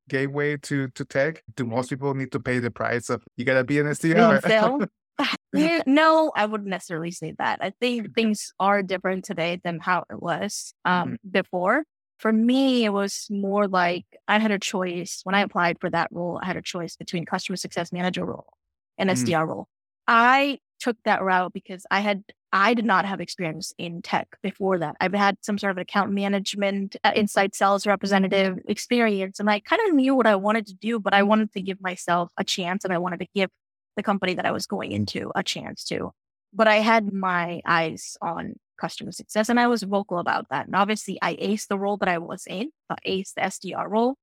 gateway 0.08 0.58
to 0.58 0.88
to 0.90 1.06
tech? 1.06 1.44
Do 1.56 1.66
most 1.66 1.90
people 1.90 2.14
need 2.14 2.32
to 2.32 2.40
pay 2.40 2.60
the 2.60 2.72
price 2.72 3.10
of 3.10 3.24
you 3.36 3.44
gotta 3.44 3.64
be 3.64 3.80
an 3.80 3.88
SDR? 3.88 4.88
no, 5.88 6.32
I 6.36 6.46
wouldn't 6.46 6.70
necessarily 6.70 7.12
say 7.12 7.34
that. 7.38 7.60
I 7.62 7.72
think 7.80 8.14
things 8.16 8.52
are 8.60 8.84
different 8.84 9.25
today 9.25 9.60
than 9.64 9.80
how 9.80 10.04
it 10.10 10.22
was 10.22 10.74
um, 10.84 11.04
mm-hmm. 11.04 11.30
before. 11.32 11.84
For 12.17 12.31
me, 12.31 12.86
it 12.86 12.93
was 12.93 13.27
more 13.29 13.67
like 13.67 14.05
I 14.27 14.39
had 14.39 14.51
a 14.51 14.60
choice 14.60 15.22
when 15.24 15.36
I 15.36 15.41
applied 15.41 15.79
for 15.79 15.89
that 15.89 16.10
role. 16.12 16.39
I 16.41 16.45
had 16.45 16.57
a 16.57 16.62
choice 16.62 16.95
between 16.95 17.25
customer 17.25 17.57
success 17.57 17.91
manager 17.91 18.25
role 18.25 18.53
and 18.98 19.10
SDR 19.10 19.41
mm-hmm. 19.41 19.50
role. 19.50 19.67
I 20.07 20.60
took 20.79 20.98
that 21.03 21.22
route 21.22 21.53
because 21.53 21.86
I 21.91 22.00
had 22.00 22.24
I 22.53 22.74
did 22.74 22.86
not 22.86 23.05
have 23.05 23.19
experience 23.19 23.74
in 23.77 24.01
tech 24.01 24.38
before 24.41 24.79
that. 24.79 24.95
I've 25.01 25.13
had 25.13 25.36
some 25.41 25.57
sort 25.57 25.72
of 25.72 25.77
account 25.77 26.12
management, 26.12 26.95
uh, 27.03 27.12
inside 27.13 27.53
sales 27.53 27.86
representative 27.86 28.60
experience, 28.69 29.41
and 29.41 29.50
I 29.50 29.60
kind 29.60 29.81
of 29.86 29.93
knew 29.93 30.15
what 30.15 30.25
I 30.25 30.38
wanted 30.38 30.67
to 30.67 30.74
do, 30.74 30.98
but 30.98 31.13
I 31.13 31.24
wanted 31.24 31.51
to 31.51 31.62
give 31.62 31.81
myself 31.81 32.31
a 32.38 32.45
chance 32.45 32.86
and 32.86 32.93
I 32.93 32.98
wanted 32.98 33.19
to 33.19 33.27
give 33.36 33.50
the 33.98 34.03
company 34.03 34.36
that 34.36 34.45
I 34.45 34.51
was 34.51 34.67
going 34.67 34.93
into 34.93 35.31
a 35.36 35.43
chance 35.43 35.84
to. 35.86 36.12
But 36.53 36.69
I 36.69 36.77
had 36.77 37.12
my 37.12 37.62
eyes 37.65 38.15
on 38.22 38.55
customer 38.77 39.12
success 39.12 39.50
and 39.50 39.60
I 39.60 39.67
was 39.67 39.84
vocal 39.84 40.20
about 40.20 40.48
that. 40.50 40.67
And 40.67 40.75
obviously, 40.75 41.17
I 41.22 41.36
aced 41.36 41.67
the 41.67 41.79
role 41.79 41.98
that 41.98 42.10
I 42.10 42.17
was 42.17 42.46
in, 42.48 42.72
I 42.89 42.96
aced 43.08 43.34
the 43.36 43.41
SDR 43.41 43.89
role 43.89 44.15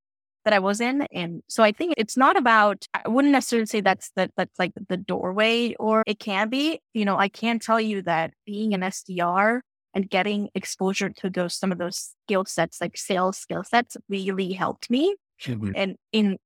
that 0.44 0.54
I 0.54 0.59
was 0.59 0.80
in. 0.80 1.06
And 1.12 1.42
so 1.49 1.62
I 1.62 1.73
think 1.73 1.94
it's 1.97 2.16
not 2.16 2.37
about, 2.37 2.87
I 2.94 3.09
wouldn't 3.09 3.32
necessarily 3.32 3.66
say 3.66 3.80
that's 3.80 4.11
that 4.16 4.32
that's 4.37 4.59
like 4.59 4.73
the 4.88 4.97
doorway 4.97 5.75
or 5.78 6.02
it 6.06 6.18
can 6.18 6.49
be, 6.49 6.80
you 6.94 7.04
know, 7.04 7.16
I 7.16 7.28
can 7.28 7.59
tell 7.59 7.80
you 7.80 8.02
that 8.02 8.32
being 8.44 8.75
an 8.75 8.80
SDR 8.80 9.61
and 9.94 10.09
getting 10.09 10.49
exposure 10.54 11.11
to 11.11 11.30
those, 11.30 11.54
some 11.54 11.71
of 11.71 11.78
those 11.78 12.14
skill 12.25 12.44
sets, 12.44 12.80
like 12.80 12.97
sales 12.97 13.38
skill 13.38 13.62
sets 13.62 13.97
really 14.09 14.52
helped 14.52 14.90
me. 14.90 15.14
Mm-hmm. 15.42 15.73
And 15.75 15.97
in 16.12 16.38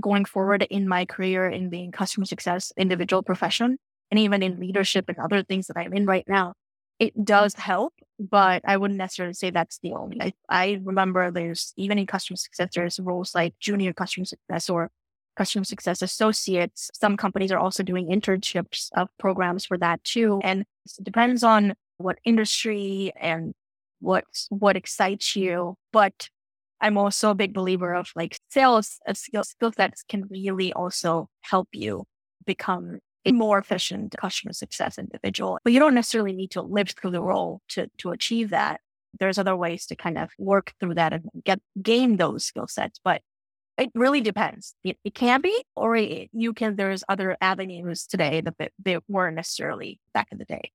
going 0.00 0.24
forward 0.24 0.66
in 0.70 0.88
my 0.88 1.04
career 1.04 1.48
in 1.48 1.70
being 1.70 1.92
customer 1.92 2.26
success, 2.26 2.72
individual 2.76 3.22
profession, 3.22 3.78
and 4.10 4.18
even 4.18 4.42
in 4.42 4.58
leadership 4.58 5.04
and 5.08 5.18
other 5.18 5.42
things 5.42 5.66
that 5.68 5.76
I'm 5.76 5.92
in 5.92 6.06
right 6.06 6.24
now, 6.26 6.54
it 6.98 7.24
does 7.24 7.54
help, 7.54 7.94
but 8.18 8.62
I 8.64 8.76
wouldn't 8.76 8.98
necessarily 8.98 9.34
say 9.34 9.50
that's 9.50 9.78
the 9.78 9.92
only. 9.92 10.20
I, 10.20 10.32
I 10.48 10.80
remember 10.82 11.30
there's 11.30 11.72
even 11.76 11.98
in 11.98 12.06
customer 12.06 12.36
success, 12.36 12.70
there's 12.74 13.00
roles 13.00 13.34
like 13.34 13.54
junior 13.58 13.92
customer 13.92 14.24
success 14.24 14.70
or 14.70 14.90
customer 15.36 15.64
success 15.64 16.02
associates. 16.02 16.90
Some 16.94 17.16
companies 17.16 17.50
are 17.50 17.58
also 17.58 17.82
doing 17.82 18.08
internships 18.08 18.90
of 18.94 19.08
programs 19.18 19.64
for 19.64 19.76
that 19.78 20.02
too. 20.04 20.40
And 20.44 20.60
it 20.62 21.04
depends 21.04 21.42
on 21.42 21.74
what 21.98 22.18
industry 22.24 23.12
and 23.20 23.54
what 24.00 24.24
what 24.50 24.76
excites 24.76 25.34
you. 25.34 25.76
But 25.92 26.28
I'm 26.80 26.98
also 26.98 27.30
a 27.30 27.34
big 27.34 27.54
believer 27.54 27.94
of 27.94 28.10
like 28.14 28.36
sales 28.50 28.98
uh, 29.08 29.14
skill 29.14 29.44
skill 29.44 29.72
sets 29.72 30.04
can 30.08 30.24
really 30.30 30.72
also 30.72 31.28
help 31.42 31.68
you 31.72 32.04
become 32.46 33.00
a 33.24 33.32
more 33.32 33.58
efficient 33.58 34.14
customer 34.18 34.52
success 34.52 34.98
individual. 34.98 35.58
But 35.64 35.72
you 35.72 35.80
don't 35.80 35.94
necessarily 35.94 36.32
need 36.32 36.50
to 36.52 36.62
live 36.62 36.90
through 36.90 37.12
the 37.12 37.22
role 37.22 37.62
to, 37.70 37.88
to 37.98 38.10
achieve 38.10 38.50
that. 38.50 38.80
There's 39.18 39.38
other 39.38 39.56
ways 39.56 39.86
to 39.86 39.96
kind 39.96 40.18
of 40.18 40.30
work 40.38 40.74
through 40.80 40.94
that 40.94 41.12
and 41.12 41.24
get 41.44 41.60
gain 41.80 42.16
those 42.16 42.44
skill 42.44 42.66
sets. 42.66 43.00
But 43.02 43.22
it 43.78 43.90
really 43.94 44.20
depends. 44.20 44.74
It, 44.84 44.98
it 45.04 45.14
can 45.14 45.40
be, 45.40 45.64
or 45.74 45.96
it, 45.96 46.30
you 46.32 46.52
can. 46.52 46.76
There's 46.76 47.04
other 47.08 47.36
avenues 47.40 48.06
today 48.06 48.40
that 48.40 48.72
they 48.82 48.98
weren't 49.08 49.36
necessarily 49.36 50.00
back 50.12 50.28
in 50.30 50.38
the 50.38 50.44
day. 50.44 50.70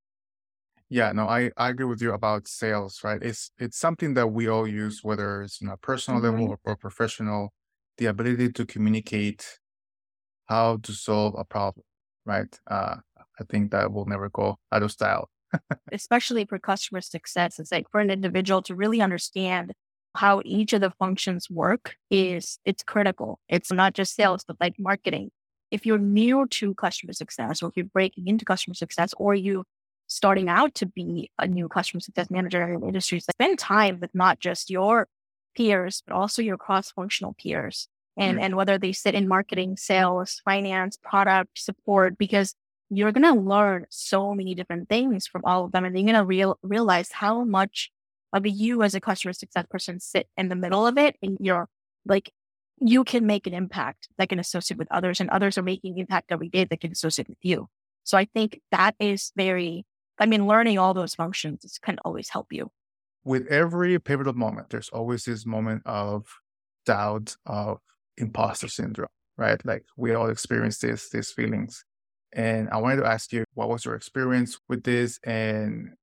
Yeah, 0.89 1.11
no, 1.11 1.27
I, 1.27 1.51
I 1.55 1.69
agree 1.69 1.85
with 1.85 2.01
you 2.01 2.13
about 2.13 2.47
sales, 2.47 3.01
right? 3.03 3.21
It's 3.21 3.51
it's 3.59 3.77
something 3.77 4.15
that 4.15 4.27
we 4.27 4.47
all 4.47 4.67
use, 4.67 5.03
whether 5.03 5.43
it's 5.43 5.61
on 5.61 5.69
a 5.69 5.77
personal 5.77 6.19
mm-hmm. 6.19 6.39
level 6.39 6.49
or, 6.49 6.59
or 6.63 6.75
professional, 6.75 7.53
the 7.97 8.07
ability 8.07 8.51
to 8.53 8.65
communicate 8.65 9.59
how 10.47 10.77
to 10.77 10.91
solve 10.93 11.35
a 11.37 11.45
problem 11.45 11.83
right? 12.29 12.59
Uh, 12.69 12.97
I 13.39 13.43
think 13.49 13.71
that 13.71 13.91
will 13.91 14.05
never 14.05 14.29
go 14.29 14.57
out 14.71 14.83
of 14.83 14.91
style. 14.91 15.29
Especially 15.91 16.45
for 16.45 16.59
customer 16.59 17.01
success, 17.01 17.59
it's 17.59 17.71
like 17.71 17.89
for 17.91 17.99
an 17.99 18.11
individual 18.11 18.61
to 18.63 18.75
really 18.75 19.01
understand 19.01 19.73
how 20.15 20.41
each 20.45 20.73
of 20.73 20.81
the 20.81 20.91
functions 20.91 21.49
work 21.49 21.95
is 22.09 22.59
it's 22.65 22.83
critical. 22.83 23.39
It's 23.47 23.71
not 23.71 23.93
just 23.93 24.15
sales, 24.15 24.43
but 24.47 24.57
like 24.59 24.75
marketing. 24.79 25.31
If 25.71 25.85
you're 25.85 25.99
new 25.99 26.47
to 26.47 26.73
customer 26.75 27.13
success, 27.13 27.61
or 27.61 27.69
if 27.69 27.77
you're 27.77 27.85
breaking 27.85 28.27
into 28.27 28.45
customer 28.45 28.73
success, 28.73 29.13
or 29.17 29.35
you 29.35 29.63
starting 30.07 30.49
out 30.49 30.73
to 30.75 30.87
be 30.87 31.29
a 31.37 31.47
new 31.47 31.67
customer 31.67 32.01
success 32.01 32.29
manager 32.31 32.73
in 32.73 32.83
industries, 32.83 33.25
spend 33.25 33.59
time 33.59 33.99
with 33.99 34.09
not 34.13 34.39
just 34.39 34.69
your 34.69 35.07
peers, 35.55 36.01
but 36.05 36.15
also 36.15 36.41
your 36.41 36.57
cross-functional 36.57 37.35
peers 37.39 37.87
and, 38.19 38.35
mm-hmm. 38.35 38.43
and 38.43 38.55
whether 38.55 38.77
they 38.77 38.91
sit 38.91 39.15
in 39.15 39.27
marketing, 39.27 39.77
sales, 39.77 40.41
finance, 40.45 40.97
product 41.01 41.57
support, 41.57 42.17
because 42.17 42.53
you're 42.91 43.11
going 43.11 43.23
to 43.23 43.39
learn 43.39 43.85
so 43.89 44.35
many 44.35 44.53
different 44.53 44.89
things 44.89 45.25
from 45.25 45.41
all 45.45 45.65
of 45.65 45.71
them. 45.71 45.85
And 45.85 45.97
you're 45.97 46.05
going 46.05 46.15
to 46.15 46.25
real, 46.25 46.59
realize 46.61 47.11
how 47.11 47.43
much 47.43 47.91
of 48.33 48.45
you 48.45 48.83
as 48.83 48.93
a 48.93 48.99
customer 48.99 49.33
success 49.33 49.65
person 49.69 49.99
sit 49.99 50.27
in 50.37 50.49
the 50.49 50.55
middle 50.55 50.85
of 50.85 50.97
it. 50.97 51.15
And 51.21 51.37
you're 51.39 51.69
like, 52.05 52.31
you 52.81 53.03
can 53.03 53.25
make 53.25 53.47
an 53.47 53.53
impact 53.53 54.09
that 54.17 54.29
can 54.29 54.39
associate 54.39 54.77
with 54.77 54.87
others 54.91 55.19
and 55.19 55.29
others 55.29 55.57
are 55.57 55.63
making 55.63 55.97
impact 55.97 56.31
every 56.31 56.49
day 56.49 56.65
that 56.65 56.81
can 56.81 56.91
associate 56.91 57.29
with 57.29 57.37
you. 57.41 57.67
So 58.03 58.17
I 58.17 58.25
think 58.25 58.61
that 58.71 58.95
is 58.99 59.31
very, 59.35 59.85
I 60.17 60.25
mean, 60.25 60.47
learning 60.47 60.79
all 60.79 60.93
those 60.93 61.15
functions 61.15 61.79
can 61.83 61.97
always 62.03 62.29
help 62.29 62.47
you. 62.51 62.71
With 63.23 63.47
every 63.47 63.99
pivotal 63.99 64.33
moment, 64.33 64.69
there's 64.69 64.89
always 64.89 65.25
this 65.25 65.45
moment 65.45 65.83
of 65.85 66.25
doubt, 66.85 67.35
of 67.45 67.79
imposter 68.19 68.67
syndrome, 68.67 69.09
right? 69.37 69.63
Like 69.65 69.85
we 69.97 70.13
all 70.13 70.29
experience 70.29 70.77
this, 70.79 71.09
these 71.09 71.31
feelings. 71.31 71.83
And 72.31 72.69
I 72.69 72.77
wanted 72.77 72.97
to 72.97 73.07
ask 73.07 73.33
you, 73.33 73.43
what 73.53 73.69
was 73.69 73.85
your 73.85 73.95
experience 73.95 74.59
with 74.69 74.83
this? 74.83 75.19
And 75.23 75.93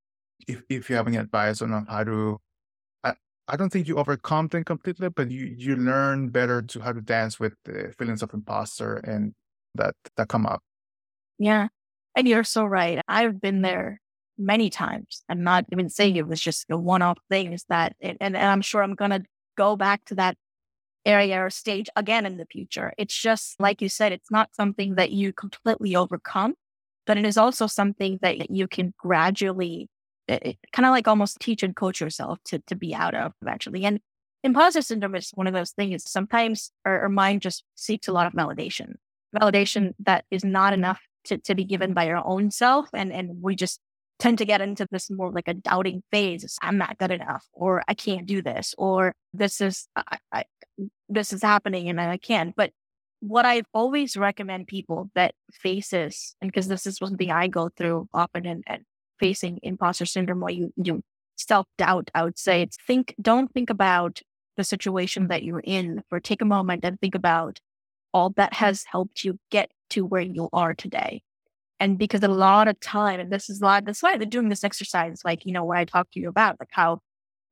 if, 0.49 0.63
if 0.69 0.91
you 0.91 0.97
have 0.97 1.07
any 1.07 1.19
advice 1.19 1.63
on 1.63 1.87
how 1.89 2.03
to, 2.03 2.39
I, 3.05 3.15
I 3.47 3.57
don't 3.57 3.71
think 3.71 3.87
you 3.87 3.97
overcome 3.97 4.49
them 4.49 4.65
completely, 4.65 5.09
but 5.09 5.31
you, 5.31 5.55
you 5.57 5.77
learn 5.77 6.31
better 6.31 6.63
to 6.63 6.81
how 6.81 6.93
to 6.93 7.01
dance 7.01 7.39
with 7.39 7.55
the 7.65 7.95
feelings 7.97 8.23
of 8.23 8.35
imposter 8.35 8.97
and 8.97 9.35
that, 9.77 9.95
that 10.17 10.29
come 10.29 10.47
up. 10.47 10.63
Yeah. 11.39 11.69
And 12.17 12.27
you're 12.27 12.45
so 12.45 12.65
right. 12.65 13.01
I've 13.07 13.41
been 13.41 13.63
there 13.63 14.01
many 14.39 14.69
times. 14.69 15.23
I'm 15.29 15.45
not 15.45 15.67
even 15.71 15.89
saying 15.91 16.17
it 16.17 16.27
was 16.27 16.41
just 16.41 16.67
a 16.71 16.77
one 16.77 17.03
off 17.03 17.19
thing. 17.31 17.53
Is 17.53 17.65
that, 17.69 17.95
it, 18.01 18.17
and, 18.21 18.35
and 18.35 18.47
I'm 18.47 18.63
sure 18.63 18.83
I'm 18.83 18.95
going 18.95 19.13
to 19.13 19.23
go 19.57 19.77
back 19.77 20.05
to 20.07 20.15
that 20.17 20.37
area 21.07 21.43
or 21.43 21.49
stage 21.49 21.89
again 21.97 22.27
in 22.27 22.37
the 22.37 22.47
future. 22.47 22.93
It's 22.99 23.17
just, 23.17 23.59
like 23.61 23.81
you 23.81 23.89
said, 23.89 24.13
it's 24.13 24.31
not 24.31 24.55
something 24.55 24.97
that 24.97 25.13
you 25.13 25.33
completely 25.33 25.97
overcome, 25.97 26.55
but 27.07 27.17
it 27.17 27.25
is 27.25 27.39
also 27.39 27.67
something 27.67 28.19
that 28.21 28.51
you 28.51 28.67
can 28.67 28.93
gradually 28.99 29.89
kind 30.29 30.85
of 30.85 30.91
like 30.91 31.07
almost 31.07 31.39
teach 31.39 31.63
and 31.63 31.77
coach 31.77 32.01
yourself 32.01 32.41
to, 32.47 32.59
to 32.67 32.75
be 32.75 32.93
out 32.93 33.15
of 33.15 33.33
eventually. 33.41 33.85
And 33.85 34.01
imposter 34.43 34.83
syndrome 34.83 35.15
is 35.15 35.31
one 35.35 35.47
of 35.47 35.55
those 35.55 35.71
things. 35.71 36.11
Sometimes 36.11 36.73
our, 36.85 37.03
our 37.03 37.09
mind 37.09 37.43
just 37.43 37.63
seeks 37.77 38.09
a 38.09 38.13
lot 38.13 38.27
of 38.27 38.33
validation, 38.33 38.95
validation 39.35 39.93
that 40.01 40.25
is 40.33 40.45
not 40.45 40.73
enough 40.73 41.01
to, 41.27 41.39
to 41.39 41.55
be 41.55 41.65
given 41.65 41.95
by 41.95 42.09
our 42.09 42.27
own 42.27 42.51
self. 42.51 42.89
And, 42.93 43.13
and 43.13 43.41
we 43.41 43.55
just 43.55 43.81
tend 44.19 44.39
to 44.39 44.45
get 44.45 44.61
into 44.61 44.87
this 44.91 45.11
more 45.11 45.31
like 45.31 45.49
a 45.49 45.55
doubting 45.55 46.03
phase. 46.11 46.59
I'm 46.63 46.79
not 46.79 46.99
good 46.99 47.11
enough, 47.11 47.47
or 47.53 47.83
I 47.89 47.95
can't 47.95 48.27
do 48.27 48.43
this, 48.43 48.75
or 48.79 49.15
this 49.33 49.61
is, 49.61 49.89
I, 49.95 50.19
I, 50.33 50.45
this 51.09 51.33
is 51.33 51.43
happening 51.43 51.89
and 51.89 52.01
I 52.01 52.17
can't. 52.17 52.55
But 52.57 52.71
what 53.21 53.47
I 53.47 53.63
always 53.75 54.17
recommend 54.17 54.67
people 54.67 55.11
that 55.15 55.35
faces, 55.53 56.35
and 56.41 56.51
because 56.51 56.69
this 56.69 56.87
is 56.87 56.97
something 56.97 57.31
I 57.31 57.49
go 57.49 57.71
through 57.77 58.09
often 58.13 58.47
and, 58.47 58.65
and 58.67 58.83
facing 59.19 59.59
imposter 59.63 60.07
syndrome, 60.07 60.41
where 60.41 60.53
you, 60.53 60.73
you 60.77 61.03
self 61.37 61.67
doubt, 61.79 62.11
I 62.15 62.25
would 62.25 62.39
say 62.39 62.63
it's 62.63 62.77
think, 62.87 63.15
don't 63.21 63.53
think 63.53 63.71
about 63.71 64.21
the 64.57 64.65
situation 64.65 65.29
that 65.29 65.43
you're 65.43 65.61
in 65.61 66.03
or 66.11 66.21
take 66.21 66.41
a 66.43 66.47
moment 66.47 66.85
and 66.85 66.99
think 67.01 67.15
about 67.15 67.61
all 68.13 68.31
that 68.31 68.55
has 68.55 68.85
helped 68.91 69.25
you 69.25 69.39
get 69.51 69.71
to 69.91 70.05
where 70.05 70.23
you 70.23 70.49
are 70.53 70.75
today. 70.75 71.23
And 71.79 71.99
because 71.99 72.23
a 72.23 72.29
lot 72.29 72.69
of 72.69 72.81
time, 72.81 73.21
and 73.21 73.31
this 73.31 73.51
is 73.51 73.61
a 73.61 73.65
lot, 73.65 73.85
that's 73.85 74.03
why 74.03 74.17
they're 74.17 74.27
doing 74.27 74.49
this 74.49 74.65
exercise, 74.65 75.21
like, 75.25 75.45
you 75.45 75.53
know, 75.53 75.65
what 75.65 75.79
I 75.79 75.85
talked 75.85 76.13
to 76.13 76.21
you 76.21 76.29
about, 76.29 76.57
like 76.59 76.71
how 76.73 77.01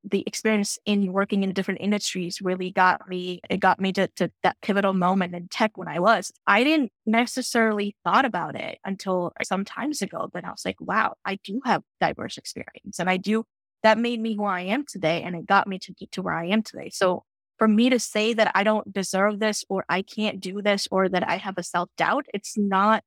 the 0.02 0.22
experience 0.26 0.78
in 0.84 1.12
working 1.12 1.42
in 1.42 1.52
different 1.52 1.80
industries 1.80 2.40
really 2.42 2.70
got 2.70 3.08
me, 3.08 3.40
it 3.48 3.58
got 3.60 3.80
me 3.80 3.92
to, 3.92 4.06
to 4.16 4.30
that 4.42 4.56
pivotal 4.60 4.92
moment 4.92 5.34
in 5.34 5.48
tech 5.48 5.76
when 5.76 5.88
I 5.88 5.98
was. 5.98 6.30
I 6.46 6.62
didn't 6.62 6.92
necessarily 7.06 7.96
thought 8.04 8.24
about 8.24 8.54
it 8.54 8.78
until 8.84 9.32
some 9.42 9.64
times 9.64 10.02
ago, 10.02 10.28
but 10.32 10.44
I 10.44 10.50
was 10.50 10.64
like, 10.64 10.76
wow, 10.80 11.14
I 11.24 11.38
do 11.42 11.60
have 11.64 11.82
diverse 12.00 12.36
experience 12.36 12.98
and 12.98 13.08
I 13.08 13.16
do, 13.16 13.44
that 13.82 13.98
made 13.98 14.20
me 14.20 14.36
who 14.36 14.44
I 14.44 14.62
am 14.62 14.84
today. 14.86 15.22
And 15.22 15.34
it 15.34 15.46
got 15.46 15.66
me 15.66 15.78
to 15.80 15.94
to 16.12 16.22
where 16.22 16.34
I 16.34 16.46
am 16.46 16.62
today. 16.62 16.90
So 16.90 17.24
for 17.58 17.68
me 17.68 17.88
to 17.90 17.98
say 17.98 18.34
that 18.34 18.50
I 18.54 18.64
don't 18.64 18.92
deserve 18.92 19.38
this 19.38 19.64
or 19.68 19.84
I 19.88 20.02
can't 20.02 20.40
do 20.40 20.60
this 20.60 20.88
or 20.90 21.08
that 21.08 21.26
I 21.26 21.36
have 21.36 21.56
a 21.56 21.62
self 21.62 21.88
doubt, 21.96 22.26
it's 22.34 22.58
not, 22.58 23.04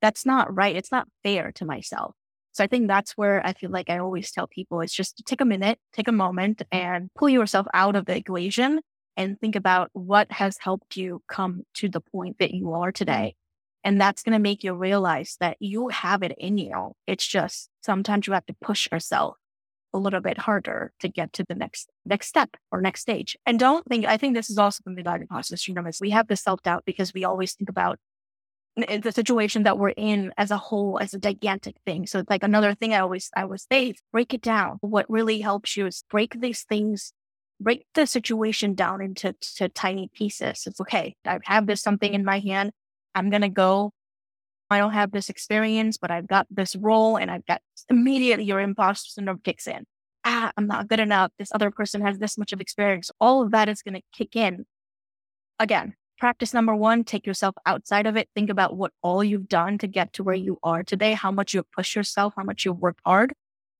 that's 0.00 0.24
not 0.24 0.54
right. 0.54 0.76
It's 0.76 0.92
not 0.92 1.08
fair 1.22 1.52
to 1.52 1.64
myself. 1.64 2.14
So 2.52 2.64
I 2.64 2.66
think 2.66 2.88
that's 2.88 3.12
where 3.12 3.44
I 3.46 3.52
feel 3.52 3.70
like 3.70 3.88
I 3.88 3.98
always 3.98 4.30
tell 4.32 4.48
people 4.48 4.80
it's 4.80 4.94
just 4.94 5.22
take 5.24 5.40
a 5.40 5.44
minute, 5.44 5.78
take 5.92 6.08
a 6.08 6.12
moment 6.12 6.58
mm-hmm. 6.58 6.76
and 6.76 7.10
pull 7.14 7.28
yourself 7.28 7.66
out 7.72 7.94
of 7.94 8.06
the 8.06 8.16
equation 8.16 8.80
and 9.16 9.38
think 9.38 9.56
about 9.56 9.90
what 9.92 10.30
has 10.32 10.58
helped 10.58 10.96
you 10.96 11.22
come 11.28 11.62
to 11.74 11.88
the 11.88 12.00
point 12.00 12.38
that 12.38 12.52
you 12.52 12.72
are 12.72 12.88
mm-hmm. 12.88 12.94
today. 12.94 13.34
And 13.84 14.00
that's 14.00 14.22
going 14.22 14.32
to 14.32 14.40
make 14.40 14.64
you 14.64 14.74
realize 14.74 15.36
that 15.40 15.56
you 15.60 15.88
have 15.88 16.22
it 16.22 16.34
in 16.36 16.58
you. 16.58 16.92
It's 17.06 17.26
just 17.26 17.70
sometimes 17.80 18.26
you 18.26 18.32
have 18.32 18.46
to 18.46 18.56
push 18.60 18.88
yourself 18.90 19.36
a 19.94 19.98
little 19.98 20.20
bit 20.20 20.38
harder 20.38 20.92
to 21.00 21.08
get 21.08 21.32
to 21.34 21.44
the 21.48 21.54
next 21.54 21.88
next 22.04 22.26
step 22.26 22.56
or 22.70 22.80
next 22.80 23.00
stage. 23.00 23.36
And 23.46 23.58
don't 23.58 23.86
think 23.86 24.04
I 24.04 24.16
think 24.16 24.34
this 24.34 24.50
is 24.50 24.58
also 24.58 24.82
the 24.84 24.90
midlife 24.90 25.26
process 25.28 25.64
syndrome 25.64 25.86
is 25.86 26.00
we 26.00 26.10
have 26.10 26.28
the 26.28 26.36
self 26.36 26.62
doubt 26.62 26.82
because 26.84 27.14
we 27.14 27.24
always 27.24 27.54
think 27.54 27.70
about 27.70 27.98
the 28.86 29.12
situation 29.12 29.64
that 29.64 29.78
we're 29.78 29.90
in 29.90 30.32
as 30.36 30.50
a 30.50 30.56
whole 30.56 30.98
as 31.00 31.14
a 31.14 31.18
gigantic 31.18 31.76
thing. 31.84 32.06
So 32.06 32.20
it's 32.20 32.30
like 32.30 32.42
another 32.42 32.74
thing 32.74 32.94
I 32.94 32.98
always 32.98 33.30
I 33.36 33.42
always 33.42 33.66
say 33.70 33.94
break 34.12 34.34
it 34.34 34.42
down. 34.42 34.78
What 34.80 35.10
really 35.10 35.40
helps 35.40 35.76
you 35.76 35.86
is 35.86 36.04
break 36.10 36.40
these 36.40 36.62
things, 36.62 37.12
break 37.60 37.86
the 37.94 38.06
situation 38.06 38.74
down 38.74 39.00
into 39.02 39.34
to 39.56 39.68
tiny 39.68 40.10
pieces. 40.14 40.64
It's 40.66 40.80
okay. 40.80 41.16
I 41.26 41.38
have 41.44 41.66
this 41.66 41.82
something 41.82 42.14
in 42.14 42.24
my 42.24 42.38
hand. 42.38 42.72
I'm 43.14 43.30
gonna 43.30 43.48
go. 43.48 43.92
I 44.70 44.78
don't 44.78 44.92
have 44.92 45.12
this 45.12 45.30
experience, 45.30 45.96
but 45.96 46.10
I've 46.10 46.28
got 46.28 46.46
this 46.50 46.76
role 46.76 47.16
and 47.16 47.30
I've 47.30 47.46
got 47.46 47.62
immediately 47.88 48.44
your 48.44 48.60
imposter 48.60 49.08
syndrome 49.10 49.40
kicks 49.42 49.66
in. 49.66 49.86
Ah, 50.24 50.52
I'm 50.56 50.66
not 50.66 50.88
good 50.88 51.00
enough. 51.00 51.32
This 51.38 51.50
other 51.54 51.70
person 51.70 52.02
has 52.02 52.18
this 52.18 52.36
much 52.36 52.52
of 52.52 52.60
experience. 52.60 53.10
All 53.18 53.42
of 53.42 53.50
that 53.52 53.68
is 53.68 53.82
to 53.82 54.02
kick 54.12 54.36
in. 54.36 54.66
Again, 55.58 55.94
practice 56.18 56.52
number 56.52 56.74
one, 56.74 57.04
take 57.04 57.26
yourself 57.26 57.54
outside 57.64 58.06
of 58.06 58.16
it. 58.16 58.28
Think 58.34 58.50
about 58.50 58.76
what 58.76 58.92
all 59.02 59.22
you've 59.24 59.48
done 59.48 59.78
to 59.78 59.86
get 59.86 60.12
to 60.14 60.24
where 60.24 60.36
mm-hmm. 60.36 60.44
you 60.44 60.58
are 60.62 60.82
today, 60.82 61.14
how 61.14 61.30
much 61.30 61.54
you've 61.54 61.70
pushed 61.72 61.96
yourself, 61.96 62.34
how 62.36 62.44
much 62.44 62.64
you've 62.64 62.78
worked 62.78 63.00
hard. 63.04 63.32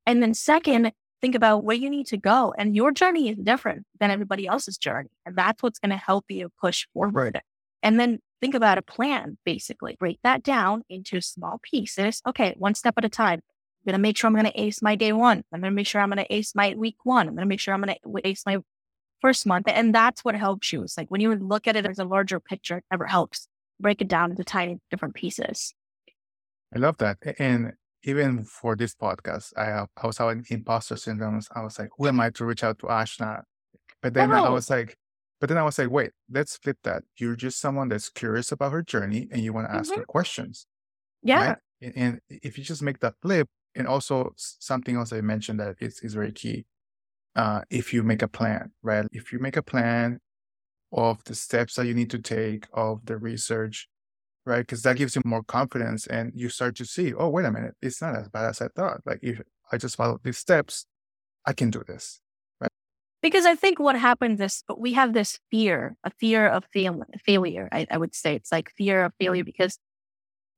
And 0.07 0.22
then 0.22 0.35
second, 0.35 0.92
think 1.20 1.35
about 1.35 1.64
where 1.64 1.77
you 1.77 1.90
need 1.90 2.07
to 2.09 2.16
go. 2.16 2.55
And 2.57 2.74
your 2.74 2.92
journey 2.92 3.29
is 3.29 3.37
different 3.37 3.85
than 4.01 4.11
everybody 4.11 4.46
else's 4.46 4.79
journey. 4.79 5.11
And 5.27 5.37
that's 5.37 5.62
what's 5.62 5.79
going 5.79 5.90
to 5.90 5.96
help 5.96 6.27
you 6.29 6.51
push 6.61 6.87
forward. 6.94 7.40
And 7.83 8.01
then 8.01 8.20
think 8.40 8.55
about 8.55 8.79
a 8.79 8.83
plan, 8.83 9.37
basically. 9.44 9.96
Break 9.98 10.18
that 10.22 10.42
down 10.42 10.83
into 10.88 11.20
small 11.20 11.61
pieces. 11.62 12.22
Okay, 12.27 12.55
one 12.59 12.74
step 12.74 12.94
at 12.96 13.05
a 13.05 13.09
time. 13.09 13.40
I'm 13.40 13.92
going 13.92 13.98
to 13.98 14.03
make 14.03 14.16
sure 14.16 14.29
I'm 14.29 14.35
going 14.35 14.46
to 14.46 14.61
ace 14.61 14.83
my 14.83 14.96
day 14.96 15.12
one. 15.12 15.44
I'm 15.53 15.61
going 15.61 15.72
to 15.72 15.74
make 15.74 15.87
sure 15.87 16.01
I'm 16.01 16.11
going 16.11 16.24
to 16.24 16.35
ace 16.35 16.55
my 16.55 16.74
week 16.74 16.96
one. 17.05 17.29
I'm 17.29 17.35
going 17.35 17.46
to 17.46 17.48
make 17.48 17.61
sure 17.61 17.74
I'm 17.74 17.83
going 17.83 17.94
to 17.94 18.29
ace 18.29 18.44
my 18.44 18.59
first 19.20 19.46
month. 19.46 19.66
And 19.68 19.94
that's 19.94 20.24
what 20.24 20.35
helps 20.35 20.72
you. 20.72 20.83
It's 20.83 20.96
like 20.96 21.11
when 21.11 21.20
you 21.20 21.35
look 21.35 21.66
at 21.66 21.76
it 21.76 21.87
as 21.87 21.98
a 21.98 22.04
larger 22.04 22.40
picture, 22.40 22.78
it 22.78 22.85
never 22.90 23.07
helps. 23.07 23.48
Break 23.81 24.00
it 24.00 24.09
down 24.09 24.31
into 24.31 24.44
tiny 24.44 24.78
different 24.90 25.14
pieces. 25.14 25.72
I 26.74 26.78
love 26.78 26.98
that. 26.98 27.18
And 27.38 27.72
even 28.04 28.44
for 28.44 28.76
this 28.76 28.94
podcast, 28.94 29.52
I 29.57 29.87
I 29.96 30.07
was 30.07 30.18
having 30.18 30.44
imposter 30.50 30.96
syndrome. 30.96 31.40
I 31.54 31.62
was 31.62 31.78
like, 31.78 31.90
who 31.96 32.09
am 32.09 32.20
I 32.20 32.31
to 32.31 32.44
reach 32.44 32.64
out 32.64 32.78
to 32.81 32.87
Ashna? 32.87 33.42
But 34.02 34.14
then 34.14 34.33
oh. 34.33 34.44
I 34.44 34.48
was 34.48 34.68
like, 34.70 34.96
but 35.40 35.48
then 35.48 35.59
I 35.59 35.62
was 35.62 35.78
like, 35.78 35.90
wait, 35.90 36.11
let's 36.31 36.57
flip 36.57 36.78
that. 36.85 37.04
You're 37.16 37.37
just 37.37 37.61
someone 37.61 37.88
that's 37.88 38.09
curious 38.09 38.52
about 38.52 38.72
her 38.72 38.83
journey 38.83 39.28
and 39.31 39.42
you 39.42 39.52
want 39.52 39.68
to 39.68 39.74
ask 39.74 39.90
mm-hmm. 39.90 40.00
her 40.00 40.07
questions. 40.07 40.66
Yeah. 41.22 41.46
Right? 41.46 41.57
And, 41.81 41.92
and, 41.96 42.20
if 42.28 42.59
you 42.59 42.64
just 42.64 42.83
make 42.83 42.98
that 43.00 43.14
flip, 43.22 43.48
and 43.74 43.87
also 43.87 44.33
something 44.37 44.96
else 44.96 45.12
I 45.12 45.20
mentioned 45.20 45.61
that 45.61 45.76
is, 45.81 46.00
is 46.00 46.14
very 46.14 46.33
key 46.33 46.66
uh, 47.38 47.61
if 47.70 47.94
you 47.94 48.03
make 48.03 48.22
a 48.22 48.29
plan, 48.29 48.72
right? 48.83 49.07
If 49.12 49.33
you 49.33 49.38
make 49.38 49.57
a 49.57 49.62
plan 49.62 50.18
of 50.92 51.22
the 51.24 51.37
steps 51.37 51.74
that 51.77 51.87
you 51.87 51.94
need 51.94 52.11
to 52.11 52.18
take, 52.18 52.66
of 52.72 53.07
the 53.07 53.16
research, 53.16 53.88
right? 54.44 54.62
Because 54.62 54.83
that 54.83 54.96
gives 54.96 55.14
you 55.14 55.22
more 55.24 55.44
confidence 55.44 56.09
and 56.09 56.33
you 56.35 56.48
start 56.48 56.74
to 56.77 56.85
see, 56.85 57.14
oh, 57.14 57.29
wait 57.29 57.44
a 57.44 57.53
minute, 57.53 57.77
it's 57.81 58.03
not 58.03 58.16
as 58.16 58.29
bad 58.29 58.48
as 58.48 58.61
I 58.61 58.66
thought. 58.74 59.03
Like 59.07 59.20
if 59.22 59.40
I 59.70 59.77
just 59.77 59.94
follow 59.94 60.18
these 60.24 60.37
steps, 60.37 60.87
I 61.46 61.53
can 61.53 61.70
do 61.70 61.85
this. 61.87 62.20
Right. 62.61 62.72
Because 63.22 63.46
I 63.46 63.55
think 63.55 63.79
what 63.79 63.96
happens 63.96 64.40
is 64.40 64.64
we 64.77 64.94
have 64.94 65.12
this 65.12 65.38
fear, 65.48 65.96
a 66.03 66.11
fear 66.18 66.48
of 66.48 66.64
fail- 66.72 67.05
failure. 67.24 67.68
I, 67.70 67.87
I 67.88 67.98
would 67.98 68.16
say 68.16 68.35
it's 68.35 68.51
like 68.51 68.72
fear 68.77 69.05
of 69.05 69.12
failure 69.20 69.44
because 69.44 69.79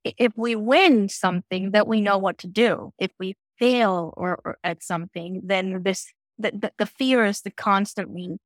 if 0.02 0.32
we 0.34 0.56
win 0.56 1.10
something 1.10 1.72
that 1.72 1.86
we 1.86 2.00
know 2.00 2.16
what 2.16 2.38
to 2.38 2.46
do, 2.46 2.94
if 2.98 3.10
we 3.18 3.36
fail 3.58 4.14
or, 4.16 4.40
or 4.46 4.58
at 4.64 4.82
something, 4.82 5.42
then 5.44 5.82
this 5.82 6.10
the, 6.40 6.50
the, 6.52 6.72
the 6.78 6.86
fear 6.86 7.24
is 7.24 7.42
the 7.42 7.50
constantly 7.50 8.36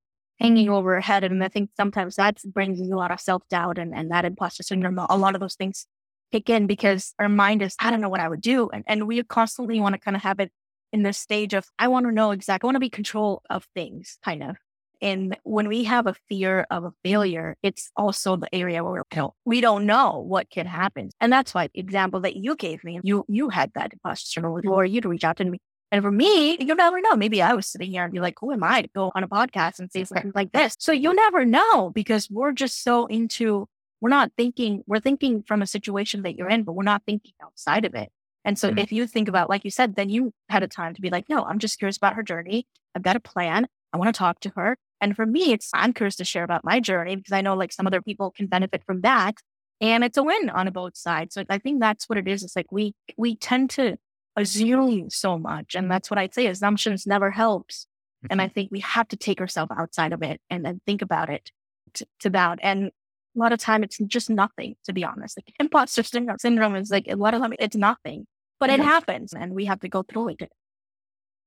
hanging 0.41 0.69
over 0.69 0.95
our 0.95 1.01
head. 1.01 1.25
And 1.25 1.43
I 1.43 1.49
think 1.49 1.71
sometimes 1.77 2.17
that 2.17 2.41
brings 2.45 2.81
a 2.81 2.85
lot 2.85 3.11
of 3.11 3.21
self 3.21 3.43
doubt 3.49 3.79
and, 3.79 3.95
and 3.95 4.11
that 4.11 4.25
imposter 4.25 4.63
syndrome. 4.63 4.99
A 4.99 5.17
lot 5.17 5.35
of 5.35 5.41
those 5.41 5.55
things 5.55 5.87
kick 6.33 6.51
in 6.51 6.67
because 6.67 7.15
our 7.19 7.29
mind 7.29 7.63
is, 7.63 7.77
I 7.79 7.91
don't 7.91 8.01
know 8.01 8.09
what 8.09 8.21
I 8.21 8.29
would 8.29 8.41
do. 8.41 8.69
And, 8.71 8.85
and 8.87 9.07
we 9.07 9.23
constantly 9.23 9.81
want 9.81 9.95
to 9.95 10.01
kind 10.01 10.17
of 10.17 10.23
have 10.23 10.41
it 10.41 10.51
in 10.93 11.03
this 11.03 11.19
stage 11.19 11.55
of, 11.55 11.67
I 11.79 11.89
want 11.89 12.07
to 12.07 12.13
know 12.13 12.31
exactly, 12.31 12.67
I 12.67 12.69
want 12.69 12.77
to 12.77 12.81
be 12.81 12.91
control 12.91 13.43
of 13.51 13.67
things 13.75 14.19
kind 14.25 14.43
of. 14.43 14.57
And 15.03 15.37
when 15.43 15.69
we 15.69 15.85
have 15.85 16.07
a 16.07 16.15
fear 16.29 16.67
of 16.71 16.85
a 16.85 16.93
failure, 17.03 17.57
it's 17.63 17.91
also 17.97 18.37
the 18.37 18.53
area 18.55 18.83
where 18.83 19.03
you 19.15 19.31
we 19.45 19.61
don't 19.61 19.87
know 19.87 20.25
what 20.27 20.49
can 20.51 20.67
happen. 20.67 21.11
And 21.21 21.33
that's 21.33 21.53
why 21.53 21.69
the 21.73 21.81
example 21.81 22.21
that 22.21 22.37
you 22.37 22.57
gave 22.57 22.83
me, 22.85 23.01
you 23.03 23.25
you 23.29 23.51
had 23.51 23.73
that 23.75 23.93
imposter 23.93 24.27
syndrome, 24.27 24.55
or 24.55 24.85
mm-hmm. 24.85 24.95
you'd 24.95 25.05
reach 25.05 25.25
out 25.25 25.37
to 25.39 25.45
me 25.45 25.59
and 25.95 26.03
for 26.03 26.11
me, 26.11 26.57
you 26.59 26.75
never 26.75 27.01
know. 27.01 27.15
Maybe 27.15 27.41
I 27.41 27.55
was 27.55 27.69
sitting 27.69 27.93
here 27.93 28.03
and 28.03 28.13
be 28.13 28.19
like, 28.19 28.35
who 28.41 28.51
am 28.51 28.65
I 28.65 28.83
to 28.83 28.89
go 28.97 29.13
on 29.15 29.23
a 29.23 29.29
podcast 29.29 29.79
and 29.79 29.93
say 29.93 30.03
something 30.03 30.33
like 30.35 30.51
this? 30.51 30.75
So 30.81 30.91
you'll 30.91 31.15
never 31.15 31.45
know 31.45 31.91
because 31.91 32.29
we're 32.29 32.51
just 32.51 32.83
so 32.83 33.07
into, 33.07 33.69
we're 34.01 34.11
not 34.11 34.33
thinking, 34.37 34.83
we're 34.89 34.99
thinking 34.99 35.45
from 35.47 35.63
a 35.63 35.69
situation 35.69 36.23
that 36.23 36.35
you're 36.35 36.49
in, 36.49 36.65
but 36.65 36.73
we're 36.73 36.83
not 36.83 37.05
thinking 37.07 37.35
outside 37.41 37.85
of 37.85 37.95
it. 37.95 38.11
And 38.45 38.59
so 38.59 38.71
mm-hmm. 38.71 38.81
if 38.81 38.91
you 38.91 39.07
think 39.07 39.29
about, 39.29 39.49
like 39.49 39.63
you 39.63 39.71
said, 39.71 39.95
then 39.95 40.09
you 40.09 40.33
had 40.49 40.65
a 40.65 40.67
time 40.67 40.95
to 40.95 41.01
be 41.01 41.11
like, 41.11 41.29
no, 41.29 41.45
I'm 41.45 41.61
just 41.61 41.79
curious 41.79 41.97
about 41.97 42.15
her 42.15 42.25
journey. 42.25 42.67
I've 42.97 43.05
got 43.05 43.15
a 43.15 43.21
plan. 43.21 43.69
I 43.93 43.97
want 43.97 44.13
to 44.13 44.19
talk 44.19 44.41
to 44.41 44.53
her. 44.57 44.77
And 45.01 45.15
for 45.15 45.27
me, 45.27 45.53
it's, 45.53 45.71
I'm 45.73 45.93
curious 45.93 46.17
to 46.17 46.25
share 46.25 46.43
about 46.43 46.65
my 46.65 46.81
journey 46.81 47.15
because 47.15 47.33
I 47.33 47.41
know 47.41 47.55
like 47.55 47.71
some 47.71 47.87
other 47.87 48.03
people 48.03 48.33
can 48.33 48.49
benefit 48.49 48.83
from 48.85 49.03
that. 49.03 49.37
And 49.81 50.03
it's 50.03 50.19
a 50.19 50.25
win 50.25 50.51
on 50.51 50.69
both 50.73 50.97
sides. 50.97 51.35
So 51.35 51.45
I 51.49 51.59
think 51.59 51.79
that's 51.79 52.09
what 52.09 52.19
it 52.19 52.27
is. 52.27 52.43
It's 52.43 52.57
like 52.57 52.73
we, 52.73 52.97
we 53.17 53.37
tend 53.37 53.71
to 53.71 53.97
assuming 54.37 55.11
so 55.11 55.39
much. 55.39 55.75
And 55.75 55.91
that's 55.91 56.11
what 56.11 56.19
I'd 56.19 56.35
say. 56.35 56.47
Assumptions 56.47 57.07
never 57.07 57.31
helps. 57.31 57.87
Mm-hmm. 58.25 58.33
And 58.33 58.43
I 58.43 58.49
think 58.49 58.71
we 58.71 58.81
have 58.81 59.09
to 59.09 59.17
take 59.17 59.41
ourselves 59.41 59.73
outside 59.77 60.13
of 60.13 60.23
it 60.23 60.41
and 60.51 60.65
then 60.65 60.81
think 60.87 61.03
about 61.03 61.31
it 61.31 61.51
to, 61.95 62.07
to 62.21 62.31
that. 62.31 62.59
And 62.63 62.87
a 62.87 63.39
lot 63.39 63.53
of 63.53 63.59
time 63.59 63.83
it's 63.83 63.99
just 63.99 64.31
nothing, 64.31 64.77
to 64.85 64.93
be 64.93 65.05
honest. 65.05 65.39
Like 65.39 65.55
imposter 65.61 66.03
syndrome 66.03 66.77
is 66.77 66.91
like 66.91 67.07
a 67.09 67.17
lot 67.17 67.35
of 67.35 67.41
time 67.41 67.55
it's 67.59 67.77
nothing, 67.77 68.27
but 68.61 68.71
it 68.71 68.81
happens 68.81 69.33
and 69.33 69.55
we 69.55 69.65
have 69.67 69.81
to 69.81 69.89
go 69.89 70.03
through 70.03 70.29
it. 70.29 70.53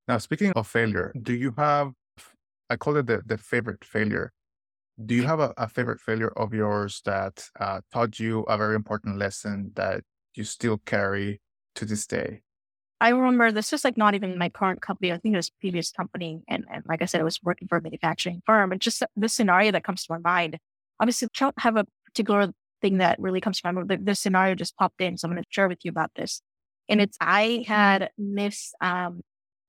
Now, 0.08 0.17
speaking 0.19 0.54
of 0.54 0.67
failure, 0.67 1.13
do 1.21 1.34
you 1.34 1.54
have, 1.58 1.91
I 2.69 2.78
call 2.78 2.95
it 2.95 3.08
the, 3.08 3.21
the 3.26 3.38
favorite 3.38 3.84
failure. 3.84 4.32
Do 5.06 5.13
you 5.13 5.23
have 5.23 5.39
a, 5.39 5.54
a 5.58 5.67
favorite 5.67 6.00
failure 6.00 6.32
of 6.38 6.54
yours 6.54 7.02
that 7.06 7.50
uh, 7.60 7.82
taught 7.93 8.19
you 8.19 8.41
a 8.43 8.58
very 8.58 8.76
important 8.76 9.17
lesson 9.17 9.71
that 9.76 10.04
you 10.34 10.43
still 10.43 10.78
carry 10.86 11.41
to 11.76 11.86
this 11.86 12.08
day? 12.08 12.41
I 13.00 13.10
remember 13.10 13.52
this 13.52 13.74
is 13.74 13.84
like 13.84 13.98
not 13.98 14.16
even 14.16 14.38
my 14.38 14.50
current 14.50 14.82
company. 14.82 15.12
I 15.12 15.18
think 15.18 15.34
it 15.34 15.38
was 15.38 15.52
previous 15.52 15.92
company. 15.92 16.42
And, 16.48 16.66
and 16.72 16.84
like 16.88 17.02
I 17.02 17.06
said, 17.06 17.22
I 17.22 17.24
was 17.24 17.40
working 17.44 17.68
for 17.68 17.78
a 17.78 17.82
manufacturing 17.82 18.42
firm. 18.46 18.72
And 18.72 18.82
just 18.82 19.04
the 19.16 19.30
scenario 19.30 19.72
that 19.72 19.84
comes 19.84 20.06
to 20.06 20.14
my 20.14 20.20
mind. 20.20 20.58
Obviously, 21.00 21.28
I 21.28 21.40
don't 21.40 21.60
have 21.60 21.78
a 21.78 21.86
particular 22.06 22.52
thing 22.82 22.98
that 22.98 23.20
really 23.20 23.40
comes 23.40 23.62
to 23.62 23.68
my 23.68 23.72
mind. 23.72 24.06
This 24.06 24.20
scenario 24.20 24.56
just 24.56 24.76
popped 24.78 25.00
in. 25.00 25.18
So 25.18 25.28
I'm 25.28 25.34
going 25.34 25.44
to 25.44 25.48
share 25.52 25.68
with 25.68 25.80
you 25.84 25.90
about 25.90 26.12
this. 26.16 26.42
And 26.90 27.00
it's 27.00 27.18
I 27.22 27.66
had 27.68 28.10
mis 28.18 28.74
um, 28.82 29.22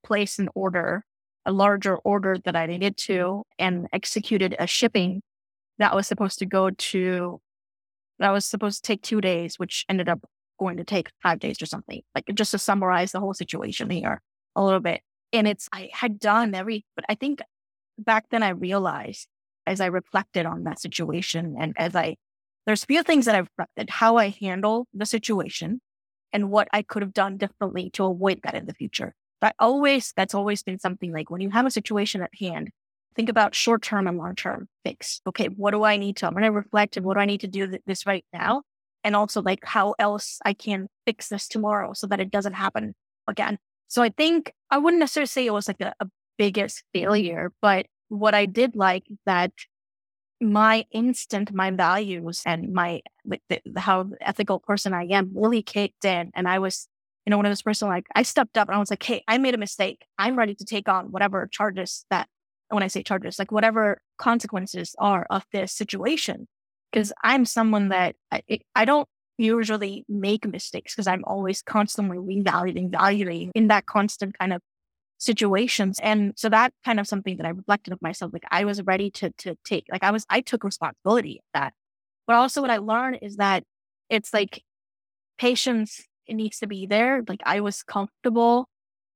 placed 0.04 0.38
an 0.38 0.48
order, 0.54 1.04
a 1.44 1.52
larger 1.52 1.96
order 1.98 2.38
that 2.44 2.56
I 2.56 2.64
needed 2.66 2.96
to, 2.98 3.42
and 3.58 3.88
executed 3.92 4.56
a 4.58 4.66
shipping 4.66 5.20
that 5.78 5.94
was 5.94 6.06
supposed 6.06 6.38
to 6.38 6.46
go 6.46 6.70
to 6.70 7.40
that 8.18 8.30
was 8.30 8.46
supposed 8.46 8.82
to 8.82 8.86
take 8.86 9.02
two 9.02 9.20
days, 9.20 9.58
which 9.58 9.84
ended 9.88 10.08
up 10.08 10.20
going 10.58 10.76
to 10.76 10.84
take 10.84 11.10
five 11.22 11.38
days 11.38 11.60
or 11.62 11.66
something. 11.66 12.02
Like 12.14 12.24
just 12.34 12.50
to 12.52 12.58
summarize 12.58 13.12
the 13.12 13.20
whole 13.20 13.34
situation 13.34 13.90
here 13.90 14.20
a 14.56 14.64
little 14.64 14.80
bit. 14.80 15.00
And 15.32 15.46
it's, 15.46 15.68
I 15.72 15.90
had 15.92 16.18
done 16.18 16.54
every, 16.54 16.84
but 16.96 17.04
I 17.08 17.14
think 17.14 17.40
back 17.98 18.26
then 18.30 18.42
I 18.42 18.50
realized 18.50 19.28
as 19.66 19.80
I 19.80 19.86
reflected 19.86 20.46
on 20.46 20.64
that 20.64 20.80
situation 20.80 21.56
and 21.58 21.74
as 21.76 21.94
I, 21.94 22.16
there's 22.66 22.82
a 22.82 22.86
few 22.86 23.02
things 23.02 23.26
that 23.26 23.34
I've 23.34 23.48
reflected, 23.56 23.90
how 23.90 24.16
I 24.16 24.28
handle 24.40 24.86
the 24.92 25.06
situation 25.06 25.80
and 26.32 26.50
what 26.50 26.68
I 26.72 26.82
could 26.82 27.02
have 27.02 27.14
done 27.14 27.36
differently 27.36 27.90
to 27.90 28.04
avoid 28.04 28.40
that 28.44 28.54
in 28.54 28.66
the 28.66 28.74
future. 28.74 29.14
But 29.40 29.54
always, 29.58 30.12
that's 30.16 30.34
always 30.34 30.62
been 30.62 30.78
something 30.78 31.12
like 31.12 31.30
when 31.30 31.40
you 31.40 31.50
have 31.50 31.66
a 31.66 31.70
situation 31.70 32.22
at 32.22 32.30
hand, 32.38 32.70
think 33.14 33.28
about 33.28 33.54
short 33.54 33.82
term 33.82 34.06
and 34.06 34.18
long 34.18 34.34
term 34.34 34.68
fix. 34.84 35.20
Okay, 35.26 35.46
what 35.46 35.70
do 35.72 35.84
I 35.84 35.96
need 35.96 36.16
to, 36.16 36.26
I'm 36.26 36.32
going 36.32 36.44
to 36.44 36.50
reflect 36.50 36.96
and 36.96 37.06
what 37.06 37.14
do 37.14 37.20
I 37.20 37.26
need 37.26 37.40
to 37.40 37.48
do 37.48 37.66
th- 37.66 37.82
this 37.86 38.06
right 38.06 38.24
now? 38.32 38.62
And 39.04 39.16
also 39.16 39.42
like 39.42 39.64
how 39.64 39.94
else 39.98 40.38
I 40.44 40.52
can 40.52 40.88
fix 41.06 41.28
this 41.28 41.48
tomorrow 41.48 41.92
so 41.94 42.06
that 42.08 42.20
it 42.20 42.30
doesn't 42.30 42.54
happen 42.54 42.94
again. 43.26 43.58
So 43.88 44.02
I 44.02 44.10
think 44.10 44.52
I 44.70 44.78
wouldn't 44.78 45.00
necessarily 45.00 45.28
say 45.28 45.46
it 45.46 45.52
was 45.52 45.68
like 45.68 45.80
a, 45.80 45.94
a 46.00 46.06
biggest 46.36 46.84
failure, 46.92 47.52
but 47.62 47.86
what 48.08 48.34
I 48.34 48.46
did 48.46 48.76
like 48.76 49.04
that 49.26 49.52
my 50.40 50.84
instant, 50.92 51.52
my 51.52 51.70
values 51.70 52.42
and 52.46 52.72
my, 52.72 53.00
like 53.24 53.42
the, 53.48 53.60
how 53.76 54.10
ethical 54.20 54.60
person 54.60 54.94
I 54.94 55.04
am 55.04 55.32
really 55.34 55.62
kicked 55.62 56.04
in. 56.04 56.30
And 56.34 56.48
I 56.48 56.58
was, 56.58 56.86
you 57.26 57.30
know, 57.30 57.36
one 57.36 57.46
of 57.46 57.50
those 57.50 57.62
person 57.62 57.88
like 57.88 58.06
I 58.14 58.22
stepped 58.22 58.56
up 58.56 58.68
and 58.68 58.76
I 58.76 58.78
was 58.78 58.90
like, 58.90 59.02
Hey, 59.02 59.24
I 59.26 59.38
made 59.38 59.54
a 59.54 59.58
mistake. 59.58 60.06
I'm 60.18 60.36
ready 60.36 60.54
to 60.54 60.64
take 60.64 60.88
on 60.88 61.06
whatever 61.10 61.48
charges 61.50 62.04
that, 62.10 62.28
when 62.70 62.82
I 62.82 62.88
say 62.88 63.02
charges, 63.02 63.38
like 63.38 63.50
whatever 63.50 64.00
consequences 64.18 64.94
are 64.98 65.26
of 65.30 65.44
this 65.52 65.72
situation. 65.72 66.46
Cause 66.94 67.12
I'm 67.22 67.44
someone 67.44 67.90
that 67.90 68.16
I, 68.32 68.42
I 68.74 68.84
don't 68.84 69.08
usually 69.36 70.04
make 70.08 70.46
mistakes 70.46 70.94
because 70.94 71.06
I'm 71.06 71.24
always 71.24 71.62
constantly 71.62 72.18
revaluing, 72.18 72.90
valuing 72.90 73.52
in 73.54 73.68
that 73.68 73.86
constant 73.86 74.38
kind 74.38 74.52
of 74.52 74.62
situations. 75.18 75.98
And 76.02 76.32
so 76.36 76.48
that 76.48 76.72
kind 76.84 76.98
of 77.00 77.06
something 77.06 77.36
that 77.36 77.46
I 77.46 77.50
reflected 77.50 77.92
of 77.92 78.00
myself, 78.02 78.32
like 78.32 78.44
I 78.50 78.64
was 78.64 78.82
ready 78.82 79.10
to 79.12 79.30
to 79.38 79.56
take, 79.64 79.86
like 79.90 80.02
I 80.02 80.10
was, 80.10 80.24
I 80.30 80.40
took 80.40 80.64
responsibility 80.64 81.38
of 81.38 81.44
that. 81.54 81.74
But 82.26 82.36
also 82.36 82.60
what 82.60 82.70
I 82.70 82.78
learned 82.78 83.18
is 83.22 83.36
that 83.36 83.64
it's 84.08 84.32
like 84.32 84.62
patience, 85.38 86.02
it 86.26 86.34
needs 86.34 86.58
to 86.58 86.66
be 86.66 86.86
there. 86.86 87.22
Like 87.28 87.40
I 87.44 87.60
was 87.60 87.82
comfortable, 87.82 88.68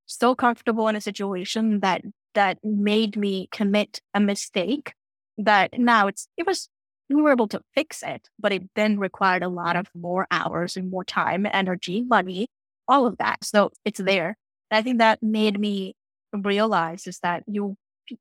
so 0.06 0.34
comfortable 0.34 0.88
in 0.88 0.96
a 0.96 1.00
situation 1.00 1.80
that 1.80 2.02
that 2.34 2.58
made 2.64 3.16
me 3.16 3.48
commit 3.52 4.00
a 4.14 4.20
mistake 4.20 4.94
that 5.38 5.78
now 5.78 6.06
it's 6.08 6.28
it 6.36 6.46
was 6.46 6.68
we 7.08 7.20
were 7.20 7.32
able 7.32 7.48
to 7.48 7.60
fix 7.74 8.02
it, 8.02 8.28
but 8.38 8.52
it 8.52 8.62
then 8.74 8.98
required 8.98 9.42
a 9.42 9.48
lot 9.48 9.76
of 9.76 9.86
more 9.94 10.26
hours 10.30 10.76
and 10.76 10.90
more 10.90 11.04
time, 11.04 11.46
energy, 11.52 12.02
money, 12.02 12.48
all 12.88 13.06
of 13.06 13.18
that. 13.18 13.44
So 13.44 13.70
it's 13.84 14.00
there. 14.00 14.36
And 14.70 14.78
I 14.78 14.82
think 14.82 14.98
that 14.98 15.22
made 15.22 15.58
me 15.58 15.94
realize 16.32 17.06
is 17.06 17.18
that 17.20 17.42
you, 17.46 17.76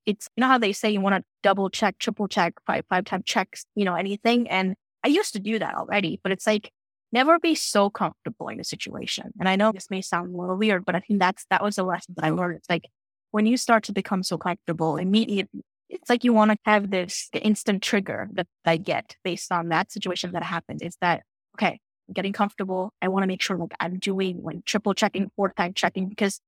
it's, 0.06 0.28
you 0.36 0.42
know 0.42 0.48
how 0.48 0.58
they 0.58 0.74
say 0.74 0.92
you 0.92 1.02
want 1.02 1.16
to 1.16 1.24
double 1.44 1.70
check, 1.70 1.98
triple 1.98 2.28
check, 2.28 2.54
five, 2.68 2.84
five 2.90 3.06
time 3.06 3.24
checks, 3.26 3.66
you 3.76 3.86
know, 3.86 3.96
anything. 3.96 4.50
And 4.50 4.76
I 5.04 5.08
used 5.08 5.34
to 5.34 5.40
do 5.40 5.60
that 5.60 5.76
already, 5.76 6.20
but 6.22 6.32
it's 6.32 6.46
like 6.46 6.72
never 7.12 7.40
be 7.40 7.56
so 7.56 7.90
comfortable 7.90 8.50
in 8.50 8.60
a 8.60 8.64
situation. 8.64 9.32
And 9.40 9.48
I 9.48 9.56
know 9.56 9.72
this 9.72 9.90
may 9.90 10.02
sound 10.02 10.34
a 10.34 10.38
little 10.38 10.58
weird, 10.58 10.86
but 10.86 10.96
I 10.96 11.00
think 11.00 11.20
that's, 11.20 11.46
that 11.50 11.64
was 11.64 11.78
a 11.78 11.84
lesson 11.84 12.16
that 12.18 12.26
I 12.26 12.30
learned. 12.30 12.58
It's 12.58 12.70
like 12.70 12.86
when 13.32 13.46
you 13.46 13.58
start 13.58 13.84
to 13.86 13.94
become 13.94 14.24
so 14.24 14.38
comfortable, 14.38 14.98
immediately, 14.98 15.62
it's 15.92 16.10
like 16.10 16.24
you 16.24 16.32
want 16.32 16.52
to 16.52 16.58
have 16.64 16.90
this 16.90 17.30
instant 17.34 17.84
trigger 17.84 18.30
that 18.34 18.48
I 18.66 18.78
get 18.78 19.18
based 19.24 19.52
on 19.52 19.70
that 19.70 19.92
situation 19.92 20.32
that 20.32 20.44
happened. 20.44 20.82
Is 20.82 20.98
that, 21.02 21.24
okay, 21.58 21.80
I'm 22.08 22.14
getting 22.14 22.34
comfortable. 22.34 22.94
I 23.02 23.10
want 23.10 23.24
to 23.24 23.28
make 23.28 23.42
sure 23.42 23.58
like 23.58 23.74
I'm 23.80 24.00
doing 24.00 24.42
like 24.42 24.64
triple 24.64 24.94
checking, 24.94 25.30
four 25.36 25.52
time 25.56 25.74
checking, 25.74 26.08
because 26.08 26.40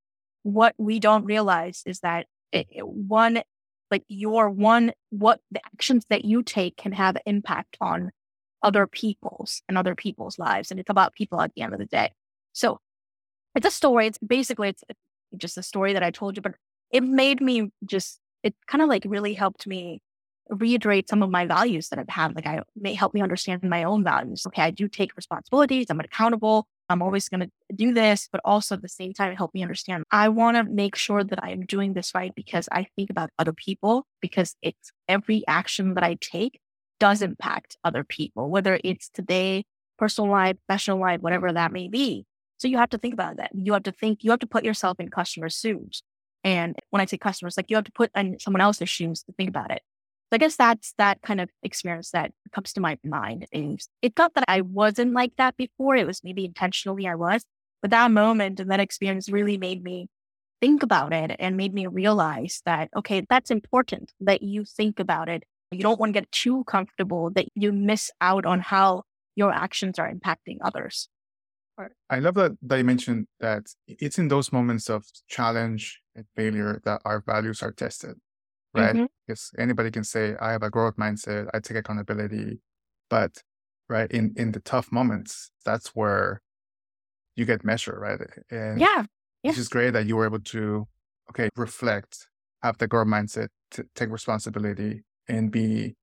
what 0.44 0.74
we 0.78 1.00
don't 1.00 1.26
realize 1.26 1.84
is 1.86 2.00
that 2.00 2.26
it, 2.54 2.68
it, 2.70 2.88
one, 2.88 3.44
like 3.92 4.04
your 4.08 4.50
one, 4.50 4.94
what 5.10 5.40
the 5.52 5.62
actions 5.74 6.06
that 6.10 6.24
you 6.24 6.42
take 6.42 6.78
can 6.78 6.94
have 6.94 7.18
impact 7.26 7.78
on 7.82 8.12
other 8.62 8.88
people's 8.88 9.62
and 9.68 9.78
other 9.78 9.94
people's 9.94 10.40
lives. 10.40 10.72
And 10.72 10.80
it's 10.80 10.90
about 10.90 11.14
people 11.14 11.42
at 11.42 11.52
the 11.54 11.64
end 11.64 11.74
of 11.74 11.80
the 11.80 11.86
day. 11.86 12.14
So 12.54 12.80
it's 13.56 13.68
a 13.68 13.72
story. 13.72 14.08
It's 14.08 14.18
basically, 14.20 14.70
it's 14.70 14.84
just 15.36 15.58
a 15.58 15.64
story 15.64 15.94
that 15.94 16.04
I 16.04 16.12
told 16.12 16.38
you, 16.38 16.42
but 16.42 16.56
it 16.92 17.04
made 17.04 17.42
me 17.42 17.72
just, 17.86 18.20
it 18.44 18.56
kind 18.68 18.82
of 18.82 18.90
like 18.90 19.04
really 19.08 19.34
helped 19.34 19.66
me 19.68 20.02
reiterate 20.50 21.10
some 21.10 21.24
of 21.24 21.30
my 21.30 21.46
values 21.46 21.90
that 21.90 22.00
I've 22.00 22.10
had. 22.10 22.36
Like 22.36 22.46
I 22.46 22.62
may 22.76 22.94
help 22.94 23.14
me 23.14 23.22
understand 23.22 23.64
my 23.64 23.84
own 23.84 24.04
values. 24.04 24.46
Okay, 24.48 24.62
I 24.62 24.72
do 24.72 24.88
take 24.88 25.16
responsibilities. 25.16 25.88
I'm 25.90 26.00
accountable. 26.00 26.68
I'm 26.90 27.02
always 27.02 27.30
going 27.30 27.40
to 27.40 27.50
do 27.74 27.94
this, 27.94 28.28
but 28.32 28.42
also 28.44 28.76
at 28.76 28.82
the 28.82 28.90
same 28.90 29.14
time, 29.14 29.36
help 29.36 29.54
me 29.54 29.64
understand. 29.64 30.04
I 30.12 30.30
want 30.30 30.58
to 30.58 30.64
make 30.64 30.96
sure 30.96 31.24
that 31.24 31.44
I 31.44 31.52
am 31.52 31.66
doing 31.66 31.94
this 31.94 32.14
right 32.14 32.34
because 32.36 32.68
I 32.72 32.88
think 32.96 33.10
about 33.10 33.30
other 33.40 33.54
people 33.54 34.06
because 34.22 34.56
it's 34.62 34.92
every 35.08 35.44
action 35.48 35.94
that 35.94 36.04
I 36.04 36.18
take 36.20 36.60
does 37.00 37.22
impact 37.22 37.78
other 37.84 38.04
people, 38.04 38.50
whether 38.50 38.80
it's 38.84 39.10
today, 39.10 39.64
personal 39.98 40.30
life, 40.30 40.58
professional 40.68 41.00
life, 41.00 41.22
whatever 41.22 41.52
that 41.52 41.72
may 41.72 41.88
be. 41.88 42.26
So 42.58 42.68
you 42.68 42.78
have 42.78 42.90
to 42.90 42.98
think 42.98 43.14
about 43.14 43.38
that. 43.38 43.52
You 43.54 43.74
have 43.74 43.84
to 43.84 43.92
think, 43.92 44.24
you 44.24 44.32
have 44.32 44.40
to 44.40 44.48
put 44.48 44.64
yourself 44.64 45.00
in 45.00 45.10
customers' 45.10 45.60
shoes. 45.60 46.04
And 46.44 46.76
when 46.90 47.02
I 47.02 47.06
say 47.06 47.18
customers, 47.18 47.58
like 47.58 47.70
you 47.70 47.76
have 47.78 47.86
to 47.86 47.92
put 47.92 48.12
in 48.16 48.40
someone 48.40 48.62
else's 48.62 48.90
shoes 48.90 49.24
to 49.24 49.34
think 49.34 49.50
about 49.50 49.72
it. 49.72 49.82
So 50.32 50.36
I 50.36 50.38
guess 50.40 50.56
that's 50.56 50.94
that 50.98 51.22
kind 51.22 51.40
of 51.40 51.50
experience 51.62 52.12
that 52.12 52.32
comes 52.52 52.74
to 52.74 52.82
my 52.82 52.98
mind. 53.04 53.46
And 53.54 53.80
it's 54.02 54.18
not 54.18 54.34
that 54.34 54.46
I 54.48 54.62
wasn't 54.62 55.14
like 55.14 55.34
that 55.38 55.56
before. 55.58 55.96
It 55.96 56.08
was 56.08 56.22
maybe 56.24 56.46
intentionally 56.46 57.08
I 57.08 57.16
was, 57.16 57.46
but 57.82 57.92
that 57.92 58.12
moment 58.12 58.60
and 58.60 58.72
that 58.72 58.80
experience 58.80 59.30
really 59.30 59.58
made 59.58 59.84
me 59.84 60.08
think 60.60 60.82
about 60.82 61.14
it 61.14 61.36
and 61.40 61.58
made 61.58 61.74
me 61.74 61.88
realize 61.88 62.62
that, 62.66 62.90
okay, 62.96 63.26
that's 63.30 63.52
important 63.52 64.12
that 64.22 64.42
you 64.42 64.66
think 64.66 65.00
about 65.00 65.30
it. 65.30 65.44
You 65.72 65.84
don't 65.84 66.00
want 66.00 66.14
to 66.14 66.20
get 66.20 66.32
too 66.32 66.64
comfortable 66.64 67.30
that 67.32 67.48
you 67.54 67.72
miss 67.72 68.10
out 68.22 68.46
on 68.46 68.60
how 68.60 69.04
your 69.36 69.52
actions 69.52 70.00
are 70.00 70.12
impacting 70.12 70.58
others. 70.62 71.10
I 72.10 72.20
love 72.20 72.36
that, 72.36 72.52
you 72.62 72.84
mentioned 72.84 73.28
that 73.40 73.64
it's 73.88 74.20
in 74.20 74.28
those 74.28 74.52
moments 74.52 74.90
of 74.90 75.06
challenge 75.28 76.02
and 76.16 76.26
failure 76.36 76.80
that 76.86 77.02
our 77.04 77.24
values 77.26 77.64
are 77.64 77.72
tested 77.72 78.16
right? 78.74 78.96
Mm-hmm. 78.96 79.06
Because 79.28 79.52
anybody 79.58 79.92
can 79.92 80.04
say, 80.04 80.36
I 80.40 80.52
have 80.52 80.64
a 80.64 80.70
growth 80.70 80.98
mindset, 80.98 81.50
I 81.54 81.60
take 81.60 81.78
accountability. 81.78 82.60
But 83.10 83.44
right 83.90 84.12
in 84.12 84.34
in 84.38 84.52
the 84.52 84.60
tough 84.60 84.92
moments, 84.92 85.52
that's 85.66 85.90
where 85.90 86.42
you 87.36 87.46
get 87.46 87.64
measured, 87.64 88.00
right? 88.00 88.20
And 88.50 88.80
yeah. 88.80 89.06
yeah. 89.44 89.52
Which 89.52 89.58
is 89.58 89.70
great 89.70 89.92
that 89.92 90.06
you 90.06 90.16
were 90.16 90.26
able 90.26 90.40
to, 90.40 90.88
okay, 91.30 91.50
reflect, 91.56 92.28
have 92.62 92.78
the 92.78 92.88
growth 92.88 93.08
mindset, 93.08 93.50
to 93.72 93.86
take 93.96 94.10
responsibility 94.10 95.02
and 95.28 95.52
be 95.52 95.96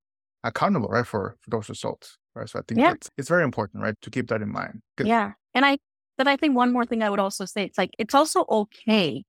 accountable, 0.42 0.88
right, 0.88 1.06
for, 1.06 1.36
for 1.40 1.50
those 1.50 1.68
results. 1.68 2.16
Right. 2.34 2.48
So 2.48 2.58
I 2.58 2.62
think 2.66 2.80
yeah. 2.80 2.94
it's 3.18 3.28
very 3.28 3.44
important, 3.44 3.82
right, 3.82 3.94
to 4.02 4.10
keep 4.10 4.28
that 4.28 4.42
in 4.42 4.50
mind. 4.50 4.82
Yeah. 5.02 5.32
And 5.54 5.66
I, 5.66 5.78
but 6.16 6.28
I 6.28 6.36
think 6.36 6.54
one 6.54 6.72
more 6.72 6.84
thing 6.84 7.02
I 7.02 7.10
would 7.10 7.18
also 7.18 7.44
say, 7.44 7.64
it's 7.64 7.78
like, 7.78 7.90
it's 7.98 8.14
also 8.14 8.44
okay 8.48 9.24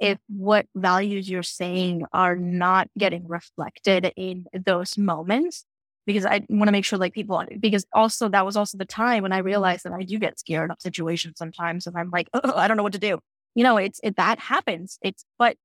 if 0.00 0.18
what 0.28 0.66
values 0.74 1.30
you're 1.30 1.42
saying 1.42 2.04
are 2.12 2.34
not 2.36 2.88
getting 2.98 3.26
reflected 3.28 4.12
in 4.16 4.46
those 4.52 4.98
moments 4.98 5.64
because 6.06 6.26
I 6.26 6.44
want 6.48 6.66
to 6.66 6.72
make 6.72 6.84
sure 6.84 6.98
like 6.98 7.12
people 7.12 7.42
because 7.60 7.86
also 7.92 8.28
that 8.28 8.44
was 8.44 8.56
also 8.56 8.76
the 8.76 8.84
time 8.84 9.22
when 9.22 9.32
I 9.32 9.38
mm-hmm. 9.38 9.46
realized 9.46 9.84
that 9.84 9.92
I 9.92 10.02
do 10.02 10.18
get 10.18 10.38
scared 10.38 10.70
of 10.70 10.80
situations 10.80 11.34
sometimes 11.38 11.86
and 11.86 11.96
I'm 11.96 12.10
like, 12.10 12.28
oh, 12.34 12.52
I 12.56 12.66
don't 12.66 12.76
know 12.76 12.82
what 12.82 12.94
to 12.94 12.98
do. 12.98 13.20
You 13.54 13.62
know, 13.62 13.76
it's 13.76 14.00
it, 14.02 14.16
that 14.16 14.38
happens. 14.40 14.98
It's 15.02 15.24
but 15.38 15.56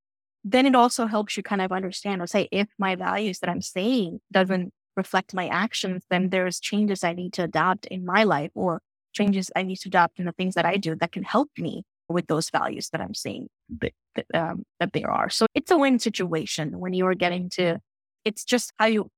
then 0.43 0.65
it 0.65 0.76
also 0.76 1.08
helps 1.08 1.36
you 1.36 1.43
kind 1.43 1.62
of 1.62 1.71
understand 1.71 2.21
or 2.21 2.28
say 2.28 2.47
if 2.52 2.67
my 2.78 2.95
values 2.95 3.39
that 3.39 3.50
I'm 3.50 3.62
saying 3.62 4.19
doesn't 4.32 4.71
reflect 4.98 5.34
my 5.34 5.48
actions, 5.48 6.04
then 6.10 6.30
there's 6.30 6.60
changes 6.60 7.04
I 7.04 7.14
need 7.14 7.34
to 7.34 7.44
adopt 7.44 7.86
in 7.86 8.06
my 8.06 8.24
life 8.24 8.52
or 8.56 8.82
changes 9.14 9.50
I 9.56 9.64
need 9.64 9.78
to 9.78 9.90
adopt 9.90 10.20
in 10.20 10.26
the 10.26 10.34
things 10.34 10.56
that 10.56 10.66
I 10.66 10.78
do 10.78 10.96
that 10.96 11.12
can 11.12 11.24
help 11.24 11.50
me 11.58 11.84
with 12.10 12.28
those 12.28 12.50
values 12.50 12.90
that 12.90 13.02
I'm 13.02 13.14
seeing 13.14 13.48
that, 13.82 13.94
um, 14.34 14.64
that 14.80 14.94
there 14.94 15.10
are. 15.10 15.30
So 15.30 15.46
it's 15.54 15.72
a 15.72 15.78
win 15.78 16.00
situation 16.00 16.80
when 16.80 16.94
you 16.94 17.06
are 17.08 17.16
getting 17.16 17.50
to, 17.52 17.80
it's 18.26 18.44
just 18.44 18.74
how 18.78 18.86
you 18.86 19.10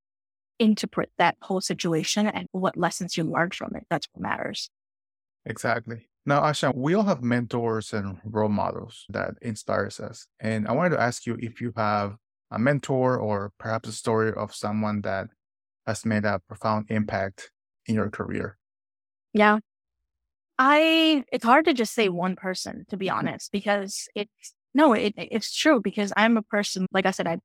interpret 0.60 1.10
that 1.18 1.38
whole 1.42 1.62
situation 1.62 2.28
and 2.28 2.48
what 2.52 2.78
lessons 2.78 3.15
you 3.15 3.24
learned 3.24 3.56
from 3.56 3.72
it. 3.76 3.84
That's 3.89 4.08
what 4.13 4.22
matters. 4.22 4.70
Exactly. 5.46 6.10
Now, 6.26 6.42
Ashna, 6.42 6.76
we 6.76 6.94
all 6.94 7.04
have 7.04 7.24
mentors 7.24 7.94
and 7.94 8.18
role 8.24 8.50
models 8.50 9.06
that 9.10 9.36
inspires 9.42 10.00
us. 10.00 10.28
And 10.39 10.68
I 10.68 10.74
wanted 10.74 10.92
to 10.92 11.02
ask 11.02 11.26
you 11.26 11.38
if 11.39 11.62
you 11.62 11.72
have 11.76 12.18
a 12.52 12.60
mentor 12.60 13.18
or 13.18 13.52
perhaps 13.58 13.89
a 13.89 13.94
story 13.94 14.34
of 14.34 14.54
someone 14.54 15.02
that 15.02 15.28
has 15.89 16.06
made 16.06 16.23
a 16.23 16.39
profound 16.47 16.86
impact 16.89 17.52
in 17.86 17.95
your 17.95 18.10
career. 18.10 18.58
Yeah. 19.34 19.60
I 20.58 21.23
it's 21.32 21.45
hard 21.45 21.65
to 21.65 21.73
just 21.73 21.93
say 21.93 22.10
one 22.10 22.36
person 22.36 22.86
to 22.89 22.97
be 22.97 23.08
mm-hmm. 23.08 23.17
honest 23.17 23.52
because 23.52 24.08
it's 24.13 24.54
no 24.73 24.93
it 24.93 25.13
it's 25.17 25.56
true 25.56 25.82
because 25.82 26.12
I'm 26.15 26.38
a 26.38 26.41
person 26.41 26.86
like 26.91 27.06
I 27.06 27.12
said 27.12 27.28
I 27.28 27.38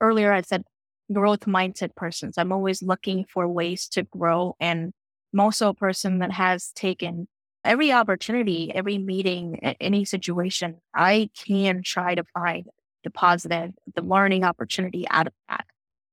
earlier 0.00 0.32
I 0.32 0.42
said 0.42 0.64
growth 1.12 1.40
mindset 1.40 1.94
person 1.94 2.32
so 2.32 2.42
I'm 2.42 2.52
always 2.52 2.82
looking 2.82 3.24
for 3.32 3.48
ways 3.48 3.88
to 3.88 4.02
grow 4.02 4.56
and 4.60 4.92
I'm 5.32 5.40
also 5.40 5.68
a 5.68 5.74
person 5.74 6.18
that 6.18 6.32
has 6.32 6.72
taken 6.74 7.28
every 7.64 7.92
opportunity 7.92 8.72
every 8.74 8.98
meeting 8.98 9.60
any 9.80 10.04
situation 10.04 10.78
I 10.94 11.30
can 11.46 11.82
try 11.84 12.16
to 12.16 12.24
find 12.34 12.66
the 13.04 13.10
positive 13.10 13.70
the 13.94 14.02
learning 14.02 14.42
opportunity 14.42 15.06
out 15.08 15.28
of 15.28 15.32
that 15.48 15.64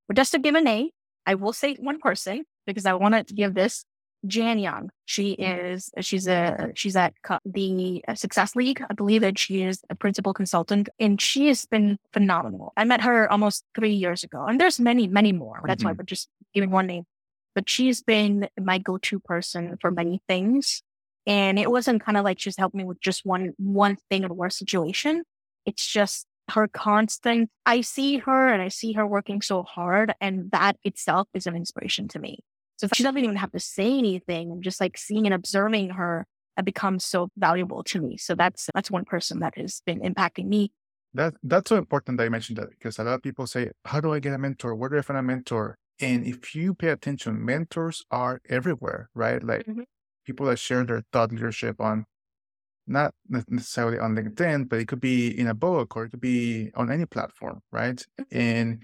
but 0.08 0.16
just 0.16 0.32
to 0.34 0.40
give 0.40 0.54
an 0.54 0.68
A 0.68 0.92
I 1.26 1.36
will 1.36 1.54
say 1.54 1.76
one 1.76 2.00
person 2.00 2.44
because 2.68 2.86
I 2.86 2.94
want 2.94 3.28
to 3.28 3.34
give 3.34 3.54
this 3.54 3.86
Jan 4.28 4.58
Young. 4.60 4.90
She 5.06 5.36
Mm-hmm. 5.36 5.68
is 5.76 5.90
she's 6.02 6.28
a 6.28 6.72
she's 6.76 6.96
at 6.96 7.14
the 7.46 8.02
Success 8.16 8.56
League. 8.56 8.84
I 8.90 8.94
believe 8.94 9.22
that 9.22 9.38
she 9.38 9.62
is 9.64 9.82
a 9.90 9.96
principal 9.96 10.34
consultant, 10.34 10.90
and 11.00 11.22
she 11.22 11.48
has 11.48 11.66
been 11.66 11.98
phenomenal. 12.14 12.74
I 12.76 12.86
met 12.86 13.02
her 13.02 13.32
almost 13.32 13.64
three 13.76 13.94
years 13.94 14.24
ago, 14.24 14.46
and 14.46 14.60
there's 14.60 14.80
many 14.80 15.08
many 15.08 15.32
more. 15.32 15.62
That's 15.66 15.84
why 15.84 15.94
Mhm. 15.94 15.98
we're 15.98 16.06
just 16.06 16.30
giving 16.54 16.72
one 16.72 16.88
name. 16.88 17.04
But 17.54 17.70
she's 17.70 18.02
been 18.04 18.50
my 18.60 18.78
go-to 18.80 19.20
person 19.20 19.78
for 19.80 19.92
many 19.92 20.22
things, 20.28 20.82
and 21.28 21.58
it 21.60 21.70
wasn't 21.72 22.04
kind 22.04 22.18
of 22.18 22.24
like 22.24 22.40
she's 22.40 22.58
helped 22.58 22.76
me 22.76 22.84
with 22.84 23.00
just 23.02 23.26
one 23.26 23.54
one 23.58 23.98
thing 24.10 24.26
or 24.26 24.50
situation. 24.50 25.24
It's 25.66 25.86
just 25.86 26.26
her 26.52 26.68
constant. 26.68 27.50
I 27.66 27.82
see 27.82 28.18
her 28.20 28.48
and 28.48 28.62
I 28.62 28.68
see 28.70 28.94
her 28.94 29.06
working 29.08 29.42
so 29.42 29.64
hard, 29.64 30.14
and 30.22 30.52
that 30.52 30.78
itself 30.84 31.28
is 31.34 31.48
an 31.48 31.56
inspiration 31.56 32.08
to 32.10 32.20
me. 32.20 32.40
So 32.78 32.88
she 32.94 33.04
doesn't 33.04 33.24
even 33.24 33.36
have 33.38 33.52
to 33.52 33.60
say 33.60 33.98
anything, 33.98 34.52
and 34.52 34.64
just 34.64 34.82
like 34.82 34.98
seeing 34.98 35.26
and 35.26 35.34
observing 35.34 35.92
her, 35.92 36.26
it 36.58 36.66
becomes 36.66 37.04
so 37.06 37.30
valuable 37.38 37.84
to 37.86 38.02
me. 38.02 38.18
So 38.18 38.36
that's 38.36 38.70
that's 38.74 38.92
one 38.92 39.06
person 39.06 39.40
that 39.40 39.58
has 39.58 39.82
been 39.86 40.02
impacting 40.02 40.46
me. 40.48 40.72
That 41.14 41.36
that's 41.44 41.70
so 41.70 41.78
important 41.78 42.18
that 42.18 42.26
you 42.26 42.30
mentioned 42.30 42.58
that 42.58 42.70
because 42.70 43.00
a 43.00 43.04
lot 43.04 43.16
of 43.16 43.22
people 43.24 43.48
say, 43.48 43.72
"How 43.86 44.02
do 44.02 44.14
I 44.14 44.20
get 44.20 44.34
a 44.34 44.38
mentor? 44.38 44.76
Where 44.76 44.90
do 44.90 44.98
I 44.98 45.02
find 45.02 45.18
a 45.18 45.24
mentor?" 45.24 45.78
And 46.00 46.26
if 46.26 46.54
you 46.56 46.74
pay 46.76 46.90
attention, 46.90 47.44
mentors 47.46 48.04
are 48.12 48.42
everywhere, 48.50 49.10
right? 49.14 49.42
Like 49.42 49.66
Mhm. 49.68 49.86
people 50.26 50.48
that 50.48 50.60
share 50.60 50.86
their 50.86 51.04
thought 51.14 51.32
leadership 51.32 51.82
on, 51.82 52.06
not 52.88 53.14
necessarily 53.30 54.00
on 54.00 54.16
LinkedIn, 54.16 54.70
but 54.70 54.80
it 54.80 54.88
could 54.88 55.02
be 55.02 55.38
in 55.38 55.48
a 55.48 55.54
book 55.54 55.96
or 55.96 56.06
it 56.06 56.10
could 56.12 56.22
be 56.22 56.72
on 56.76 56.92
any 56.92 57.06
platform, 57.06 57.62
right? 57.72 58.04
And 58.32 58.84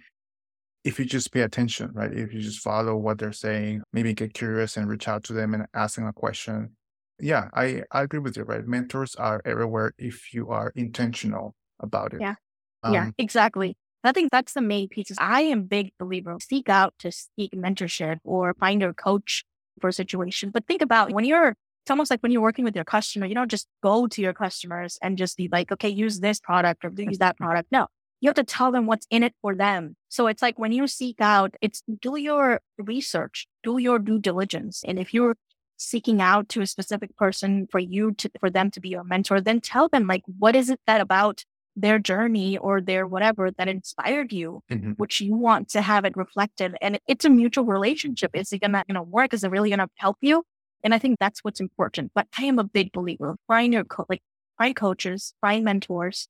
if 0.84 0.98
you 0.98 1.06
just 1.06 1.32
pay 1.32 1.42
attention, 1.42 1.92
right? 1.94 2.12
If 2.12 2.34
you 2.34 2.42
just 2.42 2.60
follow 2.60 2.96
what 2.96 3.20
they're 3.20 3.34
saying, 3.34 3.84
maybe 3.94 4.14
get 4.14 4.34
curious 4.34 4.78
and 4.78 4.90
reach 4.90 5.08
out 5.08 5.24
to 5.26 5.34
them 5.34 5.54
and 5.54 5.66
ask 5.74 5.96
them 5.96 6.08
a 6.08 6.14
question. 6.14 6.76
Yeah, 7.20 7.50
I, 7.54 7.84
I 7.92 8.02
agree 8.02 8.20
with 8.20 8.36
you, 8.36 8.44
right? 8.44 8.66
Mentors 8.66 9.16
are 9.16 9.42
everywhere 9.46 9.94
if 9.98 10.34
you 10.34 10.50
are 10.50 10.72
intentional 10.76 11.54
about 11.80 12.14
it. 12.14 12.22
Yeah. 12.22 12.36
yeah, 12.90 13.04
Um, 13.06 13.16
exactly. 13.20 13.76
I 14.04 14.12
think 14.12 14.32
that's 14.32 14.54
the 14.54 14.62
main 14.62 14.88
piece. 14.88 15.12
I 15.20 15.42
am 15.42 15.66
big 15.66 15.92
believer. 16.00 16.38
Seek 16.42 16.70
out 16.70 16.96
to 17.00 17.12
seek 17.12 17.52
mentorship 17.52 18.18
or 18.24 18.56
find 18.56 18.82
a 18.82 18.94
coach 18.94 19.44
for 19.80 19.90
a 19.90 19.94
situation. 19.94 20.50
But 20.50 20.66
think 20.66 20.82
about 20.82 21.12
when 21.12 21.26
you're 21.26 21.56
it's 21.84 21.92
almost 21.92 22.12
like 22.12 22.22
when 22.22 22.32
you're 22.32 22.42
working 22.42 22.66
with 22.66 22.76
your 22.76 22.86
customer, 22.86 23.26
you 23.26 23.36
don't 23.36 23.50
just 23.50 23.68
go 23.82 24.08
to 24.08 24.22
your 24.22 24.34
customers 24.34 25.00
and 25.02 25.18
just 25.18 25.38
be 25.38 25.50
like, 25.52 25.72
okay, 25.72 25.90
use 25.90 26.20
this 26.20 26.40
product 26.40 26.86
or 26.86 26.92
use 26.96 27.18
that 27.18 27.38
product. 27.38 27.70
No, 27.72 27.88
you 28.20 28.30
have 28.30 28.36
to 28.36 28.44
tell 28.44 28.72
them 28.72 28.86
what's 28.86 29.08
in 29.10 29.24
it 29.24 29.34
for 29.42 29.56
them. 29.56 29.96
So 30.10 30.28
it's 30.28 30.42
like 30.42 30.60
when 30.60 30.72
you 30.72 30.88
seek 30.88 31.20
out, 31.20 31.56
it's 31.60 31.82
do 32.02 32.18
your 32.18 32.62
research, 32.78 33.48
do 33.64 33.80
your 33.80 33.98
due 33.98 34.20
diligence. 34.20 34.84
And 34.86 35.00
if 35.00 35.14
you're 35.14 35.36
seeking 35.78 36.22
out 36.22 36.48
to 36.50 36.62
a 36.62 36.68
specific 36.68 37.18
person 37.18 37.68
for 37.72 37.80
you 37.80 38.12
to, 38.14 38.30
for 38.40 38.52
them 38.52 38.70
to 38.72 38.80
be 38.80 38.90
your 38.90 39.04
mentor, 39.04 39.42
then 39.42 39.60
tell 39.60 39.90
them 39.90 40.06
like, 40.06 40.22
what 40.38 40.56
is 40.56 40.70
it 40.70 40.80
that 40.86 41.02
about 41.02 41.44
their 41.76 41.98
journey 41.98 42.58
or 42.58 42.82
their 42.82 43.08
whatever 43.08 43.50
that 43.52 43.68
inspired 43.68 44.32
you, 44.32 44.62
mhm. 44.70 44.94
which 44.98 45.22
you 45.22 45.36
want 45.36 45.70
to 45.70 45.82
have 45.82 46.06
it 46.06 46.16
reflected. 46.18 46.76
And 46.82 47.00
it's 47.08 47.26
a 47.26 47.30
mutual 47.30 47.66
relationship. 47.66 48.32
Is 48.34 48.52
it 48.52 48.60
gonna, 48.60 48.84
gonna 48.88 49.02
work? 49.02 49.34
Is 49.34 49.44
it 49.44 49.52
really 49.52 49.70
gonna 49.70 49.88
help 49.96 50.18
you? 50.22 50.44
And 50.84 50.94
I 50.94 51.00
think 51.00 51.18
that's 51.20 51.44
what's 51.44 51.60
important. 51.60 52.12
But 52.14 52.28
I 52.38 52.44
am 52.44 52.60
a 52.60 52.64
big 52.64 52.92
believer. 52.92 53.38
Find 53.48 53.74
your 53.74 53.84
co- 53.84 54.06
like 54.10 54.22
find 54.58 54.76
coaches, 54.76 55.34
find 55.42 55.64
mentors, 55.64 56.28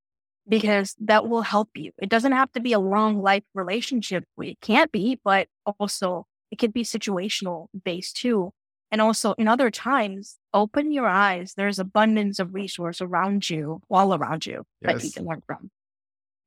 because 0.47 0.95
that 0.99 1.27
will 1.27 1.41
help 1.41 1.69
you. 1.75 1.91
It 2.01 2.09
doesn't 2.09 2.31
have 2.31 2.51
to 2.53 2.59
be 2.59 2.73
a 2.73 2.79
long 2.79 3.21
life 3.21 3.43
relationship. 3.53 4.25
It 4.37 4.59
can't 4.61 4.91
be, 4.91 5.19
but 5.23 5.47
also 5.65 6.25
it 6.51 6.57
could 6.57 6.73
be 6.73 6.83
situational 6.83 7.67
based 7.83 8.17
too. 8.17 8.53
And 8.91 8.99
also 8.99 9.33
in 9.37 9.47
other 9.47 9.71
times, 9.71 10.37
open 10.53 10.91
your 10.91 11.07
eyes. 11.07 11.53
There's 11.55 11.79
abundance 11.79 12.39
of 12.39 12.53
resource 12.53 13.01
around 13.01 13.49
you, 13.49 13.81
all 13.89 14.13
around 14.13 14.45
you 14.45 14.65
that 14.81 15.01
you 15.03 15.11
can 15.11 15.25
learn 15.25 15.41
from. 15.45 15.71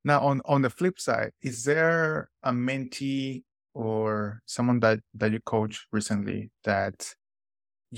Now, 0.03 0.19
on 0.21 0.41
on 0.45 0.61
the 0.61 0.69
flip 0.69 0.99
side, 0.99 1.31
is 1.41 1.63
there 1.63 2.29
a 2.43 2.51
mentee 2.51 3.43
or 3.73 4.41
someone 4.45 4.79
that 4.81 4.99
that 5.15 5.31
you 5.31 5.39
coach 5.39 5.87
recently 5.91 6.51
that 6.63 7.15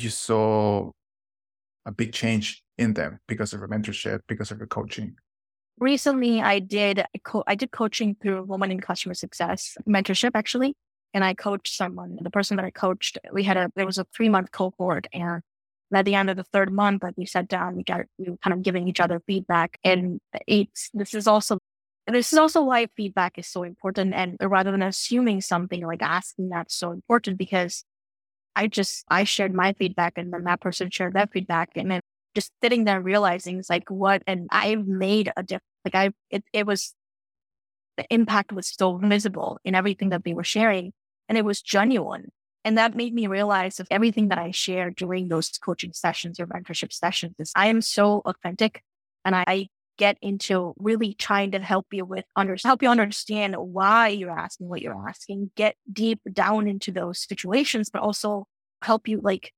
you 0.02 0.10
saw 0.10 0.92
a 1.86 1.92
big 1.92 2.14
change 2.14 2.64
in 2.78 2.94
them 2.94 3.20
because 3.28 3.54
of 3.54 3.60
your 3.60 3.70
mentorship, 3.70 4.22
because 4.28 4.52
of 4.52 4.58
your 4.58 4.68
coaching? 4.68 5.16
recently 5.80 6.42
I 6.42 6.60
did 6.60 7.06
co- 7.24 7.44
I 7.48 7.56
did 7.56 7.72
coaching 7.72 8.16
through 8.22 8.44
Woman 8.44 8.72
in 8.72 8.80
Customer 8.80 9.14
Success 9.14 9.78
mentorship 9.88 10.32
actually, 10.34 10.76
and 11.14 11.24
I 11.24 11.34
coached 11.34 11.76
someone. 11.76 12.18
The 12.22 12.30
person 12.30 12.58
that 12.58 12.66
I 12.66 12.72
coached, 12.72 13.18
we 13.32 13.44
had 13.44 13.58
a 13.58 13.72
there 13.76 13.86
was 13.86 13.98
a 13.98 14.06
three 14.16 14.30
month 14.30 14.52
cohort, 14.52 15.08
and 15.14 15.42
at 15.94 16.06
the 16.06 16.16
end 16.16 16.30
of 16.30 16.38
the 16.38 16.44
third 16.44 16.72
month, 16.72 17.04
like 17.04 17.16
we 17.18 17.26
sat 17.26 17.48
down, 17.48 17.76
we 17.76 17.84
got 17.84 18.02
we 18.18 18.32
were 18.32 18.38
kind 18.38 18.54
of 18.54 18.64
giving 18.64 18.88
each 18.88 19.00
other 19.00 19.22
feedback, 19.28 19.80
and 19.84 20.20
it's 20.48 20.90
this 20.94 21.14
is 21.14 21.28
also. 21.28 21.60
This 22.10 22.32
is 22.32 22.40
also 22.40 22.64
why 22.64 22.88
feedback 22.96 23.38
is 23.38 23.48
so 23.48 23.64
important. 23.64 24.14
And 24.14 24.38
rather 24.40 24.72
than 24.72 24.82
assuming 24.82 25.42
something, 25.42 25.86
like 25.86 26.02
asking 26.02 26.48
that's 26.48 26.74
so 26.74 26.94
important 26.94 27.38
because 27.38 27.84
I 28.58 28.68
just, 28.68 29.06
I 29.08 29.24
shared 29.24 29.54
my 29.54 29.74
feedback 29.74 30.14
and 30.18 30.34
then 30.34 30.44
that 30.46 30.62
person 30.62 30.90
shared 30.90 31.14
their 31.14 31.28
feedback. 31.28 31.70
And 31.76 31.92
then 31.92 32.02
just 32.34 32.52
sitting 32.62 32.86
there 32.86 33.02
realizing 33.02 33.58
it's 33.58 33.70
like 33.70 33.90
what 33.90 34.22
and 34.28 34.48
I've 34.52 34.86
made 34.86 35.32
a 35.36 35.44
difference. 35.44 35.64
Like 35.86 35.96
I 35.96 36.12
it 36.30 36.44
it 36.54 36.68
was 36.68 36.94
the 37.98 38.06
impact 38.12 38.52
was 38.52 38.68
so 38.68 38.98
visible 38.98 39.60
in 39.66 39.74
everything 39.74 40.10
that 40.10 40.24
they 40.24 40.34
were 40.34 40.44
sharing 40.44 40.94
and 41.28 41.38
it 41.38 41.46
was 41.46 41.64
genuine. 41.64 42.32
And 42.64 42.78
that 42.78 42.96
made 42.96 43.14
me 43.14 43.26
realize 43.26 43.80
of 43.80 43.88
everything 43.90 44.28
that 44.28 44.38
I 44.38 44.52
share 44.52 44.92
during 44.92 45.30
those 45.30 45.50
coaching 45.50 45.94
sessions 45.94 46.40
or 46.40 46.46
mentorship 46.46 46.94
sessions 46.94 47.34
is 47.40 47.52
I 47.56 47.68
am 47.68 47.82
so 47.82 48.22
authentic 48.26 48.84
and 49.26 49.36
I, 49.36 49.44
I 49.48 49.68
get 49.98 50.18
into 50.22 50.74
really 50.78 51.14
trying 51.14 51.52
to 51.52 51.60
help 51.60 51.88
you 51.92 52.06
with 52.06 52.26
under 52.36 52.56
help 52.64 52.82
you 52.82 52.90
understand 52.90 53.56
why 53.58 54.08
you're 54.08 54.38
asking 54.38 54.70
what 54.70 54.82
you're 54.82 55.08
asking, 55.08 55.52
get 55.56 55.76
deep 55.92 56.20
down 56.32 56.68
into 56.68 56.92
those 56.92 57.20
situations, 57.20 57.90
but 57.90 58.02
also 58.02 58.48
help 58.82 59.08
you 59.08 59.20
like 59.22 59.52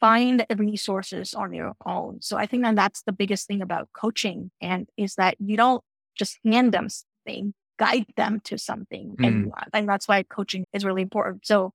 find 0.00 0.44
resources 0.56 1.34
on 1.34 1.52
your 1.52 1.72
own. 1.86 2.18
So 2.20 2.36
I 2.36 2.46
think 2.46 2.64
that 2.64 2.76
that's 2.76 3.02
the 3.02 3.12
biggest 3.12 3.46
thing 3.46 3.62
about 3.62 3.88
coaching 3.96 4.50
and 4.60 4.88
is 4.96 5.14
that 5.14 5.36
you 5.38 5.56
don't 5.56 5.82
just 6.16 6.38
hand 6.44 6.72
them 6.72 6.88
something, 6.88 7.54
guide 7.78 8.06
them 8.16 8.40
to 8.44 8.58
something. 8.58 9.14
And, 9.20 9.44
hmm. 9.44 9.50
and 9.72 9.88
that's 9.88 10.08
why 10.08 10.22
coaching 10.24 10.64
is 10.72 10.84
really 10.84 11.02
important. 11.02 11.46
So 11.46 11.72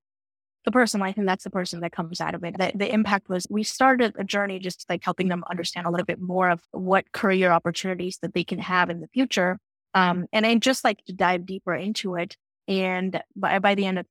the 0.68 0.72
person, 0.72 1.02
I 1.02 1.14
think 1.14 1.28
that's 1.28 1.46
the 1.46 1.50
person 1.50 1.80
that 1.80 1.94
comes 1.94 2.20
out 2.20 2.36
of 2.36 2.44
it. 2.44 2.58
The, 2.58 2.74
the 2.76 2.94
impact 2.94 3.30
was 3.30 3.48
we 3.50 3.64
started 3.64 4.14
a 4.20 4.26
journey 4.26 4.60
just 4.60 4.86
like 4.90 5.02
helping 5.02 5.30
them 5.30 5.46
understand 5.50 5.88
a 5.88 5.90
little 5.90 6.06
bit 6.06 6.20
more 6.20 6.50
of 6.50 6.60
what 6.72 7.10
career 7.14 7.54
opportunities 7.54 8.18
that 8.22 8.34
they 8.34 8.44
can 8.44 8.60
have 8.60 8.90
in 8.90 9.00
the 9.00 9.08
future. 9.08 9.60
Um, 9.94 10.26
and 10.34 10.44
then 10.44 10.60
just 10.60 10.84
like 10.84 11.02
to 11.06 11.14
dive 11.14 11.46
deeper 11.46 11.74
into 11.74 12.16
it. 12.16 12.36
And 12.68 13.22
by, 13.34 13.60
by 13.60 13.76
the 13.76 13.86
end 13.86 13.98
of 13.98 14.08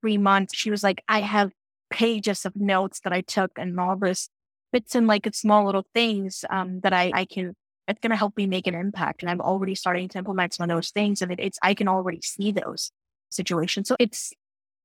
three 0.00 0.16
months, 0.16 0.56
she 0.56 0.70
was 0.70 0.82
like, 0.82 1.04
I 1.08 1.20
have 1.20 1.52
pages 1.90 2.46
of 2.46 2.56
notes 2.56 3.00
that 3.00 3.12
I 3.12 3.20
took 3.20 3.50
and 3.58 3.78
all 3.78 3.94
this 3.94 4.30
bits 4.72 4.94
and 4.94 5.06
like 5.06 5.28
small 5.34 5.66
little 5.66 5.84
things 5.92 6.42
um, 6.48 6.80
that 6.80 6.94
I, 6.94 7.12
I 7.14 7.24
can, 7.26 7.54
it's 7.86 8.00
going 8.00 8.12
to 8.12 8.16
help 8.16 8.34
me 8.38 8.46
make 8.46 8.66
an 8.66 8.74
impact. 8.74 9.22
And 9.22 9.28
I'm 9.28 9.42
already 9.42 9.74
starting 9.74 10.08
to 10.08 10.18
implement 10.18 10.54
some 10.54 10.64
of 10.64 10.74
those 10.74 10.88
things. 10.88 11.20
And 11.20 11.32
it, 11.32 11.38
it's, 11.38 11.58
I 11.62 11.74
can 11.74 11.86
already 11.86 12.22
see 12.22 12.50
those 12.50 12.90
situations. 13.28 13.88
So 13.88 13.96
it's, 13.98 14.32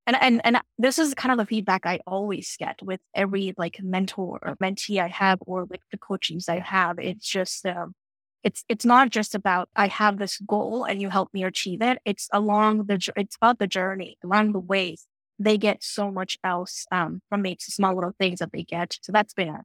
and, 0.07 0.15
and, 0.21 0.41
and 0.45 0.57
this 0.77 0.97
is 0.97 1.13
kind 1.13 1.33
of 1.33 1.37
the 1.37 1.45
feedback 1.45 1.85
I 1.85 1.99
always 2.07 2.55
get 2.57 2.79
with 2.81 3.01
every 3.13 3.53
like 3.57 3.77
mentor 3.83 4.39
or 4.41 4.55
mentee 4.55 5.01
I 5.01 5.07
have, 5.07 5.39
or 5.45 5.67
like 5.69 5.81
the 5.91 5.97
coachings 5.97 6.47
I 6.47 6.59
have. 6.59 6.97
It's 6.97 7.27
just, 7.27 7.65
um, 7.65 7.93
it's, 8.41 8.63
it's 8.69 8.85
not 8.85 9.09
just 9.09 9.35
about, 9.35 9.69
I 9.75 9.87
have 9.87 10.17
this 10.17 10.39
goal 10.47 10.85
and 10.85 11.01
you 11.01 11.09
help 11.09 11.33
me 11.33 11.43
achieve 11.43 11.81
it. 11.81 11.99
It's 12.05 12.29
along 12.31 12.85
the, 12.85 13.11
it's 13.17 13.35
about 13.35 13.59
the 13.59 13.67
journey 13.67 14.17
along 14.23 14.53
the 14.53 14.59
ways 14.59 15.05
they 15.39 15.57
get 15.57 15.83
so 15.83 16.09
much 16.09 16.37
else 16.43 16.85
um, 16.91 17.21
from 17.29 17.41
me. 17.41 17.51
It's 17.51 17.65
small 17.65 17.93
little 17.93 18.15
things 18.17 18.39
that 18.39 18.51
they 18.53 18.63
get. 18.63 18.97
So 19.01 19.11
that's 19.11 19.33
been 19.33 19.49
a, 19.49 19.63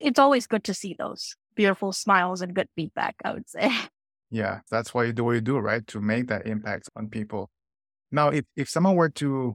it's 0.00 0.18
always 0.18 0.46
good 0.46 0.64
to 0.64 0.74
see 0.74 0.96
those 0.98 1.36
beautiful 1.54 1.92
smiles 1.92 2.40
and 2.40 2.54
good 2.54 2.68
feedback, 2.76 3.16
I 3.24 3.32
would 3.32 3.48
say. 3.48 3.70
Yeah, 4.28 4.58
that's 4.72 4.92
why 4.92 5.04
you 5.04 5.12
do 5.12 5.22
what 5.22 5.34
you 5.34 5.40
do, 5.40 5.56
right? 5.58 5.86
To 5.86 6.00
make 6.00 6.26
that 6.26 6.48
impact 6.48 6.88
on 6.96 7.08
people. 7.08 7.48
Now, 8.10 8.30
if, 8.30 8.44
if 8.56 8.68
someone 8.68 8.96
were 8.96 9.08
to 9.10 9.54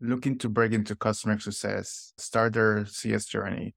look 0.00 0.22
to 0.22 0.48
break 0.48 0.72
into 0.72 0.94
customer 0.94 1.38
success, 1.38 2.12
start 2.18 2.52
their 2.54 2.86
CS 2.86 3.26
journey, 3.26 3.74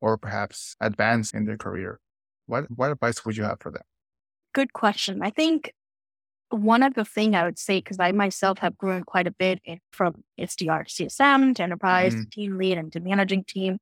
or 0.00 0.16
perhaps 0.16 0.76
advance 0.80 1.32
in 1.32 1.44
their 1.44 1.58
career, 1.58 2.00
what, 2.46 2.70
what 2.70 2.90
advice 2.90 3.24
would 3.24 3.36
you 3.36 3.44
have 3.44 3.60
for 3.60 3.70
them? 3.70 3.82
Good 4.52 4.72
question. 4.72 5.22
I 5.22 5.30
think 5.30 5.72
one 6.50 6.82
of 6.82 6.94
the 6.94 7.04
thing 7.04 7.34
I 7.34 7.44
would 7.44 7.58
say, 7.58 7.78
because 7.78 7.98
I 8.00 8.12
myself 8.12 8.58
have 8.58 8.76
grown 8.76 9.04
quite 9.04 9.26
a 9.26 9.30
bit 9.30 9.60
in, 9.64 9.78
from 9.92 10.24
SDR 10.38 10.84
CSM 10.84 11.54
to 11.54 11.62
enterprise 11.62 12.14
Mhm. 12.14 12.30
team 12.30 12.58
lead 12.58 12.78
and 12.78 12.92
to 12.92 13.00
managing 13.00 13.44
team. 13.44 13.78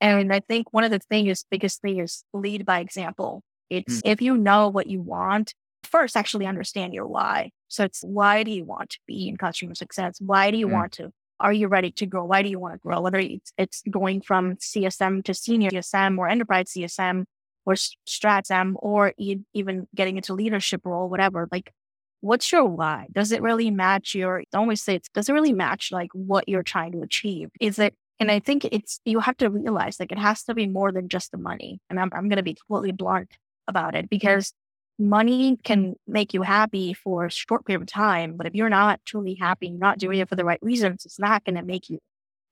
And 0.00 0.32
I 0.32 0.40
think 0.40 0.72
one 0.72 0.84
of 0.84 0.90
the 0.90 0.98
thing 0.98 1.26
is 1.26 1.44
biggest 1.50 1.82
thing 1.82 1.98
is 1.98 2.24
lead 2.32 2.64
by 2.64 2.80
example. 2.80 3.42
It's 3.68 4.00
if 4.04 4.22
you 4.22 4.36
know 4.36 4.68
what 4.68 4.86
you 4.86 5.00
want, 5.00 5.54
first 5.82 6.16
actually 6.16 6.46
understand 6.46 6.94
your 6.94 7.06
why. 7.06 7.50
So 7.68 7.84
it's 7.84 8.02
why 8.02 8.42
do 8.42 8.50
you 8.50 8.64
want 8.64 8.90
to 8.90 8.98
be 9.06 9.28
in 9.28 9.36
customer 9.36 9.74
success? 9.74 10.20
Why 10.20 10.50
do 10.50 10.56
you 10.56 10.68
mm. 10.68 10.72
want 10.72 10.92
to? 10.92 11.12
Are 11.38 11.52
you 11.52 11.68
ready 11.68 11.90
to 11.92 12.06
grow? 12.06 12.24
Why 12.24 12.42
do 12.42 12.48
you 12.48 12.58
want 12.58 12.74
to 12.74 12.78
grow? 12.78 13.00
Whether 13.00 13.18
it's, 13.18 13.52
it's 13.58 13.82
going 13.90 14.22
from 14.22 14.56
CSM 14.56 15.24
to 15.24 15.34
senior 15.34 15.70
CSM 15.70 16.18
or 16.18 16.28
enterprise 16.28 16.72
CSM 16.76 17.24
or 17.66 17.74
StratSM 17.74 18.74
or 18.76 19.12
even 19.18 19.88
getting 19.94 20.16
into 20.16 20.34
leadership 20.34 20.82
role, 20.84 21.08
whatever. 21.10 21.48
Like, 21.50 21.72
what's 22.20 22.50
your 22.50 22.64
why? 22.64 23.08
Does 23.12 23.32
it 23.32 23.42
really 23.42 23.70
match 23.70 24.14
your? 24.14 24.42
I 24.54 24.56
always 24.56 24.82
say 24.82 24.96
it 24.96 25.08
does 25.12 25.28
it 25.28 25.32
really 25.32 25.52
match 25.52 25.90
like 25.92 26.10
what 26.12 26.48
you're 26.48 26.62
trying 26.62 26.92
to 26.92 27.02
achieve? 27.02 27.50
Is 27.60 27.78
it? 27.78 27.94
And 28.18 28.30
I 28.30 28.38
think 28.38 28.64
it's 28.64 29.00
you 29.04 29.20
have 29.20 29.36
to 29.38 29.50
realize 29.50 30.00
like 30.00 30.12
it 30.12 30.18
has 30.18 30.42
to 30.44 30.54
be 30.54 30.66
more 30.66 30.90
than 30.90 31.08
just 31.08 31.32
the 31.32 31.38
money. 31.38 31.80
And 31.90 32.00
I'm 32.00 32.10
I'm 32.14 32.28
going 32.28 32.38
to 32.38 32.42
be 32.42 32.54
completely 32.54 32.92
blunt 32.92 33.36
about 33.68 33.94
it 33.94 34.08
because 34.08 34.52
money 34.98 35.56
can 35.62 35.94
make 36.06 36.32
you 36.32 36.42
happy 36.42 36.94
for 36.94 37.26
a 37.26 37.30
short 37.30 37.66
period 37.66 37.82
of 37.82 37.88
time, 37.88 38.36
but 38.36 38.46
if 38.46 38.54
you're 38.54 38.70
not 38.70 39.00
truly 39.04 39.34
happy, 39.34 39.68
you're 39.68 39.78
not 39.78 39.98
doing 39.98 40.18
it 40.18 40.28
for 40.28 40.36
the 40.36 40.44
right 40.44 40.58
reasons, 40.62 41.04
it's 41.04 41.18
not 41.18 41.44
going 41.44 41.56
to 41.56 41.62
make 41.62 41.90
you 41.90 41.98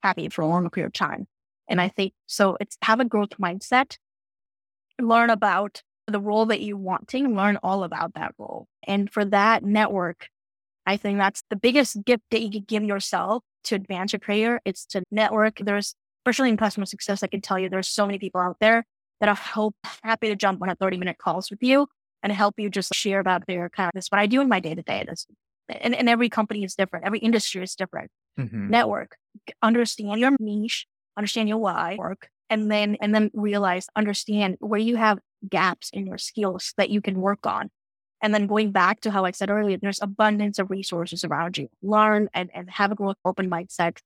happy 0.03 0.29
for 0.29 0.41
a 0.41 0.47
long 0.47 0.69
period 0.69 0.87
of 0.87 0.93
time. 0.93 1.27
And 1.67 1.81
I 1.81 1.89
think 1.89 2.13
so. 2.27 2.57
It's 2.59 2.77
have 2.83 2.99
a 2.99 3.05
growth 3.05 3.31
mindset, 3.41 3.97
learn 5.01 5.29
about 5.29 5.81
the 6.07 6.19
role 6.19 6.45
that 6.45 6.61
you're 6.61 6.77
wanting, 6.77 7.35
learn 7.35 7.57
all 7.63 7.83
about 7.83 8.13
that 8.13 8.33
role. 8.37 8.67
And 8.85 9.11
for 9.11 9.25
that 9.25 9.63
network, 9.63 10.27
I 10.85 10.97
think 10.97 11.17
that's 11.17 11.41
the 11.49 11.55
biggest 11.55 12.05
gift 12.05 12.23
that 12.29 12.41
you 12.41 12.51
can 12.51 12.65
give 12.67 12.83
yourself 12.83 13.43
to 13.65 13.75
advance 13.75 14.13
your 14.13 14.19
career. 14.19 14.61
It's 14.65 14.85
to 14.87 15.01
network. 15.09 15.57
There's, 15.57 15.95
especially 16.21 16.49
in 16.49 16.57
customer 16.57 16.85
success, 16.85 17.23
I 17.23 17.27
can 17.27 17.41
tell 17.41 17.57
you 17.57 17.69
there's 17.69 17.87
so 17.87 18.05
many 18.05 18.19
people 18.19 18.39
out 18.39 18.57
there 18.61 18.85
that 19.19 19.29
are 19.29 19.35
hope, 19.35 19.75
happy 20.03 20.27
to 20.27 20.35
jump 20.35 20.61
on 20.61 20.69
a 20.69 20.75
30 20.75 20.97
minute 20.97 21.17
calls 21.17 21.49
with 21.49 21.63
you 21.63 21.87
and 22.25 22.33
help 22.33 22.55
you 22.57 22.71
just 22.71 22.93
share 22.95 23.19
about 23.19 23.45
their 23.45 23.69
kind 23.69 23.87
of 23.87 23.93
this 23.93 24.07
what 24.09 24.19
I 24.19 24.25
do 24.25 24.41
in 24.41 24.49
my 24.49 24.59
day 24.59 24.73
to 24.73 24.81
day. 24.81 25.05
This 25.07 25.27
and, 25.69 25.93
and 25.93 26.09
every 26.09 26.27
company 26.27 26.63
is 26.63 26.73
different. 26.73 27.05
Every 27.05 27.19
industry 27.19 27.61
is 27.61 27.75
different. 27.75 28.09
Mm-hmm. 28.39 28.71
Network, 28.71 29.15
understand 29.61 30.19
your 30.19 30.31
niche, 30.39 30.87
understand 31.15 31.47
your 31.47 31.59
why 31.59 31.95
work, 31.99 32.29
and 32.49 32.71
then 32.71 32.97
and 32.99 33.13
then 33.13 33.29
realize, 33.35 33.85
understand 33.95 34.57
where 34.59 34.79
you 34.79 34.95
have 34.95 35.19
gaps 35.47 35.91
in 35.93 36.07
your 36.07 36.17
skills 36.17 36.73
that 36.77 36.89
you 36.89 36.99
can 36.99 37.21
work 37.21 37.45
on. 37.45 37.69
And 38.23 38.33
then 38.33 38.47
going 38.47 38.71
back 38.71 39.01
to 39.01 39.11
how 39.11 39.23
I 39.23 39.29
said 39.29 39.51
earlier, 39.51 39.77
there's 39.79 40.01
abundance 40.01 40.57
of 40.57 40.71
resources 40.71 41.23
around 41.23 41.59
you. 41.59 41.69
Learn 41.83 42.27
and, 42.33 42.49
and 42.55 42.67
have 42.71 42.91
a 42.91 42.95
growth 42.95 43.17
open 43.23 43.51
mindset 43.51 43.99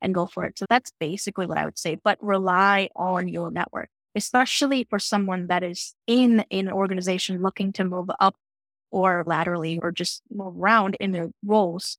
and 0.00 0.14
go 0.14 0.26
for 0.26 0.44
it. 0.44 0.60
So 0.60 0.66
that's 0.70 0.92
basically 1.00 1.46
what 1.46 1.58
I 1.58 1.64
would 1.64 1.78
say, 1.78 1.98
but 2.04 2.22
rely 2.22 2.88
on 2.94 3.26
your 3.26 3.50
network 3.50 3.88
especially 4.14 4.86
for 4.88 4.98
someone 4.98 5.46
that 5.48 5.62
is 5.62 5.94
in 6.06 6.44
an 6.50 6.70
organization 6.70 7.42
looking 7.42 7.72
to 7.74 7.84
move 7.84 8.10
up 8.20 8.36
or 8.90 9.24
laterally 9.26 9.78
or 9.82 9.90
just 9.90 10.22
move 10.30 10.54
around 10.56 10.96
in 11.00 11.12
their 11.12 11.30
roles, 11.44 11.98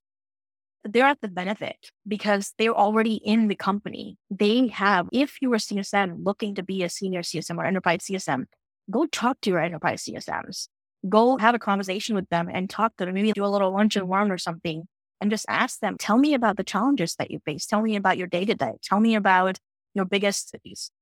they're 0.83 1.05
at 1.05 1.19
the 1.21 1.27
benefit 1.27 1.91
because 2.07 2.53
they're 2.57 2.75
already 2.75 3.15
in 3.15 3.47
the 3.47 3.55
company. 3.55 4.17
They 4.29 4.67
have, 4.67 5.09
if 5.11 5.41
you 5.41 5.51
are 5.53 5.57
CSM 5.57 6.23
looking 6.23 6.55
to 6.55 6.63
be 6.63 6.83
a 6.83 6.89
senior 6.89 7.21
CSM 7.21 7.57
or 7.57 7.65
enterprise 7.65 8.05
CSM, 8.09 8.45
go 8.89 9.05
talk 9.07 9.41
to 9.41 9.49
your 9.49 9.59
enterprise 9.59 10.05
CSMs. 10.05 10.67
Go 11.09 11.37
have 11.37 11.55
a 11.55 11.59
conversation 11.59 12.15
with 12.15 12.29
them 12.29 12.49
and 12.51 12.69
talk 12.69 12.95
to 12.97 13.05
them. 13.05 13.13
Maybe 13.13 13.31
do 13.31 13.45
a 13.45 13.47
little 13.47 13.71
lunch 13.71 13.95
and 13.95 14.09
learn 14.09 14.31
or 14.31 14.37
something 14.37 14.87
and 15.21 15.31
just 15.31 15.45
ask 15.49 15.79
them, 15.79 15.97
tell 15.97 16.17
me 16.17 16.33
about 16.33 16.57
the 16.57 16.63
challenges 16.63 17.15
that 17.15 17.31
you 17.31 17.39
face. 17.45 17.65
Tell 17.65 17.81
me 17.81 17.95
about 17.95 18.17
your 18.17 18.27
day 18.27 18.45
to 18.45 18.53
day. 18.53 18.73
Tell 18.83 18.99
me 18.99 19.15
about 19.15 19.59
your 19.95 20.05
biggest 20.05 20.55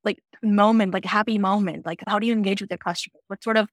like 0.04 0.20
moment, 0.42 0.94
like 0.94 1.06
happy 1.06 1.38
moment? 1.38 1.86
Like 1.86 2.02
how 2.08 2.20
do 2.20 2.28
you 2.28 2.34
engage 2.34 2.62
with 2.62 2.72
your 2.72 2.78
customers? 2.78 3.22
What 3.28 3.44
sort 3.44 3.58
of 3.58 3.68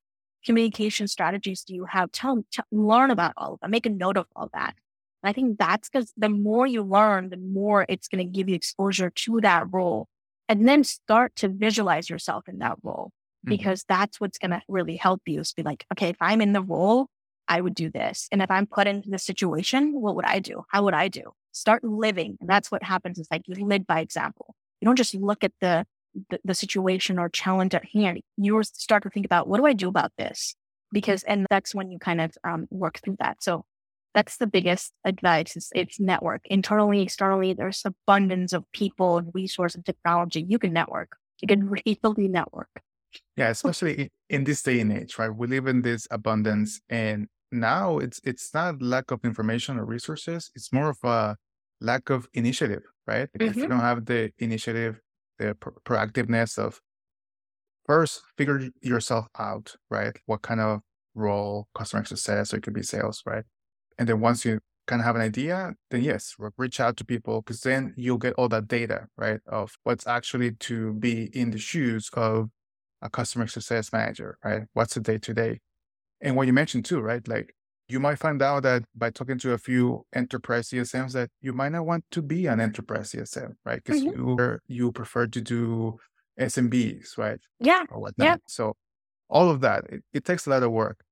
communication 0.45 1.07
strategies 1.07 1.63
do 1.63 1.75
you 1.75 1.85
have? 1.85 2.11
Tell, 2.11 2.45
tell 2.51 2.65
learn 2.73 3.11
about 3.11 3.35
all 3.37 3.55
of 3.55 3.61
that. 3.61 3.71
Make 3.71 3.87
a 3.87 3.91
note 3.91 4.17
of 4.17 4.27
all 4.35 4.51
that. 4.55 4.75
And 5.23 5.29
I 5.29 5.33
think 5.33 5.59
that's 5.59 5.89
because 5.89 6.13
the 6.17 6.29
more 6.29 6.67
you 6.67 6.83
learn, 6.83 7.31
the 7.31 7.37
more 7.37 7.85
it's 7.89 8.09
going 8.09 8.25
to 8.25 8.31
give 8.31 8.49
you 8.49 8.55
exposure 8.55 9.11
to 9.11 9.41
that 9.43 9.67
role, 9.71 10.09
and 10.49 10.67
then 10.67 10.83
start 10.83 11.37
to 11.37 11.49
visualize 11.49 12.09
yourself 12.09 12.49
in 12.49 12.59
that 12.59 12.79
role 12.83 13.13
mm-hmm. 13.45 13.51
because 13.51 13.85
that's 13.89 14.19
what's 14.21 14.39
going 14.39 14.53
to 14.53 14.63
really 14.69 14.97
help 14.97 15.21
you. 15.27 15.41
Is 15.41 15.53
be 15.53 15.63
like, 15.63 15.85
okay, 15.93 16.09
if 16.09 16.17
I'm 16.21 16.41
in 16.41 16.53
the 16.53 16.63
role, 16.63 17.09
I 17.49 17.61
would 17.61 17.75
do 17.75 17.91
this, 17.91 18.29
and 18.33 18.41
if 18.41 18.51
I'm 18.51 18.67
put 18.67 18.87
into 18.87 19.11
the 19.11 19.19
situation, 19.19 19.93
what 20.01 20.17
would 20.17 20.25
I 20.25 20.39
do? 20.39 20.65
How 20.69 20.85
would 20.85 20.95
I 20.95 21.09
do? 21.09 21.33
Start 21.53 21.85
living, 21.85 22.39
and 22.41 22.49
that's 22.49 22.71
what 22.71 22.83
happens. 22.83 23.19
Is 23.19 23.29
like 23.31 23.43
you 23.47 23.67
live 23.67 23.87
by 23.87 24.01
example. 24.01 24.55
You 24.81 24.87
don't 24.87 24.97
just 24.97 25.15
look 25.15 25.45
at 25.45 25.53
the, 25.61 25.87
the, 26.31 26.41
the 26.45 26.55
situation 26.55 27.19
or 27.19 27.29
challenge 27.29 27.75
at 27.75 27.85
hand. 27.87 28.21
You 28.37 28.63
start 28.63 29.03
to 29.05 29.11
think 29.11 29.27
about 29.27 29.49
what 29.49 29.59
do 29.59 29.67
I 29.67 29.73
do 29.73 29.89
about 29.89 30.13
this? 30.19 30.55
Because, 30.93 31.23
and 31.25 31.47
that's 31.51 31.75
when 31.75 31.91
you 31.91 31.99
kind 31.99 32.21
of 32.21 32.33
um, 32.45 32.67
work 32.71 33.01
through 33.05 33.17
that. 33.21 33.43
So 33.43 33.65
that's 34.15 34.39
the 34.39 34.47
biggest 34.47 34.93
advice 35.05 35.57
is 35.57 35.71
it's 35.75 36.01
network 36.01 36.43
internally, 36.47 37.03
externally. 37.03 37.53
There's 37.53 37.83
abundance 37.85 38.53
of 38.53 38.65
people 38.73 39.19
and 39.19 39.31
resource 39.35 39.75
and 39.75 39.85
technology. 39.85 40.45
You 40.49 40.59
can 40.59 40.73
network. 40.73 41.17
You 41.41 41.49
can 41.49 41.73
easily 41.85 42.29
network. 42.29 42.69
Yeah, 43.37 43.49
especially 43.49 44.11
in 44.29 44.45
this 44.45 44.63
day 44.63 44.81
and 44.81 44.93
age, 44.93 45.19
right? 45.19 45.35
We 45.35 45.47
live 45.47 45.67
in 45.67 45.83
this 45.83 46.07
abundance 46.11 46.81
and 46.89 47.29
now 47.53 47.99
it's 47.99 48.21
it's 48.23 48.55
not 48.55 48.81
lack 48.81 49.11
of 49.11 49.25
information 49.25 49.79
or 49.79 49.85
resources. 49.85 50.51
It's 50.55 50.73
more 50.73 50.91
of 50.91 50.99
a 51.03 51.37
lack 51.81 52.11
of 52.11 52.29
initiative, 52.35 52.83
right? 53.07 53.29
Mm-hmm. 53.33 53.49
If 53.49 53.57
you 53.57 53.63
mm-hmm. 53.63 53.71
don't 53.73 53.81
have 53.81 54.05
the 54.05 54.33
initiative, 54.39 55.01
the 55.39 55.57
proactiveness 55.85 56.59
of 56.59 56.81
first 57.87 58.23
figure 58.37 58.69
yourself 58.83 59.27
out, 59.39 59.75
right? 59.91 60.17
What 60.27 60.43
kind 60.43 60.61
of 60.61 60.81
role, 61.15 61.69
customer 61.75 62.05
success, 62.05 62.53
or 62.53 62.59
it 62.59 62.63
could 62.63 62.75
be 62.75 62.83
sales, 62.83 63.23
right? 63.27 63.45
And 63.99 64.09
then 64.09 64.21
once 64.21 64.45
you 64.45 64.61
kind 64.87 65.01
of 65.01 65.07
have 65.07 65.17
an 65.17 65.23
idea, 65.23 65.75
then 65.91 66.03
yes, 66.03 66.35
reach 66.57 66.81
out 66.81 66.97
to 66.99 67.05
people 67.05 67.43
because 67.43 67.61
then 67.61 67.95
you'll 67.97 68.19
get 68.19 68.35
all 68.35 68.49
that 68.49 68.69
data, 68.69 69.07
right? 69.17 69.41
Of 69.47 69.77
what's 69.85 70.07
actually 70.07 70.53
to 70.53 70.95
be 70.95 71.31
in 71.33 71.51
the 71.51 71.59
shoes 71.59 72.11
of 72.15 72.51
a 73.03 73.09
customer 73.09 73.47
success 73.47 73.93
manager, 73.93 74.39
right? 74.45 74.63
What's 74.73 74.95
the 74.95 75.01
day 75.01 75.19
to 75.19 75.35
day? 75.35 75.61
And 76.21 76.37
what 76.37 76.47
you 76.47 76.53
mentioned 76.53 76.85
too, 76.85 77.01
right? 77.01 77.27
Like 77.27 77.55
you 77.91 78.01
might 78.01 78.19
find 78.19 78.41
out 78.43 78.63
that 78.63 78.85
by 78.95 79.11
talking 79.11 79.39
to 79.39 79.53
a 79.53 79.59
few 79.59 80.05
enterprise 80.15 80.69
CSMs 80.71 81.13
that 81.13 81.31
you 81.41 81.53
might 81.53 81.73
not 81.73 81.87
want 81.87 82.05
to 82.13 82.23
be 82.23 82.47
an 82.47 82.61
enterprise 82.61 83.13
CSM, 83.13 83.55
right? 83.65 83.83
Because 83.83 84.03
mm-hmm. 84.03 84.39
you 84.39 84.59
you 84.69 84.93
prefer 84.93 85.27
to 85.27 85.41
do 85.41 85.99
SMBs, 86.39 87.19
right? 87.19 87.41
Yeah. 87.59 87.85
Or 87.91 88.01
whatnot. 88.01 88.25
Yeah. 88.25 88.37
So 88.47 88.77
all 89.29 89.51
of 89.51 89.61
that, 89.61 89.85
it, 89.89 90.03
it 90.13 90.25
takes 90.25 90.47
a 90.47 90.51
lot 90.51 90.63
of 90.63 90.73
work. 90.73 91.03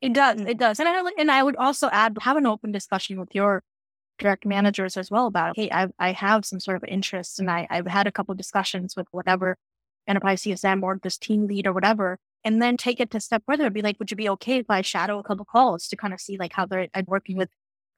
It 0.00 0.12
does. 0.12 0.40
It 0.40 0.58
does. 0.58 0.80
And 0.80 0.88
I 0.88 1.02
and 1.18 1.30
I 1.30 1.42
would 1.42 1.56
also 1.56 1.88
add 1.90 2.16
have 2.20 2.36
an 2.36 2.46
open 2.46 2.72
discussion 2.72 3.18
with 3.18 3.34
your 3.34 3.62
direct 4.18 4.44
managers 4.44 4.96
as 4.96 5.10
well 5.10 5.26
about, 5.26 5.56
hey, 5.56 5.70
I 5.70 5.88
I 5.98 6.12
have 6.12 6.44
some 6.44 6.60
sort 6.60 6.76
of 6.76 6.84
interest 6.84 7.40
and 7.40 7.50
I, 7.50 7.66
I've 7.70 7.86
had 7.86 8.06
a 8.06 8.12
couple 8.12 8.34
discussions 8.34 8.96
with 8.96 9.06
whatever 9.12 9.56
enterprise 10.06 10.42
CSM 10.42 10.82
or 10.82 11.00
this 11.02 11.16
team 11.16 11.46
lead 11.46 11.66
or 11.66 11.72
whatever 11.72 12.18
and 12.44 12.60
then 12.60 12.76
take 12.76 13.00
it 13.00 13.10
to 13.10 13.20
step 13.20 13.42
further 13.46 13.64
and 13.64 13.74
be 13.74 13.82
like, 13.82 13.98
would 13.98 14.10
you 14.10 14.16
be 14.16 14.28
okay 14.30 14.58
if 14.58 14.66
I 14.68 14.82
shadow 14.82 15.18
a 15.18 15.22
couple 15.22 15.44
calls 15.44 15.88
to 15.88 15.96
kind 15.96 16.12
of 16.12 16.20
see 16.20 16.36
like 16.36 16.52
how 16.52 16.66
they're 16.66 16.88
working 17.06 17.36
with 17.36 17.48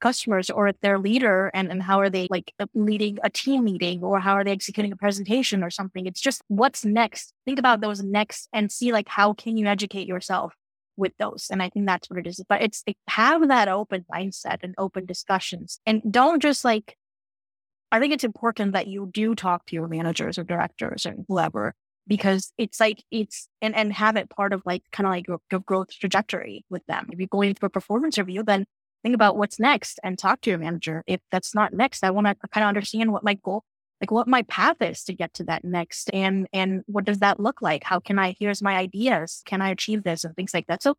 customers 0.01 0.51
or 0.51 0.73
their 0.83 0.99
leader 0.99 1.51
and, 1.55 1.71
and 1.71 1.83
how 1.83 1.99
are 2.01 2.11
they 2.11 2.29
like 2.31 2.53
uh, 2.61 2.67
leading 2.75 3.19
a 3.25 3.31
team 3.31 3.65
meeting 3.65 4.03
or 4.03 4.21
how 4.21 4.35
are 4.35 4.45
they 4.45 4.53
executing 4.53 4.93
a 4.93 4.97
presentation 4.97 5.65
or 5.65 5.71
something? 5.71 6.07
It's 6.07 6.21
just 6.21 6.43
what's 6.49 6.85
next. 6.85 7.33
Think 7.45 7.59
about 7.59 7.81
those 7.81 8.03
next 8.03 8.49
and 8.53 8.71
see 8.71 8.93
like 8.93 9.09
how 9.09 9.33
can 9.33 9.57
you 9.57 9.67
educate 9.67 10.07
yourself 10.07 10.55
with 10.97 11.13
those. 11.19 11.49
And 11.51 11.63
I 11.63 11.71
think 11.71 11.87
that's 11.87 12.09
what 12.09 12.19
it 12.19 12.27
is. 12.27 12.43
But 12.49 12.63
it's 12.63 12.83
like, 12.87 12.97
have 13.09 13.49
that 13.49 13.69
open 13.69 14.05
mindset 14.13 14.59
and 14.63 14.75
open 14.79 15.07
discussions 15.07 15.81
and 15.87 16.03
don't 16.11 16.41
just 16.41 16.65
like, 16.65 16.97
I 17.93 18.01
think 18.01 18.13
it's 18.13 18.25
important 18.25 18.73
that 18.73 18.89
you 18.89 19.09
do 19.13 19.35
talk 19.35 19.67
to 19.67 19.77
your 19.77 19.89
managers 19.89 20.39
or 20.39 20.45
directors 20.45 21.07
or 21.07 21.15
whoever 21.29 21.75
because 22.07 22.53
it's 22.59 22.81
like 22.81 23.03
it's 23.11 23.49
and 23.61 23.75
and 23.75 23.93
have 23.93 24.17
it 24.17 24.31
part 24.31 24.53
of 24.53 24.63
like 24.65 24.83
kind 24.93 25.07
of 25.07 25.11
like 25.11 25.27
your, 25.27 25.39
your 25.51 25.61
growth 25.61 25.91
trajectory 25.91 26.65
with 26.71 26.85
them. 26.87 27.09
If 27.13 27.19
you're 27.19 27.29
going 27.29 27.55
through 27.55 27.69
a 27.69 27.71
performance 27.71 28.19
review, 28.19 28.43
then 28.43 28.67
think 29.03 29.15
about 29.15 29.37
what's 29.37 29.59
next 29.59 29.99
and 30.03 30.19
talk 30.19 30.41
to 30.43 30.51
your 30.51 30.59
manager. 30.59 31.03
If 31.07 31.21
that's 31.31 31.55
not 31.55 31.73
next, 31.73 32.05
I 32.05 32.11
want 32.11 32.27
to 32.27 32.37
kind 32.49 32.65
of 32.65 32.69
understand 32.69 33.13
what 33.13 33.25
my 33.25 33.35
goal, 33.35 33.65
like 34.01 34.11
what 34.11 34.29
my 34.29 34.43
path 34.43 34.81
is 34.81 35.05
to 35.05 35.15
get 35.15 35.35
to 35.35 35.45
that 35.45 35.65
next, 35.65 36.11
and 36.13 36.47
and 36.53 36.83
what 36.87 37.05
does 37.05 37.19
that 37.19 37.41
look 37.41 37.63
like? 37.63 37.85
How 37.85 38.01
can 38.01 38.19
I? 38.19 38.37
Here's 38.39 38.63
my 38.63 38.77
ideas. 38.77 39.43
Can 39.45 39.61
I 39.61 39.71
achieve 39.71 40.05
this 40.05 40.25
and 40.25 40.35
things 40.35 40.55
like 40.55 40.67
that? 40.67 40.83
So 40.83 40.97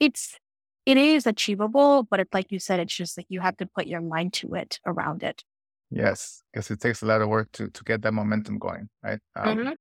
it's 0.00 0.36
it 0.84 0.96
is 0.96 1.26
achievable, 1.26 2.04
but 2.10 2.20
it's 2.20 2.34
like 2.34 2.50
you 2.50 2.58
said, 2.58 2.80
it's 2.80 2.94
just 2.94 3.16
like 3.16 3.26
you 3.28 3.40
have 3.40 3.56
to 3.58 3.66
put 3.66 3.86
your 3.86 4.00
mind 4.00 4.32
to 4.34 4.54
it 4.54 4.80
around 4.86 5.22
it. 5.22 5.44
Yes, 5.90 6.42
because 6.52 6.70
it 6.70 6.80
takes 6.80 7.02
a 7.02 7.06
lot 7.06 7.22
of 7.22 7.28
work 7.28 7.52
to 7.52 7.68
to 7.68 7.84
get 7.84 8.02
that 8.02 8.12
momentum 8.12 8.58
going, 8.58 8.88
right? 9.02 9.20
Um, 9.36 9.58
mm-hmm. 9.58 9.72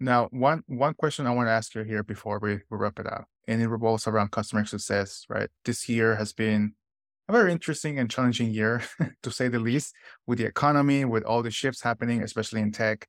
Now, 0.00 0.28
one 0.30 0.62
one 0.66 0.94
question 0.94 1.26
I 1.26 1.30
want 1.34 1.46
to 1.46 1.52
ask 1.52 1.74
you 1.74 1.82
here 1.82 2.02
before 2.02 2.38
we, 2.38 2.54
we 2.70 2.78
wrap 2.78 2.98
it 2.98 3.06
up, 3.06 3.26
and 3.46 3.62
it 3.62 3.68
revolves 3.68 4.06
around 4.06 4.32
customer 4.32 4.64
success, 4.64 5.24
right? 5.28 5.48
This 5.64 5.88
year 5.88 6.16
has 6.16 6.32
been 6.32 6.74
a 7.28 7.32
very 7.32 7.52
interesting 7.52 7.98
and 7.98 8.10
challenging 8.10 8.50
year, 8.50 8.82
to 9.22 9.30
say 9.30 9.48
the 9.48 9.58
least, 9.58 9.94
with 10.26 10.38
the 10.38 10.44
economy, 10.44 11.04
with 11.04 11.24
all 11.24 11.42
the 11.42 11.50
shifts 11.50 11.82
happening, 11.82 12.22
especially 12.22 12.60
in 12.60 12.72
tech. 12.72 13.06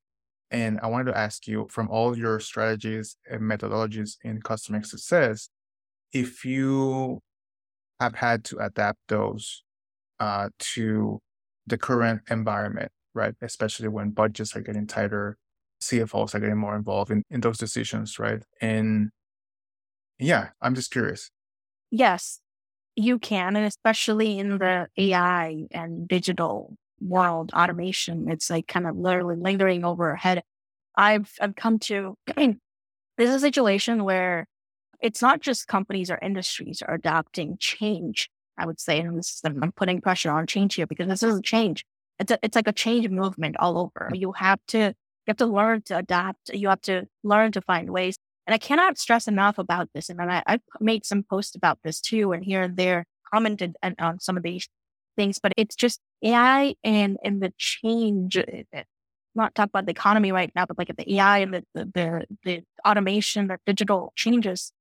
And 0.51 0.79
I 0.81 0.87
wanted 0.87 1.11
to 1.11 1.17
ask 1.17 1.47
you 1.47 1.67
from 1.69 1.89
all 1.89 2.17
your 2.17 2.39
strategies 2.39 3.17
and 3.29 3.41
methodologies 3.41 4.17
in 4.23 4.41
customer 4.41 4.83
success, 4.83 5.49
if 6.13 6.45
you 6.45 7.21
have 7.99 8.15
had 8.15 8.43
to 8.45 8.57
adapt 8.59 8.99
those 9.09 9.63
uh, 10.19 10.49
to 10.59 11.19
the 11.67 11.77
current 11.77 12.21
environment, 12.29 12.91
right? 13.13 13.33
Especially 13.41 13.87
when 13.87 14.11
budgets 14.11 14.55
are 14.55 14.61
getting 14.61 14.87
tighter, 14.87 15.37
CFOs 15.81 16.33
are 16.33 16.39
getting 16.39 16.57
more 16.57 16.75
involved 16.75 17.11
in, 17.11 17.23
in 17.29 17.41
those 17.41 17.57
decisions, 17.57 18.19
right? 18.19 18.41
And 18.61 19.09
yeah, 20.19 20.49
I'm 20.61 20.75
just 20.75 20.91
curious. 20.91 21.29
Yes, 21.91 22.39
you 22.95 23.19
can. 23.19 23.55
And 23.55 23.65
especially 23.65 24.39
in 24.39 24.57
the 24.57 24.87
AI 24.97 25.65
and 25.71 26.07
digital 26.07 26.75
world, 26.99 27.51
automation, 27.53 28.29
it's 28.29 28.49
like 28.49 28.67
kind 28.67 28.87
of 28.87 28.95
literally 28.95 29.35
lingering 29.35 29.83
over 29.83 30.09
our 30.09 30.15
head. 30.15 30.43
I've, 30.95 31.31
I've 31.41 31.55
come 31.55 31.79
to, 31.79 32.15
I 32.35 32.39
mean, 32.39 32.59
this 33.17 33.29
is 33.29 33.35
a 33.35 33.39
situation 33.39 34.03
where 34.03 34.47
it's 35.01 35.21
not 35.21 35.41
just 35.41 35.67
companies 35.67 36.09
or 36.09 36.17
industries 36.21 36.81
are 36.81 36.95
adopting 36.95 37.57
change. 37.59 38.29
I 38.57 38.65
would 38.65 38.79
say, 38.79 38.99
and 38.99 39.17
this 39.17 39.31
is, 39.31 39.41
I'm 39.43 39.73
putting 39.73 39.99
pressure 39.99 40.31
on 40.31 40.47
change 40.47 40.75
here 40.75 40.87
because 40.87 41.07
this 41.07 41.23
is 41.23 41.37
a 41.37 41.41
change. 41.41 41.83
It's 42.19 42.31
a, 42.31 42.39
it's 42.41 42.55
like 42.55 42.69
a 42.69 42.73
change 42.73 43.09
movement 43.09 43.57
all 43.59 43.77
over. 43.77 44.09
You 44.13 44.31
have 44.31 44.59
to, 44.69 44.93
you 45.25 45.31
have 45.31 45.37
to 45.37 45.45
learn 45.45 45.81
to 45.83 45.97
adapt. 45.97 46.49
You 46.53 46.69
have 46.69 46.81
to 46.81 47.07
learn 47.23 47.51
to 47.53 47.61
find 47.61 47.89
ways. 47.89 48.17
And 48.47 48.53
I 48.53 48.57
cannot 48.57 48.97
stress 48.97 49.27
enough 49.27 49.57
about 49.57 49.89
this. 49.93 50.09
And 50.09 50.21
I, 50.21 50.43
I've 50.45 50.61
made 50.79 51.05
some 51.05 51.23
posts 51.23 51.55
about 51.55 51.79
this 51.83 51.99
too, 51.99 52.31
and 52.31 52.43
here 52.43 52.61
and 52.61 52.77
there 52.77 53.05
commented 53.33 53.75
on 53.99 54.19
some 54.19 54.37
of 54.37 54.43
these 54.43 54.67
things, 55.15 55.39
but 55.39 55.53
it's 55.57 55.75
just 55.75 55.99
AI 56.23 56.75
and, 56.83 57.17
and 57.23 57.41
the 57.41 57.53
change 57.57 58.37
eh, 58.37 58.63
eh, 58.71 58.83
not 59.33 59.55
talk 59.55 59.69
about 59.69 59.85
the 59.85 59.91
economy 59.91 60.31
right 60.31 60.51
now, 60.55 60.65
but 60.65 60.77
like 60.77 60.95
the 60.95 61.15
AI 61.15 61.39
and 61.39 61.53
the, 61.53 61.63
the, 61.73 61.85
the, 61.93 62.25
the 62.43 62.63
automation, 62.87 63.47
the 63.47 63.57
digital 63.65 64.13
changes, 64.15 64.71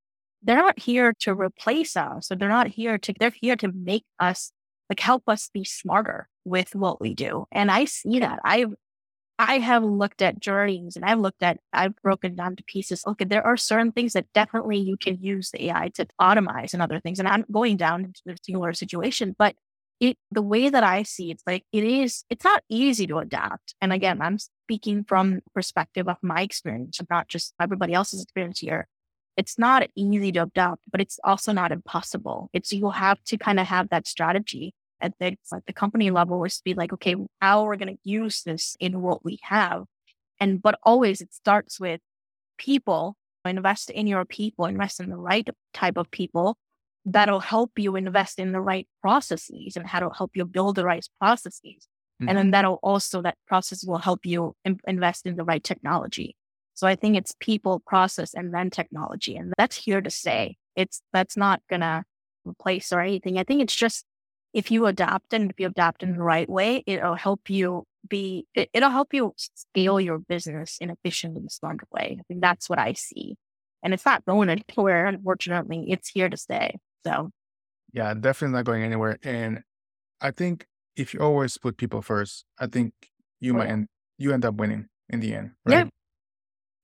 they're 0.43 0.57
not 0.57 0.79
here 0.79 1.13
to 1.21 1.35
replace 1.35 1.97
us. 1.97 2.29
So 2.29 2.35
they're 2.35 2.49
not 2.49 2.69
here 2.69 2.99
to, 2.99 3.15
they're 3.19 3.33
here 3.41 3.57
to 3.57 3.73
make 3.73 4.05
us, 4.21 4.53
like 4.91 5.01
help 5.01 5.25
us 5.27 5.51
be 5.53 5.65
smarter 5.65 6.29
with 6.45 6.75
what 6.75 7.01
we 7.01 7.15
do. 7.15 7.47
And 7.51 7.71
I 7.71 7.87
see 7.87 8.21
that. 8.21 8.39
I've, 8.45 8.75
I 9.39 9.59
have 9.59 9.83
looked 9.83 10.23
at 10.23 10.39
journeys 10.39 10.95
and 10.95 11.05
I've 11.05 11.19
looked 11.19 11.43
at, 11.43 11.59
I've 11.73 11.97
broken 12.03 12.37
down 12.37 12.55
to 12.57 12.65
pieces. 12.65 13.03
Okay, 13.07 13.25
there 13.25 13.45
are 13.45 13.57
certain 13.57 13.91
things 13.91 14.13
that 14.13 14.27
definitely 14.33 14.79
you 14.79 14.97
can 14.97 15.19
use 15.21 15.51
the 15.51 15.67
AI 15.67 15.91
to 15.95 16.07
automate 16.21 16.73
and 16.73 16.81
other 16.81 17.01
things. 17.01 17.19
And 17.19 17.27
I'm 17.27 17.45
going 17.51 17.77
down 17.77 18.05
into 18.05 18.21
the 18.25 18.37
similar 18.43 18.73
situation, 18.73 19.35
but 19.37 19.57
it 20.01 20.17
the 20.31 20.43
way 20.43 20.69
that 20.69 20.83
I 20.85 21.05
see 21.05 21.31
it's 21.31 21.43
like 21.47 21.65
it 21.73 21.85
is 21.85 22.25
it's 22.29 22.45
not 22.45 22.63
easy 22.69 23.07
to 23.09 23.19
adapt. 23.19 23.75
And 23.81 23.93
again, 23.93 24.21
I'm 24.21 24.39
speaking 24.39 25.05
from 25.05 25.41
perspective 25.55 26.09
of 26.09 26.17
my 26.23 26.43
experience, 26.43 27.01
not 27.11 27.29
just 27.29 27.55
everybody 27.61 27.93
else's 27.93 28.23
experience 28.23 28.61
here. 28.61 28.89
It's 29.37 29.59
not 29.59 29.89
easy 29.97 30.31
to 30.33 30.43
adapt, 30.43 30.83
but 30.91 31.01
it's 31.01 31.19
also 31.25 31.53
not 31.53 31.73
impossible. 31.73 32.51
It's 32.53 32.73
you'll 32.73 32.93
have 32.93 33.23
to 33.25 33.37
kind 33.37 33.59
of 33.59 33.67
have 33.67 33.89
that 33.91 34.07
strategy 34.07 34.75
at 35.01 35.13
the, 35.19 35.37
at 35.53 35.67
the 35.67 35.73
company 35.73 36.11
level 36.11 36.45
is 36.45 36.57
to 36.59 36.65
be 36.65 36.75
like, 36.75 36.93
okay, 36.93 37.17
how 37.41 37.65
are 37.65 37.71
we 37.71 37.77
going 37.77 37.95
to 37.95 38.01
use 38.03 38.43
this 38.43 38.77
in 38.81 39.03
what 39.03 39.25
we 39.25 39.39
have? 39.43 39.85
And 40.41 40.61
but 40.61 40.79
always 40.83 41.21
it 41.21 41.33
starts 41.33 41.79
with 41.79 42.01
people. 42.59 43.17
Invest 43.47 43.91
in 43.91 44.07
your 44.07 44.25
people, 44.25 44.65
invest 44.65 45.01
in 45.01 45.11
the 45.11 45.17
right 45.17 45.47
type 45.75 45.99
of 45.99 46.11
people 46.11 46.57
that'll 47.05 47.41
help 47.41 47.73
you 47.79 47.95
invest 47.95 48.39
in 48.39 48.53
the 48.53 48.61
right 48.61 48.89
processes 49.03 49.77
and 49.77 49.87
how 49.87 50.01
to 50.01 50.09
help 50.17 50.31
you 50.35 50.47
build 50.47 50.77
the 50.77 50.85
right 50.87 51.07
processes. 51.21 51.87
Mm-hmm. 52.23 52.29
And 52.31 52.39
then 52.39 52.51
that'll 52.53 52.79
also, 52.83 53.21
that 53.21 53.37
process 53.47 53.85
will 53.85 53.99
help 53.99 54.25
you 54.25 54.55
Im- 54.65 54.79
invest 54.87 55.27
in 55.27 55.37
the 55.37 55.45
right 55.45 55.63
technology. 55.63 56.37
So 56.73 56.87
I 56.87 56.97
think 56.97 57.17
it's 57.17 57.35
people, 57.39 57.83
process, 57.87 58.33
and 58.33 58.55
then 58.55 58.71
technology. 58.71 59.37
And 59.37 59.53
that's 59.59 59.77
here 59.77 60.01
to 60.01 60.11
stay. 60.11 60.57
It's, 60.75 61.03
that's 61.13 61.37
not 61.37 61.61
going 61.69 61.83
to 61.83 62.05
replace 62.47 62.93
or 62.93 63.01
anything. 63.01 63.39
I 63.39 63.45
think 63.45 63.61
it's 63.61 63.77
just 63.77 64.07
if 64.55 64.71
you 64.71 64.87
adapt 64.87 65.35
and 65.35 65.51
if 65.51 65.59
you 65.59 65.67
adapt 65.67 66.03
in 66.03 66.13
the 66.13 66.23
right 66.23 66.49
way, 66.49 66.85
it'll 66.87 67.17
help 67.17 67.51
you 67.51 67.85
be, 68.09 68.47
it, 68.55 68.71
will 68.73 68.89
help 68.89 69.13
you 69.13 69.35
scale 69.37 70.01
your 70.01 70.19
business 70.19 70.79
in 70.81 70.91
a 70.91 70.93
efficient 70.93 71.37
and 71.37 71.51
smart 71.51 71.81
way. 71.93 72.19
I 72.21 72.23
think 72.29 72.41
that's 72.41 72.71
what 72.71 72.79
I 72.79 72.93
see. 72.93 73.37
And 73.83 73.93
it's 73.93 74.07
not 74.07 74.25
going 74.25 74.49
anywhere. 74.79 75.07
Unfortunately, 75.07 75.87
it's 75.89 76.09
here 76.09 76.29
to 76.29 76.37
stay. 76.37 76.79
So, 77.05 77.31
yeah, 77.93 78.15
definitely 78.15 78.57
not 78.57 78.65
going 78.65 78.85
anywhere. 78.85 79.19
And 79.25 79.63
I 80.21 80.31
think 80.31 80.67
if 80.97 81.13
you 81.13 81.21
always 81.21 81.59
put 81.59 81.77
people 81.77 82.01
first, 82.01 82.45
I 82.59 82.69
think 82.69 82.93
you 83.41 83.55
might 83.55 83.69
end 83.69 83.89
you 84.17 84.33
end 84.33 84.45
up 84.45 84.55
winning 84.55 84.87
in 85.09 85.21
the 85.21 85.35
end, 85.35 85.51
right? 85.67 85.87
Yeah. 85.87 85.89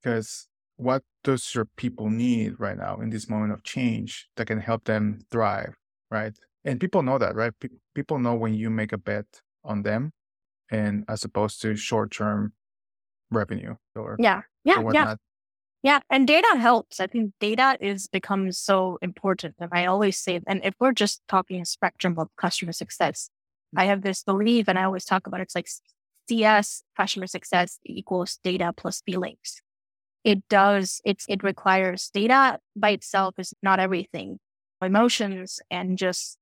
Because 0.02 0.48
what 0.76 1.02
does 1.22 1.54
your 1.54 1.66
people 1.76 2.10
need 2.10 2.58
right 2.58 2.76
now 2.76 2.96
in 3.00 3.10
this 3.10 3.28
moment 3.28 3.52
of 3.52 3.62
change 3.62 4.28
that 4.36 4.46
can 4.46 4.60
help 4.60 4.84
them 4.84 5.20
thrive, 5.30 5.76
right? 6.10 6.34
And 6.64 6.78
people 6.78 7.02
know 7.02 7.18
that, 7.18 7.34
right? 7.34 7.52
People 7.94 8.18
know 8.18 8.34
when 8.34 8.54
you 8.54 8.70
make 8.70 8.92
a 8.92 8.98
bet 8.98 9.26
on 9.64 9.82
them, 9.82 10.12
and 10.70 11.04
as 11.08 11.24
opposed 11.24 11.62
to 11.62 11.74
short 11.74 12.10
term 12.10 12.52
revenue 13.30 13.76
or 13.94 14.16
yeah, 14.18 14.42
yeah, 14.64 14.80
or 14.80 14.92
yeah. 14.92 15.14
Yeah, 15.82 16.00
and 16.10 16.26
data 16.26 16.58
helps. 16.58 17.00
I 17.00 17.06
think 17.06 17.32
data 17.40 17.78
is 17.80 18.06
becomes 18.06 18.58
so 18.58 18.98
important. 19.00 19.54
And 19.58 19.70
I 19.72 19.86
always 19.86 20.18
say, 20.18 20.38
and 20.46 20.60
if 20.62 20.74
we're 20.78 20.92
just 20.92 21.22
talking 21.26 21.62
a 21.62 21.64
spectrum 21.64 22.18
of 22.18 22.28
customer 22.36 22.72
success, 22.72 23.30
I 23.74 23.86
have 23.86 24.02
this 24.02 24.22
belief, 24.22 24.68
and 24.68 24.78
I 24.78 24.84
always 24.84 25.06
talk 25.06 25.26
about 25.26 25.40
it, 25.40 25.44
it's 25.44 25.54
like 25.54 25.68
CS 26.28 26.82
customer 26.96 27.26
success 27.26 27.78
equals 27.86 28.38
data 28.44 28.74
plus 28.76 29.00
feelings. 29.00 29.62
It 30.22 30.46
does. 30.48 31.00
It's 31.04 31.24
it 31.28 31.42
requires 31.42 32.10
data 32.12 32.58
by 32.76 32.90
itself 32.90 33.36
is 33.38 33.54
not 33.62 33.80
everything. 33.80 34.38
Emotions 34.82 35.60
and 35.70 35.96
just 35.96 36.36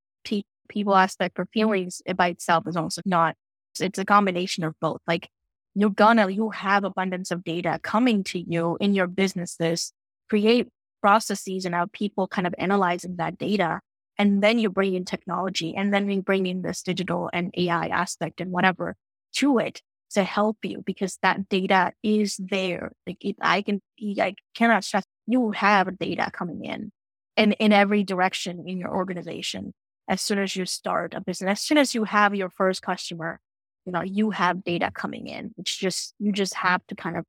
people 0.68 0.94
aspect 0.94 1.38
or 1.38 1.44
mm-hmm. 1.44 1.52
feelings 1.52 2.02
by 2.16 2.28
itself 2.28 2.66
is 2.66 2.76
also 2.76 3.02
not. 3.04 3.36
It's 3.80 3.98
a 3.98 4.04
combination 4.04 4.64
of 4.64 4.74
both. 4.80 5.00
Like 5.06 5.28
you're 5.74 5.90
gonna, 5.90 6.28
you 6.30 6.50
have 6.50 6.84
abundance 6.84 7.30
of 7.30 7.44
data 7.44 7.78
coming 7.82 8.24
to 8.24 8.38
you 8.38 8.76
in 8.80 8.94
your 8.94 9.06
businesses, 9.06 9.92
create 10.28 10.68
processes 11.00 11.64
and 11.64 11.74
have 11.74 11.92
people 11.92 12.26
kind 12.26 12.46
of 12.46 12.54
analyzing 12.58 13.16
that 13.16 13.38
data. 13.38 13.80
And 14.18 14.42
then 14.42 14.58
you 14.58 14.68
bring 14.68 14.94
in 14.94 15.04
technology 15.04 15.76
and 15.76 15.94
then 15.94 16.06
we 16.06 16.20
bring 16.20 16.46
in 16.46 16.62
this 16.62 16.82
digital 16.82 17.30
and 17.32 17.54
AI 17.56 17.86
aspect 17.86 18.40
and 18.40 18.50
whatever 18.50 18.96
to 19.34 19.58
it 19.58 19.80
to 20.10 20.24
help 20.24 20.56
you 20.64 20.82
because 20.84 21.18
that 21.22 21.48
data 21.48 21.92
is 22.02 22.36
there. 22.38 22.92
Like 23.06 23.18
it, 23.24 23.36
I 23.40 23.62
can, 23.62 23.80
I 24.18 24.34
cannot 24.56 24.82
stress 24.82 25.04
you 25.26 25.52
have 25.52 25.98
data 25.98 26.30
coming 26.32 26.64
in 26.64 26.90
and 27.36 27.54
in 27.60 27.72
every 27.72 28.02
direction 28.02 28.64
in 28.66 28.78
your 28.78 28.94
organization. 28.94 29.74
As 30.08 30.22
soon 30.22 30.38
as 30.38 30.56
you 30.56 30.64
start 30.64 31.14
a 31.14 31.20
business, 31.20 31.50
as 31.50 31.60
soon 31.60 31.78
as 31.78 31.94
you 31.94 32.04
have 32.04 32.34
your 32.34 32.50
first 32.50 32.82
customer, 32.82 33.40
you 33.84 33.92
know, 33.92 34.02
you 34.02 34.30
have 34.30 34.64
data 34.64 34.90
coming 34.92 35.26
in. 35.26 35.54
It's 35.58 35.76
just, 35.76 36.14
you 36.18 36.32
just 36.32 36.54
have 36.54 36.86
to 36.88 36.94
kind 36.94 37.16
of, 37.16 37.24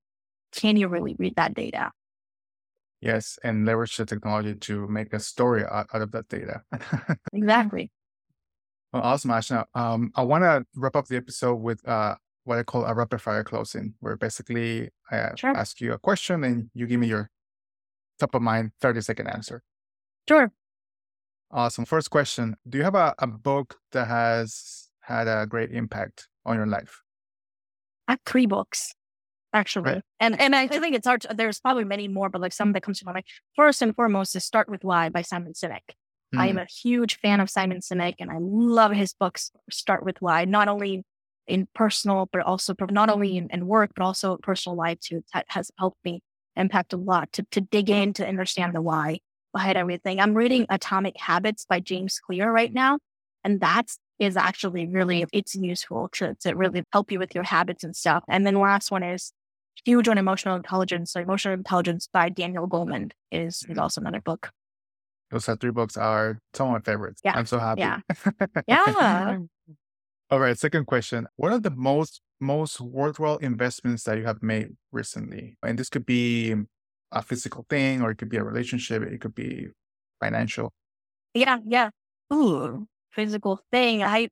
can 0.53 0.77
you 0.77 0.88
really 0.88 1.15
read 1.17 1.36
that 1.36 1.53
data? 1.53 1.91
Yes. 3.01 3.39
And 3.43 3.65
leverage 3.65 3.95
the 3.97 4.05
technology 4.05 4.55
to 4.55 4.88
make 4.88 5.13
a 5.13 5.19
story 5.19 5.63
out, 5.63 5.88
out 5.93 6.01
of 6.01 6.11
that 6.11 6.27
data. 6.27 6.61
exactly. 7.34 7.91
Well, 8.91 9.03
awesome, 9.03 9.32
Ashna. 9.32 9.65
Um, 9.73 10.11
I 10.15 10.23
want 10.23 10.43
to 10.43 10.65
wrap 10.75 10.95
up 10.95 11.07
the 11.07 11.17
episode 11.17 11.55
with 11.55 11.88
uh, 11.88 12.15
what 12.43 12.57
I 12.57 12.63
call 12.63 12.86
a 12.86 12.93
rapid 12.93 13.21
fire 13.21 13.43
closing, 13.43 13.93
where 13.99 14.17
basically 14.17 14.89
I 15.11 15.32
sure. 15.36 15.55
ask 15.55 15.80
you 15.80 15.93
a 15.93 15.99
question 15.99 16.43
and 16.43 16.69
you 16.73 16.88
give 16.88 16.99
me 16.99 17.07
your 17.07 17.30
top 18.19 18.36
of 18.36 18.41
mind 18.41 18.71
30 18.82 19.01
second 19.01 19.27
answer. 19.27 19.63
Sure. 20.27 20.51
Awesome. 21.52 21.86
First 21.86 22.10
question 22.12 22.56
Do 22.68 22.78
you 22.78 22.84
have 22.84 22.95
a, 22.95 23.16
a 23.20 23.28
book 23.28 23.78
that 23.91 24.08
has 24.08 24.89
had 25.02 25.28
a 25.28 25.45
great 25.47 25.72
impact 25.72 26.28
on 26.45 26.56
your 26.56 26.68
life? 26.68 27.02
I 28.08 28.14
have 28.14 28.22
three 28.26 28.45
books 28.45 28.93
actually. 29.54 29.93
Right. 29.93 30.04
And 30.20 30.39
and 30.39 30.56
I 30.56 30.68
think 30.68 30.95
it's 30.95 31.08
hard. 31.08 31.22
To, 31.22 31.34
there's 31.34 31.60
probably 31.60 31.84
many 31.84 32.08
more, 32.08 32.30
but 32.30 32.41
like 32.41 32.54
some 32.54 32.74
that 32.74 32.84
comes 32.84 33.00
to 33.00 33.06
my 33.06 33.14
mind. 33.14 33.26
First 33.56 33.82
and 33.82 33.95
foremost 33.95 34.36
is 34.36 34.45
Start 34.45 34.70
with 34.70 34.84
Why 34.84 35.10
by 35.10 35.22
Simon 35.22 35.54
Sinek. 35.54 35.95
Mm. 36.34 36.39
I 36.39 36.47
am 36.47 36.56
hmm. 36.56 36.60
a 36.60 36.66
huge 36.66 37.20
fan 37.20 37.39
of 37.39 37.50
Simon 37.50 37.80
Sinek, 37.80 38.16
and 38.20 38.30
I 38.30 38.38
love 38.39 38.91
his 38.91 39.14
books. 39.14 39.52
Start 39.72 40.06
with 40.06 40.22
Why, 40.22 40.45
not 40.45 40.68
only 40.68 41.04
in 41.47 41.68
personal, 41.74 42.30
but 42.32 42.43
also 42.43 42.76
not 42.91 43.10
only 43.10 43.38
in, 43.38 43.50
in 43.52 43.66
work, 43.66 43.91
but 43.95 44.04
also 44.04 44.38
personal 44.38 44.78
life 44.78 45.00
too. 45.00 45.24
That 45.34 45.45
has 45.50 45.72
helped 45.80 46.04
me 46.06 46.22
impact 46.56 46.93
a 46.93 46.97
lot 46.97 47.32
to 47.34 47.45
to 47.52 47.62
dig 47.62 47.89
in 47.89 48.14
to 48.14 48.28
understand 48.28 48.76
the 48.76 48.82
why 48.82 49.20
behind 49.54 49.78
everything. 49.78 50.20
I'm 50.20 50.34
reading 50.34 50.66
Atomic 50.70 51.18
Habits 51.18 51.66
by 51.66 51.80
James 51.80 52.20
Clear 52.20 52.52
right 52.52 52.74
now, 52.74 53.00
and 53.43 53.60
that's 53.60 54.00
actually 54.36 54.88
really, 54.88 55.26
it's 55.32 55.56
useful 55.56 56.10
to, 56.14 56.36
to 56.41 56.54
really 56.54 56.84
help 56.91 57.12
you 57.12 57.20
with 57.20 57.34
your 57.34 57.43
habits 57.43 57.84
and 57.84 57.95
stuff. 57.95 58.24
And 58.28 58.45
then 58.45 58.56
last 58.60 58.91
one 58.91 59.04
is 59.04 59.32
huge 59.86 60.08
on 60.08 60.18
emotional 60.18 60.56
intelligence. 60.56 61.14
So 61.14 61.22
emotional 61.22 61.54
intelligence 61.54 62.10
by 62.12 62.30
Daniel 62.30 62.68
Goleman 62.68 63.12
is, 63.32 63.64
is 63.70 63.78
also 63.78 64.02
another 64.02 64.22
book. 64.22 64.52
Those 65.32 65.45
three 65.45 65.72
books 65.72 65.95
are 65.95 66.39
some 66.54 66.68
of 66.68 66.74
my 66.74 66.80
favorites. 66.80 67.22
Yeah. 67.24 67.34
I'm 67.36 67.45
so 67.45 67.60
happy. 67.60 67.82
Yeah. 67.82 68.00
yeah. 68.68 69.38
All 70.32 70.39
right. 70.39 70.58
Second 70.58 70.86
question. 70.86 71.28
What 71.36 71.52
are 71.52 71.60
the 71.60 71.72
most 71.72 72.22
most 72.41 72.80
worthwhile 72.80 73.38
investments 73.38 74.04
that 74.04 74.18
you 74.18 74.26
have 74.26 74.41
made 74.41 74.70
recently? 74.91 75.58
And 75.64 75.78
this 75.78 75.89
could 75.89 76.06
be 76.06 76.56
a 77.12 77.22
physical 77.22 77.66
thing 77.70 78.01
or 78.01 78.12
it 78.12 78.18
could 78.18 78.30
be 78.30 78.38
a 78.38 78.43
relationship. 78.43 79.03
It 79.03 79.22
could 79.22 79.36
be 79.36 79.68
financial? 80.20 80.72
Yeah, 81.34 81.60
yeah. 81.66 81.89
Ooh, 82.34 82.88
physical 83.12 83.62
thing. 83.72 84.03
I 84.03 84.30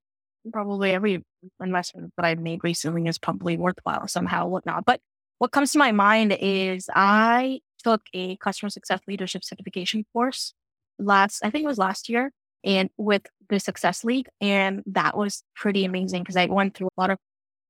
probably 0.51 0.91
every 0.91 1.23
investment 1.61 2.13
that 2.17 2.25
I've 2.25 2.39
made 2.39 2.63
recently 2.63 3.07
is 3.07 3.17
probably 3.17 3.57
worthwhile 3.57 4.07
somehow, 4.07 4.47
whatnot. 4.47 4.85
But 4.85 5.01
what 5.39 5.51
comes 5.51 5.71
to 5.73 5.77
my 5.77 5.91
mind 5.91 6.35
is 6.39 6.89
I 6.95 7.59
took 7.83 8.01
a 8.13 8.37
customer 8.37 8.69
success 8.69 9.01
leadership 9.07 9.43
certification 9.43 10.05
course 10.13 10.53
last, 10.99 11.43
I 11.43 11.49
think 11.49 11.63
it 11.63 11.67
was 11.67 11.77
last 11.77 12.09
year, 12.09 12.31
and 12.63 12.89
with 12.97 13.23
the 13.49 13.59
Success 13.59 14.03
League. 14.03 14.27
And 14.41 14.83
that 14.87 15.15
was 15.15 15.43
pretty 15.55 15.85
amazing 15.85 16.23
because 16.23 16.37
I 16.37 16.45
went 16.45 16.75
through 16.75 16.87
a 16.97 17.01
lot 17.01 17.11
of 17.11 17.17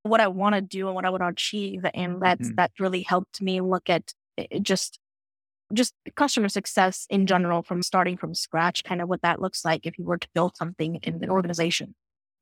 what 0.03 0.21
I 0.21 0.27
want 0.27 0.55
to 0.55 0.61
do 0.61 0.87
and 0.87 0.95
what 0.95 1.05
I 1.05 1.09
want 1.09 1.23
to 1.23 1.27
achieve. 1.27 1.85
And 1.93 2.21
that's, 2.21 2.47
mm-hmm. 2.47 2.55
that 2.55 2.71
really 2.79 3.01
helped 3.01 3.41
me 3.41 3.59
look 3.61 3.89
at 3.89 4.13
just 4.61 4.99
just 5.73 5.93
customer 6.15 6.47
success 6.47 7.05
in 7.09 7.25
general 7.27 7.61
from 7.61 7.81
starting 7.81 8.15
from 8.15 8.33
scratch, 8.33 8.83
kind 8.83 9.01
of 9.01 9.09
what 9.09 9.21
that 9.21 9.41
looks 9.41 9.65
like 9.65 9.85
if 9.85 9.97
you 9.97 10.05
were 10.05 10.17
to 10.17 10.27
build 10.33 10.55
something 10.55 10.95
in 11.03 11.19
the 11.19 11.27
organization 11.27 11.93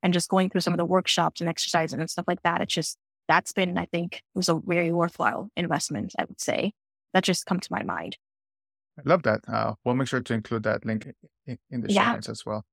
and 0.02 0.12
just 0.12 0.28
going 0.28 0.48
through 0.48 0.60
some 0.60 0.72
of 0.72 0.78
the 0.78 0.84
workshops 0.84 1.40
and 1.40 1.50
exercises 1.50 1.98
and 1.98 2.08
stuff 2.08 2.26
like 2.28 2.42
that. 2.42 2.60
It's 2.60 2.74
just, 2.74 2.98
that's 3.26 3.52
been, 3.52 3.76
I 3.78 3.86
think, 3.86 4.22
was 4.34 4.48
a 4.48 4.60
very 4.64 4.92
worthwhile 4.92 5.50
investment, 5.56 6.14
I 6.16 6.24
would 6.24 6.40
say. 6.40 6.72
That 7.14 7.24
just 7.24 7.46
come 7.46 7.58
to 7.60 7.72
my 7.72 7.82
mind. 7.82 8.16
I 8.98 9.02
love 9.04 9.22
that. 9.24 9.40
Uh, 9.48 9.74
we'll 9.84 9.94
make 9.94 10.08
sure 10.08 10.20
to 10.20 10.34
include 10.34 10.62
that 10.64 10.84
link 10.84 11.08
in, 11.46 11.58
in 11.70 11.80
the 11.80 11.88
show 11.88 11.94
yeah. 11.94 12.12
notes 12.12 12.28
as 12.28 12.46
well. 12.46 12.64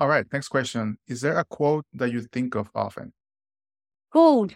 All 0.00 0.08
right, 0.08 0.24
next 0.32 0.48
question. 0.48 0.96
Is 1.06 1.20
there 1.20 1.38
a 1.38 1.44
quote 1.44 1.84
that 1.92 2.10
you 2.10 2.22
think 2.22 2.54
of 2.54 2.70
often? 2.74 3.12
Quote. 4.10 4.54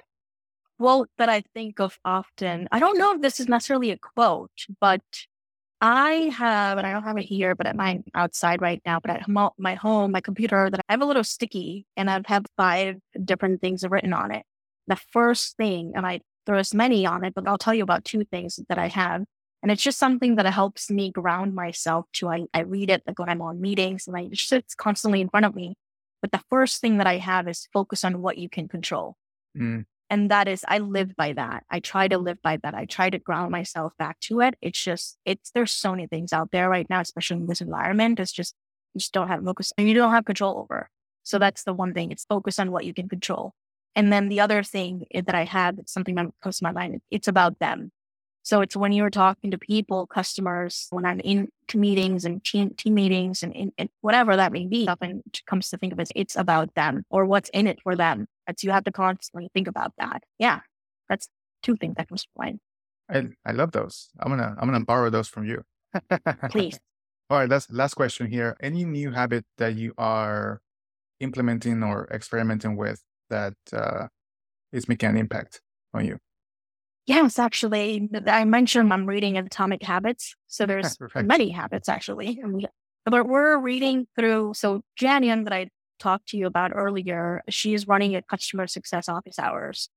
Quote 0.79 1.09
that 1.19 1.29
I 1.29 1.43
think 1.55 1.81
of 1.81 1.99
often. 2.05 2.69
I 2.71 2.79
don't 2.79 2.99
know 2.99 3.15
if 3.15 3.23
this 3.23 3.41
is 3.41 3.49
necessarily 3.49 3.91
a 3.91 3.99
quote, 3.99 4.67
but 4.81 5.03
I 5.81 6.33
have, 6.37 6.79
and 6.79 6.87
I 6.87 6.93
don't 6.93 7.03
have 7.03 7.19
it 7.19 7.25
here, 7.25 7.55
but 7.55 7.67
at 7.67 7.77
my 7.77 8.01
outside 8.15 8.61
right 8.61 8.81
now, 8.85 9.01
but 9.01 9.11
at 9.11 9.29
my 9.59 9.75
home, 9.75 10.13
my 10.13 10.21
computer, 10.21 10.71
that 10.71 10.81
I 10.89 10.93
have 10.93 11.03
a 11.03 11.07
little 11.07 11.25
sticky 11.25 11.87
and 11.97 12.11
I 12.11 12.15
have 12.15 12.27
had 12.27 12.47
five 12.57 12.97
different 13.25 13.61
things 13.61 13.85
written 13.89 14.13
on 14.13 14.33
it. 14.33 14.45
The 14.87 14.97
first 15.13 15.57
thing, 15.57 15.93
and 15.95 16.07
I 16.07 16.21
there's 16.47 16.73
many 16.73 17.05
on 17.05 17.25
it, 17.25 17.35
but 17.35 17.47
I'll 17.47 17.59
tell 17.59 17.75
you 17.75 17.83
about 17.83 18.05
two 18.05 18.25
things 18.25 18.59
that 18.69 18.79
I 18.79 18.87
have. 18.89 19.25
And 19.63 19.73
it's 19.73 19.83
just 19.83 19.99
something 19.99 20.37
that 20.37 20.47
helps 20.47 20.91
me 20.91 21.11
ground 21.11 21.55
myself 21.55 22.07
to, 22.15 22.29
I, 22.29 22.47
I 22.55 22.61
read 22.61 22.89
it 22.89 23.03
like 23.07 23.19
when 23.19 23.29
I'm 23.29 23.43
on 23.43 23.61
meetings 23.61 24.07
and 24.07 24.17
I, 24.17 24.29
it 24.31 24.39
sits 24.39 24.75
constantly 24.75 25.21
in 25.21 25.29
front 25.29 25.47
of 25.47 25.57
me. 25.57 25.75
But 26.23 26.31
the 26.31 26.43
first 26.49 26.81
thing 26.81 26.99
that 26.99 27.07
I 27.07 27.19
have 27.19 27.49
is 27.49 27.69
focus 27.73 28.05
on 28.05 28.23
what 28.23 28.39
you 28.39 28.49
can 28.49 28.69
control. 28.69 29.17
Mm. 29.59 29.87
And 30.09 30.31
that 30.31 30.47
is, 30.47 30.65
I 30.69 30.79
live 30.79 31.17
by 31.17 31.31
mm-hmm. 31.31 31.37
that. 31.37 31.65
I 31.71 31.81
try 31.81 32.09
to 32.09 32.19
live 32.19 32.41
by 32.43 32.59
that. 32.59 32.75
I 32.75 32.85
try 32.85 33.11
to 33.11 33.19
ground 33.19 33.51
myself 33.51 33.93
back 33.99 34.21
to 34.21 34.41
it. 34.41 34.55
It's 34.61 34.83
just, 34.83 35.19
it's, 35.25 35.51
there's 35.51 35.73
so 35.73 35.93
many 35.93 36.07
things 36.07 36.33
out 36.33 36.51
there 36.53 36.69
right 36.69 36.89
now, 36.89 37.01
especially 37.01 37.39
in 37.39 37.47
this 37.47 37.61
environment. 37.61 38.21
It's 38.21 38.33
just, 38.33 38.55
you 38.95 39.01
just 39.01 39.13
don't 39.13 39.29
have 39.29 39.45
focus 39.45 39.73
and 39.77 39.89
you 39.89 39.95
don't 39.95 40.13
have 40.13 40.25
control 40.25 40.59
over. 40.59 40.89
So 41.23 41.39
that's 41.39 41.65
the 41.65 41.75
one 41.75 41.93
thing. 41.93 42.13
It's 42.13 42.25
focus 42.25 42.59
on 42.59 42.71
what 42.71 42.85
you 42.85 42.95
can 42.95 43.09
control. 43.09 43.53
And 43.97 44.13
then 44.13 44.29
the 44.29 44.41
other 44.41 44.63
thing 44.63 45.07
eh, 45.13 45.23
that 45.27 45.35
I 45.35 45.45
had, 45.45 45.89
something 45.89 46.15
that 46.15 46.27
comes 46.43 46.59
to 46.59 46.65
my 46.65 46.73
mind, 46.73 47.01
it's 47.11 47.29
about 47.29 47.59
them. 47.59 47.91
So 48.43 48.61
it's 48.61 48.77
when 48.77 48.93
you're 48.93 49.11
talking 49.11 49.51
to 49.51 49.59
people, 49.59 50.07
customers, 50.07 50.87
when 50.91 51.05
I'm 51.05 51.19
in 51.19 51.49
meetings 51.75 52.25
and 52.25 52.45
team, 52.45 52.71
team 52.77 52.95
meetings 52.95 53.43
and, 53.43 53.57
and, 53.57 53.73
and 53.77 53.89
whatever 54.03 54.37
that 54.37 54.53
may 54.53 54.67
be, 54.69 54.85
something 54.85 55.21
comes 55.47 55.69
to 55.71 55.79
think 55.79 55.93
of 55.93 55.99
it, 55.99 56.13
it's 56.15 56.37
about 56.37 56.73
them 56.75 57.03
or 57.11 57.25
what's 57.25 57.49
in 57.49 57.67
it 57.67 57.81
for 57.83 57.97
them. 57.97 58.29
That's 58.47 58.63
you 58.63 58.71
have 58.71 58.85
to 58.85 58.93
constantly 58.93 59.51
think 59.55 59.69
about 59.69 59.93
that. 59.99 60.23
Yeah. 60.39 60.61
That's 61.09 61.29
two 61.63 61.77
things 61.77 61.95
that 61.97 62.09
comes 62.09 62.23
to 62.23 62.29
mind. 62.37 62.61
I, 63.11 63.29
I 63.45 63.53
love 63.53 63.73
those. 63.73 64.09
I'm 64.19 64.31
gonna 64.31 64.57
I'm 64.59 64.69
gonna 64.69 64.85
borrow 64.85 65.11
those 65.11 65.29
from 65.29 65.45
you. 65.47 65.63
Please. 66.51 66.79
All 67.31 67.39
right, 67.39 67.49
last 67.49 67.73
last 67.73 67.95
question 67.95 68.31
here. 68.31 68.57
Any 68.61 68.85
new 68.85 69.13
habit 69.13 69.45
that 69.59 69.77
you 69.77 69.95
are 69.97 70.61
implementing 71.21 71.83
or 71.83 72.09
experimenting 72.13 72.77
with 72.77 73.03
that 73.31 73.55
uh, 73.73 74.07
is 74.73 74.89
making 74.89 75.11
an 75.11 75.17
impact 75.17 75.61
on 75.95 76.05
you? 76.05 76.19
Yes, 77.07 77.39
actually, 77.39 78.09
I 78.27 78.45
mentioned 78.45 78.93
I'm 78.93 79.07
reading 79.07 79.39
Atomic 79.39 79.83
Habits. 79.83 80.35
So 80.49 80.67
there's 80.67 80.99
many 81.15 81.51
habits 81.51 81.89
actually. 81.89 82.43
But 83.05 83.29
we're 83.29 83.59
reading 83.59 84.09
through. 84.17 84.55
So 84.55 84.83
Janian 85.01 85.45
that 85.45 85.53
I 85.53 85.69
talked 85.99 86.29
to 86.29 86.37
you 86.37 86.47
about 86.47 86.73
earlier, 86.75 87.43
she 87.49 87.75
is 87.75 87.87
running 87.87 88.15
a 88.15 88.23
customer 88.23 88.67
success 88.67 89.09
office 89.09 89.39
hours. 89.39 89.89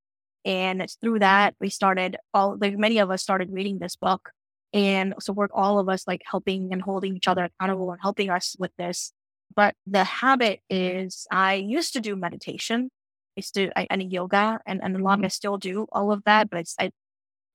And 0.45 0.81
it's 0.81 0.95
through 0.95 1.19
that 1.19 1.55
we 1.59 1.69
started 1.69 2.17
all 2.33 2.57
like 2.59 2.77
many 2.77 2.99
of 2.99 3.11
us 3.11 3.21
started 3.21 3.51
reading 3.51 3.79
this 3.79 3.95
book. 3.95 4.31
And 4.73 5.13
we're 5.27 5.47
all 5.53 5.79
of 5.79 5.89
us 5.89 6.07
like 6.07 6.21
helping 6.25 6.71
and 6.71 6.81
holding 6.81 7.15
each 7.15 7.27
other 7.27 7.45
accountable 7.45 7.91
and 7.91 7.99
helping 8.01 8.29
us 8.29 8.55
with 8.59 8.71
this. 8.77 9.11
But 9.55 9.75
the 9.87 10.03
habit 10.03 10.61
is 10.69 11.25
I 11.31 11.55
used 11.55 11.93
to 11.93 11.99
do 11.99 12.15
meditation 12.15 12.91
I 13.29 13.39
used 13.39 13.53
to, 13.55 13.71
I, 13.79 13.87
and 13.89 14.11
yoga 14.11 14.59
and, 14.65 14.81
and 14.83 14.95
a 14.95 14.99
lot, 14.99 15.23
I 15.23 15.27
still 15.29 15.57
do 15.57 15.87
all 15.91 16.11
of 16.11 16.23
that, 16.25 16.49
but 16.49 16.59
it's, 16.59 16.75
I, 16.79 16.91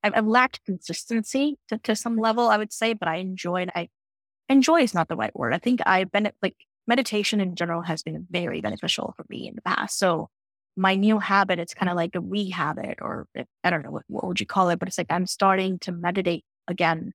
I've 0.03 0.27
lacked 0.27 0.65
consistency 0.65 1.59
to, 1.69 1.79
to 1.79 1.97
some 1.97 2.17
level, 2.17 2.49
I 2.49 2.57
would 2.57 2.73
say, 2.73 2.95
but 2.95 3.09
I 3.09 3.17
enjoyed, 3.17 3.71
I 3.75 3.89
enjoy 4.49 4.83
is 4.83 4.95
not 4.95 5.09
the 5.09 5.17
right 5.17 5.35
word. 5.37 5.55
I 5.55 5.59
think 5.59 5.81
I've 5.85 6.11
been 6.13 6.31
like 6.43 6.57
meditation 6.87 7.41
in 7.41 7.55
general 7.55 7.83
has 7.83 8.03
been 8.03 8.27
very 8.31 8.61
beneficial 8.61 9.15
for 9.17 9.25
me 9.29 9.49
in 9.49 9.55
the 9.55 9.63
past. 9.63 9.99
So 9.99 10.29
my 10.77 10.95
new 10.95 11.19
habit, 11.19 11.59
it's 11.59 11.75
kind 11.75 11.89
of 11.89 11.97
like 11.97 12.15
a 12.15 12.21
rehabit 12.21 12.97
or 13.01 13.27
I 13.63 13.71
don't 13.71 13.83
know, 13.83 13.91
what, 13.91 14.05
what 14.09 14.27
would 14.27 14.41
you 14.41 14.47
call 14.47 14.71
it? 14.71 14.79
But 14.79 14.89
it's 14.89 14.99
like 14.99 15.07
I'm 15.11 15.27
starting 15.27 15.79
to 15.81 15.93
meditate 15.93 16.45
again 16.69 17.13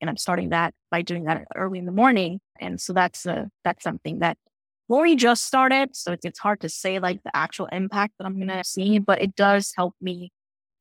and 0.00 0.10
I'm 0.10 0.16
starting 0.16 0.50
that 0.50 0.74
by 0.90 1.02
doing 1.02 1.24
that 1.24 1.44
early 1.54 1.78
in 1.78 1.86
the 1.86 1.92
morning. 1.92 2.40
And 2.58 2.80
so 2.80 2.92
that's 2.92 3.26
a, 3.26 3.50
that's 3.64 3.84
something 3.84 4.20
that 4.20 4.38
Lori 4.88 5.14
just 5.14 5.46
started, 5.46 5.94
so 5.94 6.12
it's, 6.12 6.24
it's 6.24 6.38
hard 6.38 6.60
to 6.60 6.68
say 6.68 6.98
like 6.98 7.22
the 7.22 7.34
actual 7.34 7.66
impact 7.66 8.14
that 8.18 8.26
I'm 8.26 8.38
gonna 8.38 8.64
see, 8.64 8.98
but 8.98 9.22
it 9.22 9.36
does 9.36 9.72
help 9.76 9.94
me. 10.00 10.32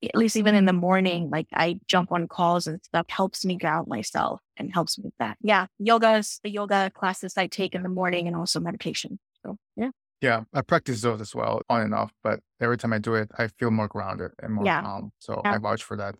At 0.03 0.15
least 0.15 0.35
even 0.35 0.55
in 0.55 0.65
the 0.65 0.73
morning, 0.73 1.29
like 1.29 1.47
I 1.53 1.79
jump 1.87 2.11
on 2.11 2.27
calls 2.27 2.65
and 2.67 2.83
stuff 2.83 3.05
helps 3.09 3.45
me 3.45 3.55
ground 3.55 3.87
myself 3.87 4.41
and 4.57 4.73
helps 4.73 4.97
me 4.97 5.05
with 5.05 5.13
that. 5.19 5.37
Yeah, 5.41 5.67
Yoga 5.77 6.17
is 6.17 6.39
the 6.43 6.49
yoga 6.49 6.91
classes 6.93 7.37
I 7.37 7.47
take 7.47 7.75
in 7.75 7.83
the 7.83 7.89
morning 7.89 8.27
and 8.27 8.35
also 8.35 8.59
meditation. 8.59 9.19
So 9.43 9.57
yeah. 9.75 9.91
Yeah, 10.21 10.43
I 10.53 10.61
practice 10.61 11.01
those 11.01 11.19
as 11.19 11.33
well 11.33 11.61
on 11.67 11.81
and 11.81 11.95
off, 11.95 12.11
but 12.23 12.39
every 12.59 12.77
time 12.77 12.93
I 12.93 12.99
do 12.99 13.15
it, 13.15 13.31
I 13.37 13.47
feel 13.47 13.71
more 13.71 13.87
grounded 13.87 14.31
and 14.41 14.53
more 14.53 14.65
yeah. 14.65 14.81
calm. 14.81 15.11
So 15.17 15.41
yeah. 15.43 15.53
I 15.53 15.57
vouch 15.57 15.83
for 15.83 15.97
that. 15.97 16.15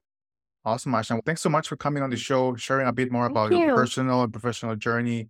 Awesome, 0.66 0.92
Ashna. 0.92 1.24
Thanks 1.26 1.42
so 1.42 1.50
much 1.50 1.68
for 1.68 1.76
coming 1.76 2.04
on 2.04 2.10
the 2.10 2.18
show, 2.18 2.56
sharing 2.56 2.88
a 2.88 2.94
bit 2.94 3.12
more 3.12 3.26
Thank 3.26 3.32
about 3.32 3.52
you. 3.52 3.60
your 3.60 3.76
personal 3.76 4.24
and 4.24 4.32
professional 4.32 4.76
journey. 4.76 5.30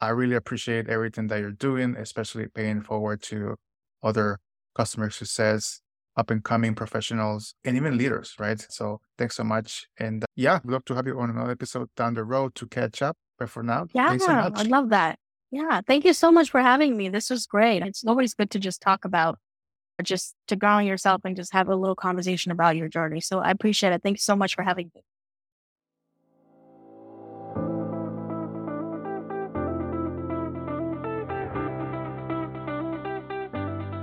I 0.00 0.08
really 0.08 0.34
appreciate 0.34 0.88
everything 0.88 1.26
that 1.26 1.40
you're 1.40 1.50
doing, 1.50 1.96
especially 1.96 2.46
paying 2.48 2.80
forward 2.80 3.22
to 3.24 3.56
other 4.02 4.38
customer 4.74 5.10
success, 5.10 5.80
up 6.20 6.30
and 6.30 6.44
coming 6.44 6.74
professionals, 6.74 7.54
and 7.64 7.76
even 7.76 7.96
leaders, 7.96 8.34
right? 8.38 8.60
So 8.68 9.00
thanks 9.18 9.36
so 9.36 9.44
much. 9.44 9.86
And 9.98 10.22
uh, 10.22 10.26
yeah, 10.36 10.60
we'd 10.62 10.72
love 10.72 10.84
to 10.86 10.94
have 10.94 11.06
you 11.06 11.18
on 11.18 11.30
another 11.30 11.52
episode 11.52 11.88
down 11.96 12.14
the 12.14 12.24
road 12.24 12.54
to 12.56 12.66
catch 12.66 13.02
up. 13.02 13.16
But 13.38 13.48
for 13.48 13.62
now, 13.62 13.86
yeah, 13.94 14.16
so 14.18 14.32
I 14.60 14.62
love 14.64 14.90
that. 14.90 15.18
Yeah, 15.50 15.80
thank 15.86 16.04
you 16.04 16.12
so 16.12 16.30
much 16.30 16.50
for 16.50 16.60
having 16.60 16.96
me. 16.96 17.08
This 17.08 17.30
was 17.30 17.46
great. 17.46 17.82
It's 17.82 18.04
always 18.04 18.34
good 18.34 18.50
to 18.50 18.58
just 18.58 18.80
talk 18.82 19.04
about, 19.04 19.38
just 20.02 20.34
to 20.48 20.56
ground 20.56 20.86
yourself 20.86 21.22
and 21.24 21.34
just 21.34 21.52
have 21.52 21.68
a 21.68 21.74
little 21.74 21.96
conversation 21.96 22.52
about 22.52 22.76
your 22.76 22.88
journey. 22.88 23.20
So 23.20 23.40
I 23.40 23.50
appreciate 23.50 23.92
it. 23.92 24.02
Thank 24.02 24.18
you 24.18 24.26
so 24.30 24.36
much 24.36 24.54
for 24.54 24.62
having 24.62 24.90
me. 24.94 25.02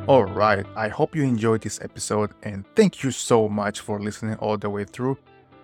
Alright, 0.08 0.66
I 0.74 0.88
hope 0.88 1.18
you 1.18 1.24
enjoyed 1.24 1.60
this 1.60 1.82
episode 1.82 2.32
and 2.44 2.64
thank 2.78 3.04
you 3.04 3.12
so 3.12 3.50
much 3.50 3.82
for 3.82 4.00
listening 4.00 4.36
all 4.36 4.58
the 4.58 4.70
way 4.70 4.86
through. 4.86 5.18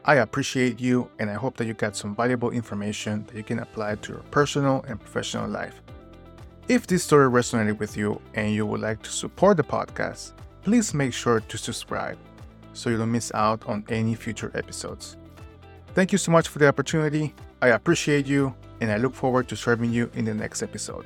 I 0.04 0.16
appreciate 0.16 0.82
you 0.82 1.10
and 1.20 1.30
I 1.30 1.36
hope 1.36 1.56
that 1.56 1.66
you 1.66 1.74
got 1.74 1.96
some 1.96 2.14
valuable 2.14 2.52
information 2.52 3.24
that 3.28 3.38
you 3.38 3.44
can 3.44 3.60
apply 3.60 3.96
to 3.96 4.12
your 4.12 4.22
personal 4.32 4.84
and 4.86 5.00
professional 5.00 5.48
life. 5.48 5.82
If 6.68 6.88
this 6.88 7.06
story 7.06 7.30
resonated 7.30 7.80
with 7.80 7.96
you 7.96 8.20
and 8.34 8.54
you 8.54 8.66
would 8.66 8.82
like 8.82 9.02
to 9.04 9.12
support 9.12 9.56
the 9.56 9.64
podcast, 9.64 10.34
please 10.62 10.94
make 10.94 11.14
sure 11.14 11.40
to 11.40 11.58
subscribe 11.58 12.18
so 12.74 12.90
you 12.90 12.98
don't 12.98 13.14
miss 13.14 13.32
out 13.34 13.66
on 13.66 13.86
any 13.88 14.14
future 14.14 14.52
episodes. 14.56 15.16
Thank 15.94 16.12
you 16.12 16.18
so 16.18 16.34
much 16.34 16.50
for 16.50 16.60
the 16.60 16.68
opportunity. 16.68 17.34
I 17.62 17.70
appreciate 17.70 18.28
you 18.28 18.54
and 18.82 18.92
I 18.92 18.98
look 18.98 19.14
forward 19.14 19.48
to 19.48 19.56
serving 19.56 19.94
you 19.94 20.12
in 20.16 20.26
the 20.26 20.34
next 20.34 20.62
episode. 20.62 21.06